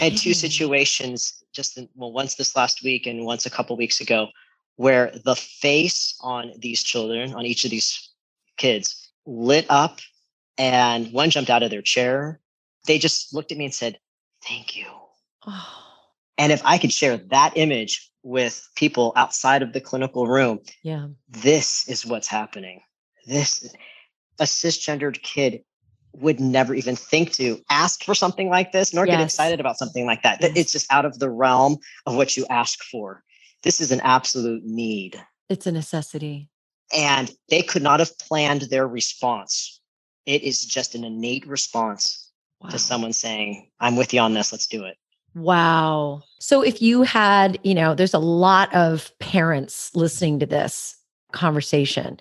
I 0.00 0.04
had 0.04 0.16
two 0.16 0.34
situations 0.34 1.44
just 1.52 1.76
in, 1.78 1.88
well, 1.94 2.12
once 2.12 2.34
this 2.34 2.56
last 2.56 2.82
week 2.82 3.06
and 3.06 3.24
once 3.24 3.46
a 3.46 3.50
couple 3.50 3.76
weeks 3.76 4.00
ago, 4.00 4.28
where 4.76 5.12
the 5.24 5.36
face 5.36 6.16
on 6.20 6.52
these 6.58 6.82
children, 6.82 7.34
on 7.34 7.46
each 7.46 7.64
of 7.64 7.70
these 7.70 8.10
kids, 8.56 9.10
lit 9.26 9.66
up, 9.68 10.00
and 10.58 11.12
one 11.12 11.30
jumped 11.30 11.50
out 11.50 11.62
of 11.62 11.70
their 11.70 11.82
chair. 11.82 12.40
They 12.86 12.98
just 12.98 13.32
looked 13.34 13.52
at 13.52 13.58
me 13.58 13.64
and 13.64 13.74
said, 13.74 13.98
"Thank 14.42 14.76
you." 14.76 14.86
Oh. 15.46 15.84
And 16.38 16.52
if 16.52 16.60
I 16.64 16.78
could 16.78 16.92
share 16.92 17.16
that 17.16 17.52
image 17.56 18.10
with 18.24 18.68
people 18.74 19.12
outside 19.14 19.62
of 19.62 19.72
the 19.72 19.80
clinical 19.80 20.26
room, 20.26 20.58
yeah, 20.82 21.06
this 21.28 21.88
is 21.88 22.04
what's 22.04 22.26
happening. 22.26 22.80
This 23.26 23.72
a 24.40 24.44
cisgendered 24.44 25.22
kid 25.22 25.62
would 26.12 26.40
never 26.40 26.74
even 26.74 26.96
think 26.96 27.32
to 27.32 27.60
ask 27.70 28.04
for 28.04 28.14
something 28.14 28.48
like 28.48 28.72
this, 28.72 28.94
nor 28.94 29.06
yes. 29.06 29.16
get 29.16 29.24
excited 29.24 29.60
about 29.60 29.78
something 29.78 30.06
like 30.06 30.22
that. 30.22 30.40
Yes. 30.40 30.52
It's 30.56 30.72
just 30.72 30.92
out 30.92 31.04
of 31.04 31.18
the 31.18 31.30
realm 31.30 31.76
of 32.06 32.16
what 32.16 32.36
you 32.36 32.46
ask 32.50 32.82
for. 32.84 33.22
This 33.62 33.80
is 33.80 33.90
an 33.90 34.00
absolute 34.00 34.62
need. 34.64 35.20
It's 35.48 35.66
a 35.66 35.72
necessity. 35.72 36.48
And 36.94 37.34
they 37.48 37.62
could 37.62 37.82
not 37.82 38.00
have 38.00 38.16
planned 38.18 38.62
their 38.62 38.86
response. 38.86 39.80
It 40.26 40.42
is 40.42 40.64
just 40.64 40.94
an 40.94 41.04
innate 41.04 41.46
response 41.46 42.30
wow. 42.60 42.70
to 42.70 42.78
someone 42.78 43.12
saying, 43.12 43.70
I'm 43.80 43.96
with 43.96 44.14
you 44.14 44.20
on 44.20 44.34
this, 44.34 44.52
let's 44.52 44.66
do 44.66 44.84
it. 44.84 44.96
Wow. 45.34 46.22
So 46.38 46.62
if 46.62 46.80
you 46.80 47.02
had, 47.02 47.58
you 47.62 47.74
know, 47.74 47.94
there's 47.94 48.14
a 48.14 48.18
lot 48.18 48.72
of 48.74 49.16
parents 49.18 49.94
listening 49.94 50.38
to 50.40 50.46
this 50.46 50.96
conversation. 51.32 52.18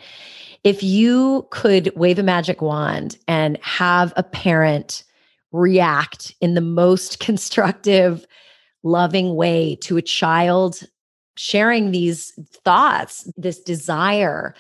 If 0.64 0.82
you 0.82 1.48
could 1.52 1.94
wave 1.96 2.18
a 2.18 2.24
magic 2.24 2.62
wand 2.62 3.18
and 3.28 3.60
have 3.62 4.14
a 4.16 4.24
parent 4.24 5.04
react 5.52 6.34
in 6.42 6.56
the 6.56 6.62
most 6.62 7.20
constructive, 7.20 8.26
loving 8.82 9.36
way 9.36 9.76
to 9.82 9.98
a 9.98 10.02
child 10.02 10.82
sharing 11.36 11.92
these 11.92 12.32
thoughts, 12.64 13.30
this 13.38 13.60
desire, 13.60 14.54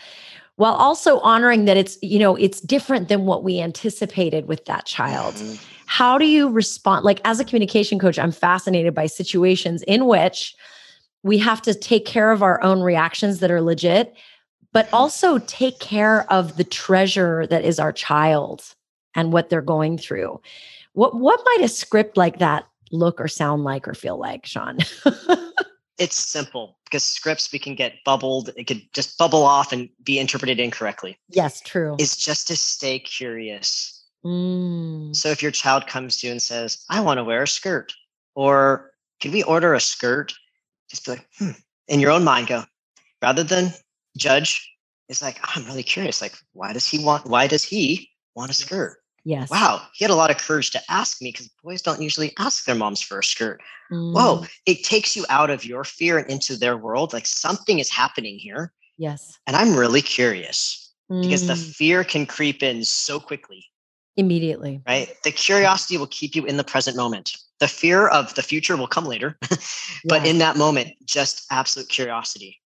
while 0.56 0.74
also 0.74 1.20
honoring 1.20 1.66
that 1.66 1.78
it's, 1.78 1.98
you 2.02 2.20
know, 2.20 2.36
it's 2.36 2.62
different 2.62 3.10
than 3.10 3.26
what 3.26 3.44
we 3.44 3.60
anticipated 3.60 4.48
with 4.48 4.66
that 4.66 4.86
child. 4.86 5.34
Mm-hmm 5.36 5.73
how 5.94 6.18
do 6.18 6.26
you 6.26 6.50
respond? 6.50 7.06
Like, 7.06 7.22
as 7.24 7.40
a 7.40 7.46
communication 7.46 8.00
coach, 8.00 8.18
I'm 8.18 8.32
fascinated 8.32 8.96
by 8.96 9.06
situations 9.06 9.84
in 9.84 10.08
which 10.08 10.56
we 11.22 11.38
have 11.38 11.62
to 11.62 11.76
take 11.76 12.04
care 12.04 12.32
of 12.32 12.42
our 12.42 12.60
own 12.64 12.82
reactions 12.82 13.42
that 13.42 13.52
are 13.52 13.62
legit, 13.62 14.16
but 14.72 14.88
Mm-hmm. 14.88 14.96
also 14.96 15.38
take 15.38 15.80
care 15.80 16.26
of 16.34 16.58
the 16.58 16.64
treasure 16.64 17.46
that 17.46 17.64
is 17.64 17.78
our 17.78 17.92
child 17.94 18.74
and 19.14 19.32
what 19.32 19.50
they're 19.52 19.62
going 19.62 20.00
through. 20.00 20.42
What 20.94 21.16
what 21.16 21.40
might 21.46 21.62
a 21.62 21.68
script 21.68 22.18
like 22.18 22.40
that 22.40 22.66
look 22.92 23.22
or 23.22 23.28
sound 23.28 23.64
like 23.64 23.88
or 23.88 23.94
feel 23.94 24.18
like, 24.18 24.48
Sean? 24.48 24.80
It's 26.00 26.16
simple 26.16 26.80
because 26.86 27.04
scripts 27.04 27.54
we 27.54 27.60
can 27.60 27.76
get 27.76 27.94
bubbled. 28.04 28.50
It 28.58 28.64
could 28.64 28.82
just 28.94 29.16
bubble 29.20 29.44
off 29.44 29.72
and 29.72 29.90
be 30.04 30.18
interpreted 30.18 30.60
incorrectly. 30.60 31.20
yes, 31.30 31.62
true. 31.62 31.96
Is 32.00 32.18
just 32.18 32.48
to 32.48 32.56
stay 32.58 32.98
curious. 32.98 33.93
Mm, 34.26 35.16
So 35.16 35.30
if 35.30 35.42
your 35.42 35.52
child 35.52 35.88
comes 35.88 36.18
to 36.18 36.28
you 36.28 36.32
and 36.32 36.42
says, 36.42 36.84
"I 36.90 37.02
want 37.02 37.18
to 37.18 37.24
wear 37.24 37.44
a 37.44 37.48
skirt," 37.48 37.94
or 38.36 38.92
"Can 39.20 39.32
we 39.32 39.44
order 39.44 39.74
a 39.74 39.80
skirt?" 39.82 40.34
Just 40.90 41.06
be 41.06 41.12
like, 41.12 41.28
hmm. 41.38 41.52
in 41.88 42.00
your 42.00 42.12
own 42.12 42.24
mind, 42.24 42.48
go 42.48 42.64
rather 43.22 43.44
than 43.44 43.74
judge. 44.18 44.70
It's 45.10 45.22
like 45.22 45.40
I'm 45.44 45.66
really 45.66 45.84
curious. 45.84 46.22
Like, 46.22 46.36
why 46.54 46.74
does 46.74 46.88
he 46.88 47.00
want? 47.04 47.26
Why 47.28 47.48
does 47.48 47.64
he 47.64 48.10
want 48.36 48.52
a 48.52 48.54
skirt? 48.54 48.98
yes. 49.26 49.50
Wow, 49.50 49.82
he 49.94 50.04
had 50.04 50.12
a 50.12 50.16
lot 50.16 50.32
of 50.32 50.38
courage 50.38 50.72
to 50.72 50.82
ask 50.90 51.22
me 51.22 51.32
because 51.32 51.50
boys 51.64 51.82
don't 51.82 52.02
usually 52.02 52.34
ask 52.40 52.66
their 52.66 52.76
moms 52.76 53.02
for 53.02 53.20
a 53.20 53.24
skirt. 53.24 53.62
Mm, 53.92 54.14
Whoa, 54.14 54.46
it 54.66 54.84
takes 54.84 55.16
you 55.16 55.26
out 55.30 55.50
of 55.50 55.66
your 55.66 55.84
fear 55.84 56.18
and 56.18 56.30
into 56.30 56.56
their 56.58 56.78
world. 56.78 57.14
Like 57.14 57.26
something 57.28 57.80
is 57.80 57.90
happening 57.90 58.38
here. 58.40 58.74
Yes. 58.98 59.38
And 59.48 59.56
I'm 59.56 59.76
really 59.76 60.02
curious 60.02 60.94
because 61.22 61.46
the 61.48 61.54
Mm, 61.54 61.74
fear 61.76 62.04
can 62.04 62.26
creep 62.26 62.64
in 62.64 62.84
so 62.84 63.20
quickly, 63.20 63.66
immediately. 64.18 64.82
right? 64.88 65.16
The 65.24 65.32
curiosity 65.32 65.98
will 65.98 66.08
keep 66.08 66.36
you 66.36 66.46
in 66.46 66.58
the 66.58 66.64
present 66.64 66.96
moment. 66.98 67.36
The 67.60 67.68
fear 67.68 68.08
of 68.08 68.34
the 68.36 68.44
future 68.44 68.76
will 68.78 68.88
come 68.88 69.06
later. 69.06 69.38
but 70.06 70.24
Yeah. 70.24 70.26
in 70.26 70.38
that 70.40 70.58
moment, 70.58 70.90
just 71.06 71.46
absolute 71.52 71.90
curiosity. 71.90 72.60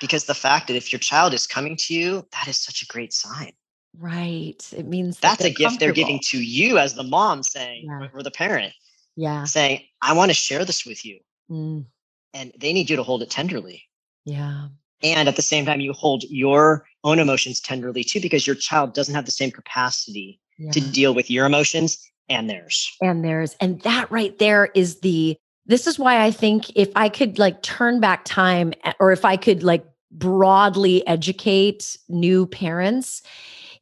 Because 0.00 0.24
the 0.24 0.34
fact 0.34 0.66
that 0.68 0.74
if 0.76 0.92
your 0.92 0.98
child 0.98 1.32
is 1.34 1.46
coming 1.46 1.76
to 1.76 1.94
you, 1.94 2.26
that 2.32 2.48
is 2.48 2.56
such 2.58 2.82
a 2.82 2.86
great 2.86 3.12
sign. 3.12 3.52
Right. 3.96 4.62
It 4.76 4.86
means 4.86 5.18
that 5.20 5.38
That's 5.38 5.44
a 5.44 5.50
gift 5.54 5.78
they're 5.80 5.92
giving 5.92 6.18
to 6.30 6.42
you 6.42 6.78
as 6.78 6.94
the 6.94 7.02
mom 7.04 7.42
saying, 7.42 7.86
Yeah. 7.88 8.08
or 8.12 8.22
the 8.22 8.30
parent 8.30 8.72
Yeah. 9.16 9.44
saying, 9.44 9.82
I 10.00 10.12
want 10.14 10.30
to 10.30 10.34
share 10.34 10.64
this 10.64 10.84
with 10.86 11.04
you. 11.04 11.20
Mm, 11.50 11.86
And 12.34 12.52
they 12.58 12.72
need 12.72 12.88
you 12.90 12.96
to 12.96 13.02
hold 13.02 13.22
it 13.22 13.30
tenderly. 13.30 13.84
yeah. 14.24 14.68
and 15.04 15.28
at 15.28 15.34
the 15.34 15.42
same 15.42 15.66
time 15.66 15.80
you 15.80 15.92
hold 15.92 16.22
your 16.30 16.86
own 17.02 17.18
emotions 17.18 17.60
tenderly 17.60 18.04
too 18.04 18.20
because 18.20 18.46
your 18.46 18.54
child 18.54 18.94
doesn't 18.94 19.16
have 19.16 19.24
the 19.26 19.32
same 19.32 19.50
capacity 19.50 20.38
to 20.72 20.80
deal 20.80 21.14
with 21.14 21.30
your 21.30 21.46
emotions 21.46 21.98
and 22.28 22.48
theirs. 22.48 22.90
And 23.00 23.24
theirs. 23.24 23.56
and 23.60 23.80
that 23.82 24.10
right 24.10 24.38
there 24.38 24.66
is 24.74 25.00
the 25.00 25.36
this 25.66 25.86
is 25.86 25.98
why 25.98 26.22
i 26.22 26.30
think 26.30 26.70
if 26.76 26.90
i 26.96 27.08
could 27.08 27.38
like 27.38 27.62
turn 27.62 28.00
back 28.00 28.24
time 28.24 28.72
eh, 28.84 28.92
or 29.00 29.12
if 29.12 29.24
i 29.24 29.36
could 29.36 29.62
like 29.62 29.84
broadly 30.10 31.06
educate 31.06 31.96
new 32.08 32.46
parents 32.46 33.22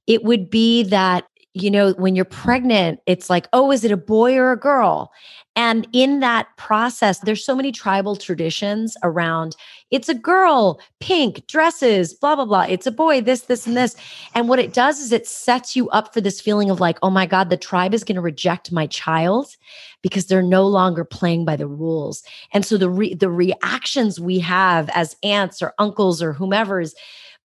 it 0.07 0.25
would 0.25 0.51
be 0.51 0.83
that 0.85 1.27
you 1.55 1.71
know 1.71 1.93
when 1.93 2.15
you're 2.15 2.25
pregnant 2.25 3.01
it's 3.07 3.29
like 3.31 3.49
oh 3.53 3.71
is 3.73 3.85
it 3.85 3.91
a 3.91 3.97
boy 3.97 4.37
or 4.37 4.53
a 4.53 4.59
girl 4.59 5.11
and 5.57 5.87
in 5.93 6.21
that 6.21 6.49
process 6.57 7.19
there's 7.21 7.45
so 7.45 7.57
many 7.57 7.73
tribal 7.73 8.17
traditions 8.17 8.97
around 9.03 9.57
it's 9.91 10.09
a 10.09 10.15
girl 10.15 10.81
pink 11.01 11.47
dresses 11.47 12.15
blah 12.15 12.37
blah 12.37 12.45
blah 12.45 12.67
it's 12.69 12.87
a 12.87 12.93
boy 12.93 13.21
this 13.21 13.43
this 13.43 13.67
and 13.67 13.77
this 13.77 13.97
and 14.35 14.49
what 14.49 14.59
it 14.59 14.73
does 14.73 15.01
is 15.01 15.13
it 15.13 15.27
sets 15.27 15.75
you 15.75 15.89
up 15.91 16.15
for 16.15 16.21
this 16.21 16.41
feeling 16.41 16.71
of 16.71 16.81
like, 16.81 16.99
oh 17.03 17.11
my 17.11 17.27
God, 17.27 17.51
the 17.51 17.57
tribe 17.57 17.95
is 17.95 18.05
going 18.05 18.17
to 18.17 18.23
reject 18.23 18.73
my 18.73 18.87
child 18.87 19.57
because 20.03 20.27
they're 20.27 20.43
no 20.43 20.67
longer 20.67 21.05
playing 21.05 21.45
by 21.45 21.57
the 21.57 21.67
rules. 21.67 22.23
And 22.53 22.65
so 22.65 22.77
the 22.77 22.89
re- 22.89 23.15
the 23.15 23.31
reactions 23.31 24.21
we 24.21 24.39
have 24.41 24.89
as 24.91 25.17
aunts 25.23 25.63
or 25.63 25.75
uncles 25.79 26.23
or 26.23 26.33
whomever 26.33 26.81
is 26.81 26.95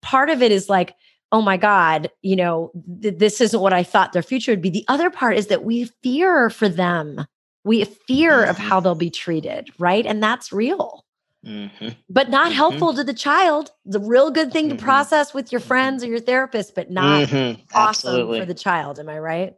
part 0.01 0.29
of 0.29 0.41
it 0.41 0.51
is 0.51 0.69
like, 0.69 0.95
oh 1.31 1.41
my 1.41 1.57
God, 1.57 2.09
you 2.21 2.35
know, 2.35 2.71
th- 3.01 3.17
this 3.17 3.41
isn't 3.41 3.61
what 3.61 3.73
I 3.73 3.83
thought 3.83 4.13
their 4.13 4.21
future 4.21 4.51
would 4.51 4.61
be. 4.61 4.69
The 4.69 4.85
other 4.87 5.09
part 5.09 5.37
is 5.37 5.47
that 5.47 5.63
we 5.63 5.85
fear 6.03 6.49
for 6.49 6.69
them. 6.69 7.25
We 7.65 7.83
fear 7.83 8.43
of 8.45 8.55
Mhm. 8.57 8.59
how 8.69 8.79
they'll 8.79 8.95
be 8.95 9.09
treated, 9.09 9.69
right? 9.77 10.05
And 10.05 10.23
that's 10.23 10.53
real 10.53 11.03
hmm 11.43 11.67
but 12.09 12.29
not 12.29 12.51
Mhm. 12.51 12.55
helpful 12.55 12.93
to 12.95 13.03
the 13.03 13.13
child. 13.13 13.69
The 13.85 13.99
real 13.99 14.31
good 14.31 14.51
thing 14.51 14.69
to 14.69 14.75
process 14.75 15.31
with 15.33 15.51
your 15.51 15.61
Mhm. 15.61 15.65
friends 15.65 16.03
or 16.03 16.07
your 16.07 16.19
therapist, 16.19 16.73
but 16.73 16.89
not 16.89 17.31
awesome 17.73 18.27
for 18.39 18.45
the 18.45 18.53
child. 18.55 18.97
Am 18.99 19.09
I 19.09 19.19
right? 19.19 19.53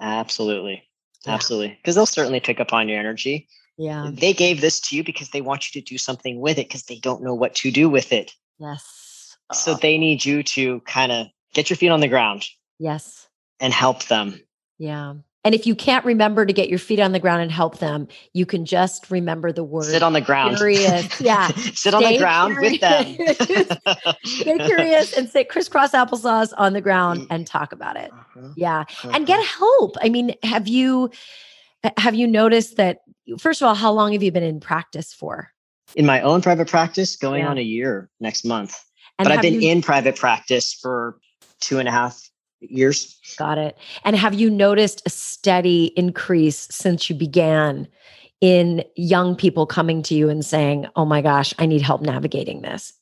absolutely 0.00 0.82
Yeah. 1.26 1.34
absolutely 1.34 1.76
because 1.76 1.94
they'll 1.94 2.06
certainly 2.06 2.40
pick 2.40 2.58
up 2.60 2.72
on 2.72 2.88
your 2.88 2.98
energy 2.98 3.48
Yeah. 3.76 4.10
they 4.12 4.32
gave 4.32 4.60
this 4.60 4.80
to 4.80 4.96
you 4.96 5.02
because 5.04 5.30
they 5.30 5.40
want 5.40 5.72
you 5.74 5.80
to 5.80 5.84
do 5.84 5.96
something 5.98 6.40
with 6.40 6.58
it 6.58 6.68
because 6.68 6.82
they 6.84 6.98
don't 6.98 7.22
know 7.22 7.34
what 7.34 7.54
to 7.56 7.70
do 7.70 7.88
with 7.88 8.12
it 8.12 8.34
Yes. 8.58 9.36
so 9.52 9.72
Oh, 9.72 9.78
they 9.80 9.98
need 9.98 10.24
you 10.24 10.42
to 10.42 10.80
kind 10.80 11.12
of 11.12 11.28
get 11.54 11.70
your 11.70 11.76
feet 11.76 11.90
on 11.90 12.00
the 12.00 12.08
ground 12.08 12.46
yes. 12.80 13.28
and 13.60 13.72
help 13.72 14.04
them 14.04 14.40
Yeah. 14.78 15.14
And 15.44 15.54
if 15.56 15.66
you 15.66 15.74
can't 15.74 16.04
remember 16.04 16.46
to 16.46 16.52
get 16.52 16.68
your 16.68 16.78
feet 16.78 17.00
on 17.00 17.10
the 17.10 17.18
ground 17.18 17.42
and 17.42 17.50
help 17.50 17.78
them, 17.78 18.06
you 18.32 18.46
can 18.46 18.64
just 18.64 19.10
remember 19.10 19.50
the 19.50 19.64
word. 19.64 19.86
sit 19.86 20.02
on 20.02 20.12
the 20.12 20.20
ground 20.20 20.56
Curious. 20.56 21.20
Yeah. 21.20 21.48
sit 21.74 21.94
on 21.94 22.02
the 22.02 22.08
Stay 22.10 22.18
ground 22.18 22.56
with 22.60 22.80
them 22.80 23.04
curious. 23.16 23.68
Get 24.44 24.66
curious 24.66 25.12
and 25.18 25.28
sit 25.28 25.48
crisscross 25.48 25.90
applesauce 25.92 26.52
on 26.56 26.74
the 26.74 26.80
ground 26.80 27.22
Mm. 27.22 27.26
and 27.30 27.46
talk 27.46 27.72
about 27.72 27.96
it. 27.96 28.12
Uh-huh, 28.12 28.48
Yeah. 28.56 28.84
And 29.02 29.10
uh-huh. 29.14 29.18
get 29.24 29.44
help. 29.44 29.96
I 30.00 30.08
mean, 30.08 30.34
have 30.44 30.68
you 30.68 31.10
have 31.96 32.14
you 32.14 32.28
noticed 32.28 32.76
that 32.76 32.98
first 33.38 33.60
of 33.60 33.66
all, 33.66 33.74
how 33.74 33.90
long 33.92 34.12
have 34.12 34.22
you 34.22 34.30
been 34.30 34.42
in 34.44 34.60
practice 34.60 35.12
for? 35.12 35.50
in 35.96 36.06
my 36.06 36.22
own 36.22 36.40
private 36.40 36.68
practice 36.68 37.16
going 37.16 37.40
Yeah. 37.42 37.50
on 37.50 37.58
a 37.58 37.62
year 37.62 38.08
next 38.20 38.46
month 38.46 38.80
And 39.18 39.26
but 39.28 39.32
i've 39.32 39.42
been 39.42 39.60
you- 39.60 39.68
in 39.70 39.82
private 39.82 40.16
practice 40.16 40.72
for 40.72 41.18
two 41.60 41.78
and 41.80 41.86
a 41.88 41.90
half 41.90 42.18
years 42.70 43.18
Got 43.38 43.58
it. 43.58 43.76
And 44.04 44.16
have 44.16 44.34
you 44.34 44.50
noticed 44.50 45.02
a 45.06 45.10
steady 45.10 45.86
increase 45.96 46.68
since 46.70 47.08
you 47.08 47.16
began 47.16 47.88
in 48.40 48.84
young 48.96 49.36
people 49.36 49.66
coming 49.66 50.02
to 50.04 50.14
you 50.14 50.28
and 50.28 50.44
saying, 50.44 50.86
"Oh 50.96 51.04
my 51.04 51.22
gosh, 51.22 51.54
I 51.58 51.66
need 51.66 51.82
help 51.82 52.02
navigating 52.02 52.62
this"? 52.62 52.92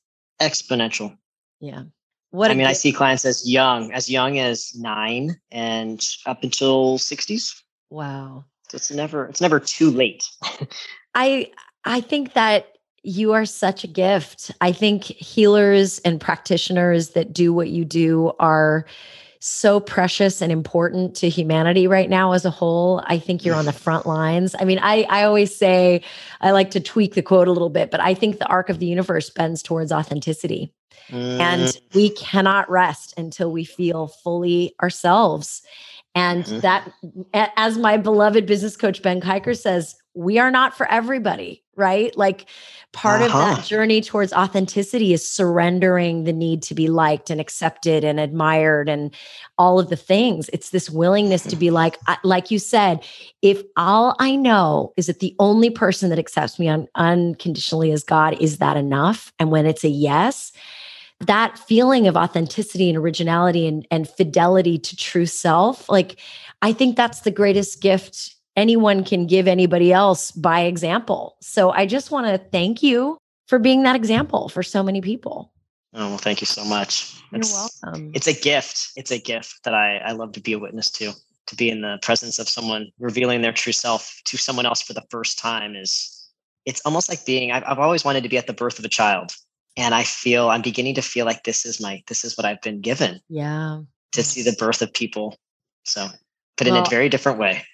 exponential 0.40 1.16
Yeah. 1.60 1.84
What 2.30 2.50
I 2.50 2.54
mean 2.54 2.66
i 2.66 2.72
see 2.72 2.92
clients 2.92 3.24
as 3.24 3.48
young 3.48 3.92
as 3.92 4.08
young 4.08 4.38
as 4.38 4.72
nine 4.76 5.36
and 5.50 6.00
up 6.26 6.42
until 6.44 6.96
60s 6.96 7.60
Wow. 7.90 8.44
so 8.68 8.76
it's 8.76 8.90
never 8.90 9.26
it's 9.26 9.40
never 9.40 9.58
too 9.60 9.90
late 9.90 10.24
I 11.14 11.50
I 11.84 12.00
think 12.00 12.34
that 12.34 12.76
you 13.02 13.32
are 13.32 13.46
such 13.46 13.82
a 13.82 13.86
gift. 13.86 14.50
I 14.60 14.72
think 14.72 15.04
healers 15.04 15.98
and 16.00 16.20
practitioners 16.20 17.10
that 17.10 17.32
do 17.32 17.52
what 17.52 17.70
you 17.70 17.84
do 17.84 18.32
are 18.38 18.84
so 19.40 19.80
precious 19.80 20.42
and 20.42 20.52
important 20.52 21.16
to 21.16 21.28
humanity 21.28 21.86
right 21.86 22.10
now 22.10 22.32
as 22.32 22.44
a 22.44 22.50
whole. 22.50 23.02
I 23.06 23.18
think 23.18 23.44
you're 23.44 23.56
on 23.56 23.64
the 23.64 23.72
front 23.72 24.06
lines. 24.06 24.54
I 24.58 24.64
mean, 24.64 24.78
I 24.82 25.06
I 25.08 25.24
always 25.24 25.54
say 25.56 26.02
I 26.40 26.50
like 26.52 26.70
to 26.72 26.80
tweak 26.80 27.14
the 27.14 27.22
quote 27.22 27.48
a 27.48 27.52
little 27.52 27.70
bit, 27.70 27.90
but 27.90 28.00
I 28.00 28.14
think 28.14 28.38
the 28.38 28.46
arc 28.48 28.68
of 28.68 28.78
the 28.78 28.86
universe 28.86 29.30
bends 29.30 29.62
towards 29.62 29.92
authenticity. 29.92 30.72
And 31.38 31.68
Mm, 31.68 31.94
we 31.94 32.10
cannot 32.10 32.70
rest 32.70 33.14
until 33.16 33.50
we 33.50 33.64
feel 33.64 34.08
fully 34.08 34.74
ourselves. 34.82 35.62
And 36.14 36.44
Mhm. 36.44 36.60
that, 36.62 36.92
as 37.56 37.78
my 37.78 37.96
beloved 37.96 38.44
business 38.46 38.76
coach 38.76 39.00
Ben 39.02 39.20
Kiker 39.20 39.56
says, 39.56 39.96
we 40.14 40.38
are 40.38 40.50
not 40.50 40.76
for 40.76 40.90
everybody, 40.90 41.62
right? 41.80 42.16
Like 42.16 42.46
part 42.92 43.22
of 43.22 43.30
Uh-huh. 43.30 43.56
that 43.56 43.64
journey 43.64 44.00
towards 44.00 44.32
authenticity 44.32 45.12
is 45.12 45.28
surrendering 45.28 46.24
the 46.24 46.32
need 46.32 46.62
to 46.64 46.74
be 46.74 46.88
liked 46.88 47.30
and 47.30 47.40
accepted 47.40 48.04
and 48.04 48.20
admired 48.20 48.88
and 48.88 49.14
all 49.58 49.80
of 49.80 49.88
the 49.88 49.96
things. 49.96 50.50
It's 50.52 50.70
this 50.70 50.90
willingness 50.90 51.42
to 51.44 51.56
be 51.56 51.70
like, 51.70 51.98
like 52.22 52.50
you 52.50 52.58
said, 52.58 53.02
if 53.42 53.62
all 53.76 54.14
I 54.18 54.36
know 54.36 54.92
is 54.96 55.06
that 55.06 55.20
the 55.20 55.34
only 55.38 55.70
person 55.70 56.10
that 56.10 56.18
accepts 56.18 56.58
me 56.58 56.68
un- 56.68 56.88
unconditionally 56.94 57.90
is 57.90 58.04
God, 58.04 58.36
is 58.40 58.58
that 58.58 58.76
enough? 58.76 59.32
And 59.38 59.50
when 59.50 59.66
it's 59.66 59.84
a 59.84 59.88
yes, 59.88 60.52
that 61.20 61.58
feeling 61.58 62.08
of 62.08 62.16
authenticity 62.16 62.88
and 62.88 62.98
originality 62.98 63.66
and, 63.66 63.86
and 63.90 64.08
fidelity 64.08 64.78
to 64.78 64.96
true 64.96 65.26
self, 65.26 65.88
like 65.88 66.18
I 66.62 66.72
think 66.72 66.96
that's 66.96 67.20
the 67.20 67.30
greatest 67.30 67.80
gift 67.80 68.34
anyone 68.56 69.04
can 69.04 69.26
give 69.26 69.46
anybody 69.48 69.92
else 69.92 70.30
by 70.32 70.60
example. 70.62 71.36
So 71.40 71.70
I 71.70 71.86
just 71.86 72.10
want 72.10 72.26
to 72.26 72.38
thank 72.50 72.82
you 72.82 73.18
for 73.48 73.58
being 73.58 73.82
that 73.82 73.96
example 73.96 74.48
for 74.48 74.62
so 74.62 74.82
many 74.82 75.00
people. 75.00 75.52
oh 75.94 76.08
well 76.10 76.18
thank 76.18 76.40
you 76.40 76.46
so 76.46 76.64
much 76.64 77.20
You're 77.32 77.40
It's- 77.40 77.70
welcome. 77.82 78.12
it's 78.14 78.28
a 78.28 78.32
gift 78.32 78.90
it's 78.94 79.10
a 79.10 79.18
gift 79.18 79.64
that 79.64 79.74
i 79.74 79.96
i 80.08 80.12
love 80.12 80.30
to 80.34 80.40
be 80.40 80.52
a 80.52 80.58
witness 80.58 80.88
to 80.98 81.10
to 81.48 81.56
be 81.56 81.68
in 81.68 81.80
the 81.80 81.98
presence 82.00 82.38
of 82.38 82.48
someone 82.48 82.92
revealing 83.00 83.42
their 83.42 83.52
true 83.52 83.72
self 83.72 84.02
to 84.26 84.36
someone 84.36 84.66
else 84.66 84.80
for 84.82 84.92
the 84.94 85.02
first 85.10 85.36
time 85.36 85.74
is 85.74 85.92
it's 86.64 86.80
almost 86.84 87.08
like 87.08 87.26
being 87.26 87.50
I've, 87.50 87.64
I've 87.66 87.80
always 87.80 88.04
wanted 88.04 88.22
to 88.22 88.28
be 88.28 88.38
at 88.38 88.46
the 88.46 88.52
birth 88.52 88.78
of 88.78 88.84
a 88.84 88.88
child 89.00 89.32
and 89.76 89.92
i 89.92 90.04
feel 90.04 90.48
i'm 90.50 90.62
beginning 90.62 90.94
to 90.94 91.02
feel 91.02 91.26
like 91.26 91.42
this 91.42 91.66
is 91.66 91.80
my 91.80 91.94
this 92.06 92.22
is 92.24 92.36
what 92.38 92.44
i've 92.44 92.62
been 92.62 92.80
given 92.80 93.20
yeah. 93.28 93.80
to 94.12 94.22
see 94.22 94.42
the 94.44 94.54
birth 94.62 94.82
of 94.82 94.92
people 94.94 95.36
so 95.82 96.06
but 96.56 96.68
in 96.68 96.76
a 96.76 96.84
very 96.88 97.08
different 97.08 97.38
way 97.40 97.64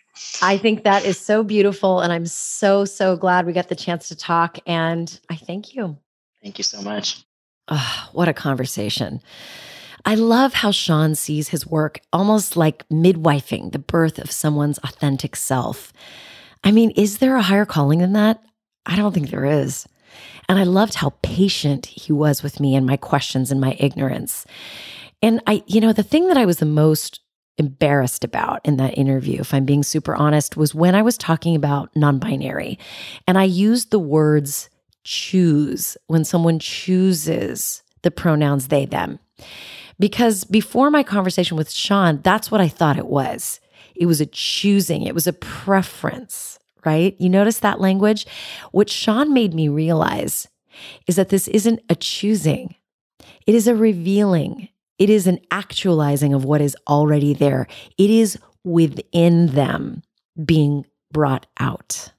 I 0.43 0.59
think 0.59 0.85
that 0.85 1.05
is 1.05 1.19
so 1.19 1.43
beautiful. 1.43 2.01
And 2.01 2.13
I'm 2.13 2.27
so, 2.27 2.85
so 2.85 3.17
glad 3.17 3.47
we 3.47 3.53
got 3.53 3.69
the 3.69 3.75
chance 3.75 4.09
to 4.09 4.17
talk. 4.17 4.59
And 4.67 5.19
I 5.29 5.37
thank 5.37 5.75
you. 5.75 5.99
Thank 6.43 6.59
you 6.59 6.65
so 6.65 6.81
much. 6.83 7.25
Oh, 7.69 8.09
what 8.13 8.29
a 8.29 8.35
conversation. 8.35 9.21
I 10.05 10.15
love 10.15 10.55
how 10.55 10.71
Sean 10.71 11.17
sees 11.17 11.49
his 11.49 11.67
work 11.67 11.99
almost 12.13 12.57
like 12.57 12.89
midwifing 12.89 13.73
the 13.73 13.81
birth 13.81 14.19
of 14.19 14.31
someone's 14.31 14.79
authentic 14.79 15.35
self. 15.35 15.93
I 16.63 16.71
mean, 16.71 16.93
is 16.93 17.19
there 17.19 17.37
a 17.37 17.43
higher 17.43 17.67
calling 17.67 17.99
than 17.99 18.13
that? 18.13 18.41
I 18.87 18.95
don't 18.95 19.13
think 19.13 19.31
there 19.31 19.45
is. 19.45 19.87
And 20.49 20.59
I 20.59 20.63
loved 20.63 20.95
how 20.95 21.11
patient 21.23 21.87
he 21.87 22.13
was 22.13 22.43
with 22.43 22.61
me 22.61 22.77
and 22.77 22.87
my 22.87 22.97
questions 22.97 23.51
and 23.51 23.61
my 23.61 23.77
ignorance. 23.81 24.47
And 25.23 25.43
I, 25.47 25.65
you 25.67 25.81
know, 25.81 25.93
the 25.93 26.05
thing 26.05 26.29
that 26.29 26.37
I 26.37 26.45
was 26.45 26.59
the 26.59 26.67
most 26.67 27.21
embarrassed 27.59 28.25
about 28.25 28.61
in 28.65 28.77
that 28.77 28.99
interview, 28.99 29.41
if 29.41 29.55
I'm 29.55 29.65
being 29.65 29.83
super 29.83 30.15
honest, 30.15 30.57
was 30.57 30.75
when 30.75 30.95
I 30.95 31.03
was 31.03 31.17
talking 31.17 31.57
about 31.57 31.95
non 31.97 32.19
binary. 32.19 32.79
And 33.27 33.39
I 33.39 33.45
used 33.45 33.91
the 33.91 33.99
words 33.99 34.69
choose 35.05 35.97
when 36.07 36.25
someone 36.25 36.59
chooses 36.59 37.83
the 38.03 38.11
pronouns 38.11 38.69
they, 38.69 38.85
them. 38.85 39.19
Because 39.99 40.45
before 40.45 40.91
my 40.91 41.03
conversation 41.03 41.57
with 41.57 41.71
Sean, 41.71 42.21
that's 42.23 42.51
what 42.51 42.61
I 42.61 42.69
thought 42.69 42.99
it 42.99 43.07
was. 43.07 43.61
It 43.95 44.07
was 44.07 44.21
a 44.21 44.27
choosing, 44.27 45.03
it 45.03 45.15
was 45.15 45.27
a 45.27 45.33
preference, 45.33 46.59
right? 46.85 47.17
You 47.19 47.31
notice 47.31 47.61
that 47.61 47.81
language? 47.81 48.27
What 48.73 48.91
Sean 48.91 49.33
made 49.33 49.55
me 49.55 49.69
realize 49.69 50.49
is 51.07 51.17
that 51.17 51.31
this 51.31 51.49
isn't 51.49 51.81
a 51.89 51.95
choosing, 51.95 52.75
it 53.47 53.55
is 53.55 53.67
a 53.67 53.75
revealing, 53.75 54.69
it 54.99 55.11
is 55.11 55.27
an 55.27 55.41
actualizing 55.51 56.33
of 56.35 56.45
what 56.45 56.61
is 56.61 56.77
already 56.89 57.35
there. 57.35 57.67
It 57.99 58.11
is 58.11 58.39
within 58.65 59.49
them 59.49 60.03
being 60.45 60.87
brought 61.13 61.47
out. 61.59 62.13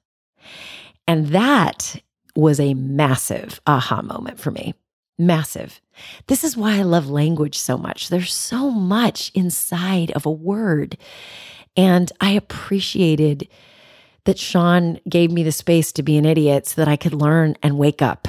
And 1.06 1.28
that 1.28 2.00
was 2.36 2.60
a 2.60 2.74
massive 2.74 3.60
aha 3.66 4.02
moment 4.02 4.38
for 4.38 4.50
me. 4.50 4.74
Massive. 5.18 5.80
This 6.28 6.44
is 6.44 6.56
why 6.56 6.78
I 6.78 6.82
love 6.82 7.10
language 7.10 7.58
so 7.58 7.76
much. 7.76 8.08
There's 8.08 8.32
so 8.32 8.70
much 8.70 9.32
inside 9.34 10.12
of 10.12 10.24
a 10.24 10.30
word. 10.30 10.96
And 11.76 12.10
I 12.20 12.30
appreciated 12.30 13.48
that 14.24 14.38
Sean 14.38 15.00
gave 15.08 15.32
me 15.32 15.42
the 15.42 15.52
space 15.52 15.92
to 15.92 16.02
be 16.02 16.16
an 16.16 16.24
idiot 16.24 16.66
so 16.66 16.80
that 16.80 16.88
I 16.88 16.96
could 16.96 17.14
learn 17.14 17.56
and 17.62 17.78
wake 17.78 18.02
up. 18.02 18.28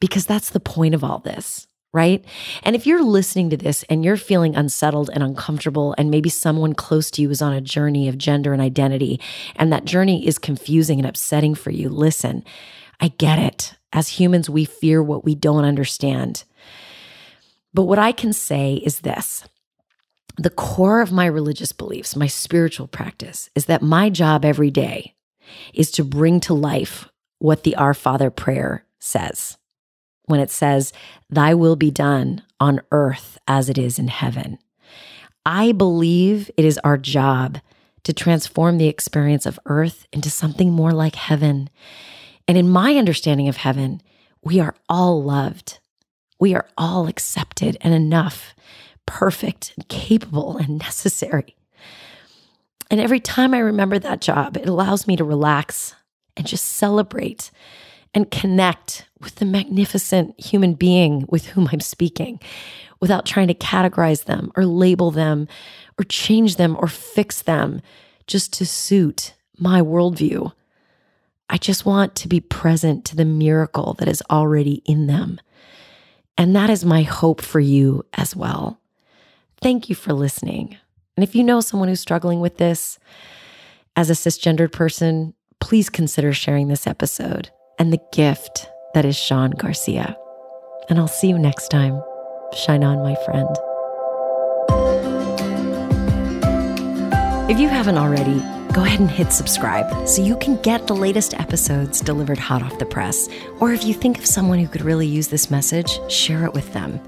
Because 0.00 0.26
that's 0.26 0.50
the 0.50 0.60
point 0.60 0.94
of 0.94 1.02
all 1.02 1.18
this 1.18 1.66
right? 1.94 2.24
And 2.64 2.74
if 2.74 2.86
you're 2.86 3.04
listening 3.04 3.48
to 3.50 3.56
this 3.56 3.84
and 3.84 4.04
you're 4.04 4.16
feeling 4.16 4.56
unsettled 4.56 5.10
and 5.14 5.22
uncomfortable, 5.22 5.94
and 5.96 6.10
maybe 6.10 6.28
someone 6.28 6.74
close 6.74 7.08
to 7.12 7.22
you 7.22 7.30
is 7.30 7.40
on 7.40 7.52
a 7.54 7.60
journey 7.60 8.08
of 8.08 8.18
gender 8.18 8.52
and 8.52 8.60
identity, 8.60 9.20
and 9.54 9.72
that 9.72 9.84
journey 9.84 10.26
is 10.26 10.36
confusing 10.36 10.98
and 10.98 11.08
upsetting 11.08 11.54
for 11.54 11.70
you, 11.70 11.88
listen, 11.88 12.44
I 13.00 13.08
get 13.08 13.38
it. 13.38 13.74
As 13.92 14.08
humans, 14.08 14.50
we 14.50 14.64
fear 14.64 15.02
what 15.02 15.24
we 15.24 15.36
don't 15.36 15.64
understand. 15.64 16.42
But 17.72 17.84
what 17.84 18.00
I 18.00 18.10
can 18.10 18.32
say 18.32 18.74
is 18.74 19.00
this 19.00 19.44
the 20.36 20.50
core 20.50 21.00
of 21.00 21.12
my 21.12 21.26
religious 21.26 21.70
beliefs, 21.70 22.16
my 22.16 22.26
spiritual 22.26 22.88
practice, 22.88 23.50
is 23.54 23.66
that 23.66 23.82
my 23.82 24.10
job 24.10 24.44
every 24.44 24.70
day 24.70 25.14
is 25.72 25.92
to 25.92 26.02
bring 26.02 26.40
to 26.40 26.54
life 26.54 27.08
what 27.38 27.62
the 27.62 27.76
Our 27.76 27.94
Father 27.94 28.30
prayer 28.30 28.84
says 28.98 29.58
when 30.26 30.40
it 30.40 30.50
says, 30.50 30.92
Thy 31.30 31.54
will 31.54 31.76
be 31.76 31.90
done 31.90 32.42
on 32.60 32.80
earth 32.92 33.38
as 33.46 33.68
it 33.68 33.78
is 33.78 33.98
in 33.98 34.08
heaven. 34.08 34.58
I 35.46 35.72
believe 35.72 36.50
it 36.56 36.64
is 36.64 36.78
our 36.78 36.96
job 36.96 37.58
to 38.04 38.12
transform 38.12 38.78
the 38.78 38.88
experience 38.88 39.46
of 39.46 39.60
earth 39.66 40.06
into 40.12 40.30
something 40.30 40.70
more 40.70 40.92
like 40.92 41.14
heaven. 41.14 41.68
And 42.46 42.56
in 42.56 42.68
my 42.68 42.96
understanding 42.96 43.48
of 43.48 43.56
heaven, 43.56 44.00
we 44.42 44.60
are 44.60 44.74
all 44.88 45.22
loved. 45.22 45.78
We 46.38 46.54
are 46.54 46.68
all 46.76 47.06
accepted 47.08 47.76
and 47.80 47.94
enough, 47.94 48.54
perfect 49.06 49.72
and 49.76 49.88
capable 49.88 50.56
and 50.56 50.78
necessary. 50.78 51.56
And 52.90 53.00
every 53.00 53.20
time 53.20 53.54
I 53.54 53.58
remember 53.58 53.98
that 53.98 54.20
job, 54.20 54.56
it 54.56 54.68
allows 54.68 55.06
me 55.06 55.16
to 55.16 55.24
relax 55.24 55.94
and 56.36 56.46
just 56.46 56.64
celebrate 56.64 57.50
and 58.12 58.30
connect 58.30 59.08
with 59.24 59.36
the 59.36 59.44
magnificent 59.44 60.38
human 60.38 60.74
being 60.74 61.24
with 61.28 61.46
whom 61.46 61.68
I'm 61.72 61.80
speaking 61.80 62.38
without 63.00 63.26
trying 63.26 63.48
to 63.48 63.54
categorize 63.54 64.24
them 64.24 64.52
or 64.56 64.64
label 64.64 65.10
them 65.10 65.48
or 65.98 66.04
change 66.04 66.56
them 66.56 66.76
or 66.78 66.86
fix 66.86 67.42
them 67.42 67.80
just 68.26 68.52
to 68.54 68.66
suit 68.66 69.34
my 69.58 69.80
worldview. 69.80 70.52
I 71.50 71.58
just 71.58 71.84
want 71.84 72.14
to 72.16 72.28
be 72.28 72.40
present 72.40 73.04
to 73.06 73.16
the 73.16 73.24
miracle 73.24 73.94
that 73.94 74.08
is 74.08 74.22
already 74.30 74.82
in 74.86 75.06
them. 75.06 75.40
And 76.36 76.54
that 76.56 76.70
is 76.70 76.84
my 76.84 77.02
hope 77.02 77.40
for 77.40 77.60
you 77.60 78.04
as 78.14 78.34
well. 78.34 78.80
Thank 79.60 79.88
you 79.88 79.94
for 79.94 80.12
listening. 80.12 80.76
And 81.16 81.22
if 81.22 81.34
you 81.34 81.44
know 81.44 81.60
someone 81.60 81.88
who's 81.88 82.00
struggling 82.00 82.40
with 82.40 82.58
this 82.58 82.98
as 83.96 84.10
a 84.10 84.14
cisgendered 84.14 84.72
person, 84.72 85.34
please 85.60 85.88
consider 85.88 86.32
sharing 86.32 86.68
this 86.68 86.86
episode 86.86 87.50
and 87.78 87.92
the 87.92 88.00
gift 88.12 88.68
that 88.94 89.04
is 89.04 89.16
Sean 89.16 89.50
Garcia. 89.50 90.16
And 90.88 90.98
I'll 90.98 91.08
see 91.08 91.28
you 91.28 91.38
next 91.38 91.68
time. 91.68 92.00
Shine 92.52 92.84
on, 92.84 93.02
my 93.02 93.16
friend. 93.24 93.48
If 97.50 97.58
you 97.58 97.68
haven't 97.68 97.98
already, 97.98 98.40
go 98.72 98.84
ahead 98.84 99.00
and 99.00 99.10
hit 99.10 99.32
subscribe 99.32 100.08
so 100.08 100.22
you 100.22 100.36
can 100.38 100.56
get 100.62 100.86
the 100.86 100.96
latest 100.96 101.34
episodes 101.34 102.00
delivered 102.00 102.38
hot 102.38 102.62
off 102.62 102.78
the 102.78 102.86
press. 102.86 103.28
Or 103.60 103.72
if 103.72 103.84
you 103.84 103.94
think 103.94 104.18
of 104.18 104.26
someone 104.26 104.58
who 104.58 104.68
could 104.68 104.82
really 104.82 105.06
use 105.06 105.28
this 105.28 105.50
message, 105.50 105.98
share 106.10 106.44
it 106.44 106.54
with 106.54 106.72
them. 106.72 107.00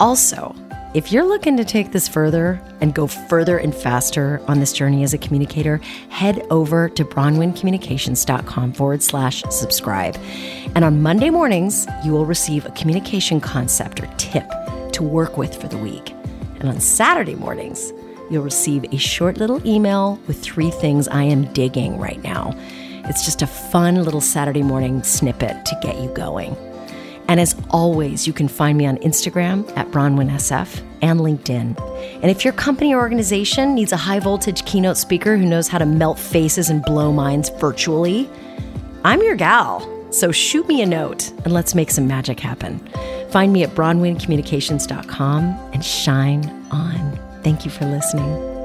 Also, 0.00 0.54
if 0.94 1.12
you're 1.12 1.26
looking 1.26 1.56
to 1.56 1.64
take 1.64 1.92
this 1.92 2.08
further 2.08 2.60
and 2.80 2.94
go 2.94 3.06
further 3.06 3.58
and 3.58 3.74
faster 3.74 4.40
on 4.48 4.60
this 4.60 4.72
journey 4.72 5.02
as 5.02 5.12
a 5.12 5.18
communicator, 5.18 5.78
head 6.08 6.46
over 6.50 6.88
to 6.90 7.04
bronwyncommunications.com 7.04 8.72
forward 8.72 9.02
slash 9.02 9.42
subscribe. 9.50 10.16
And 10.74 10.84
on 10.84 11.02
Monday 11.02 11.30
mornings, 11.30 11.86
you 12.04 12.12
will 12.12 12.24
receive 12.24 12.64
a 12.64 12.70
communication 12.70 13.40
concept 13.40 14.00
or 14.00 14.06
tip 14.16 14.48
to 14.92 15.02
work 15.02 15.36
with 15.36 15.54
for 15.60 15.68
the 15.68 15.78
week. 15.78 16.12
And 16.60 16.68
on 16.68 16.80
Saturday 16.80 17.34
mornings, 17.34 17.92
you'll 18.30 18.44
receive 18.44 18.84
a 18.92 18.96
short 18.96 19.36
little 19.36 19.64
email 19.66 20.18
with 20.26 20.42
three 20.42 20.70
things 20.70 21.08
I 21.08 21.24
am 21.24 21.52
digging 21.52 21.98
right 21.98 22.22
now. 22.22 22.54
It's 23.08 23.24
just 23.24 23.42
a 23.42 23.46
fun 23.46 24.02
little 24.02 24.20
Saturday 24.20 24.62
morning 24.62 25.02
snippet 25.02 25.64
to 25.66 25.78
get 25.82 26.00
you 26.00 26.08
going. 26.14 26.56
And 27.28 27.40
as 27.40 27.56
always, 27.70 28.26
you 28.26 28.32
can 28.32 28.48
find 28.48 28.78
me 28.78 28.86
on 28.86 28.96
Instagram 28.98 29.68
at 29.76 29.90
BronwynSF 29.90 30.82
and 31.02 31.20
LinkedIn. 31.20 31.78
And 32.22 32.30
if 32.30 32.44
your 32.44 32.54
company 32.54 32.94
or 32.94 33.00
organization 33.00 33.74
needs 33.74 33.92
a 33.92 33.96
high 33.96 34.20
voltage 34.20 34.64
keynote 34.64 34.96
speaker 34.96 35.36
who 35.36 35.44
knows 35.44 35.68
how 35.68 35.78
to 35.78 35.86
melt 35.86 36.18
faces 36.18 36.70
and 36.70 36.82
blow 36.82 37.12
minds 37.12 37.50
virtually, 37.60 38.30
I'm 39.04 39.22
your 39.22 39.36
gal. 39.36 39.92
So 40.12 40.32
shoot 40.32 40.66
me 40.68 40.82
a 40.82 40.86
note 40.86 41.30
and 41.44 41.52
let's 41.52 41.74
make 41.74 41.90
some 41.90 42.06
magic 42.06 42.40
happen. 42.40 42.78
Find 43.30 43.52
me 43.52 43.64
at 43.64 43.70
BronwynCommunications.com 43.70 45.42
and 45.72 45.84
shine 45.84 46.44
on. 46.70 47.18
Thank 47.42 47.64
you 47.64 47.70
for 47.70 47.84
listening. 47.84 48.55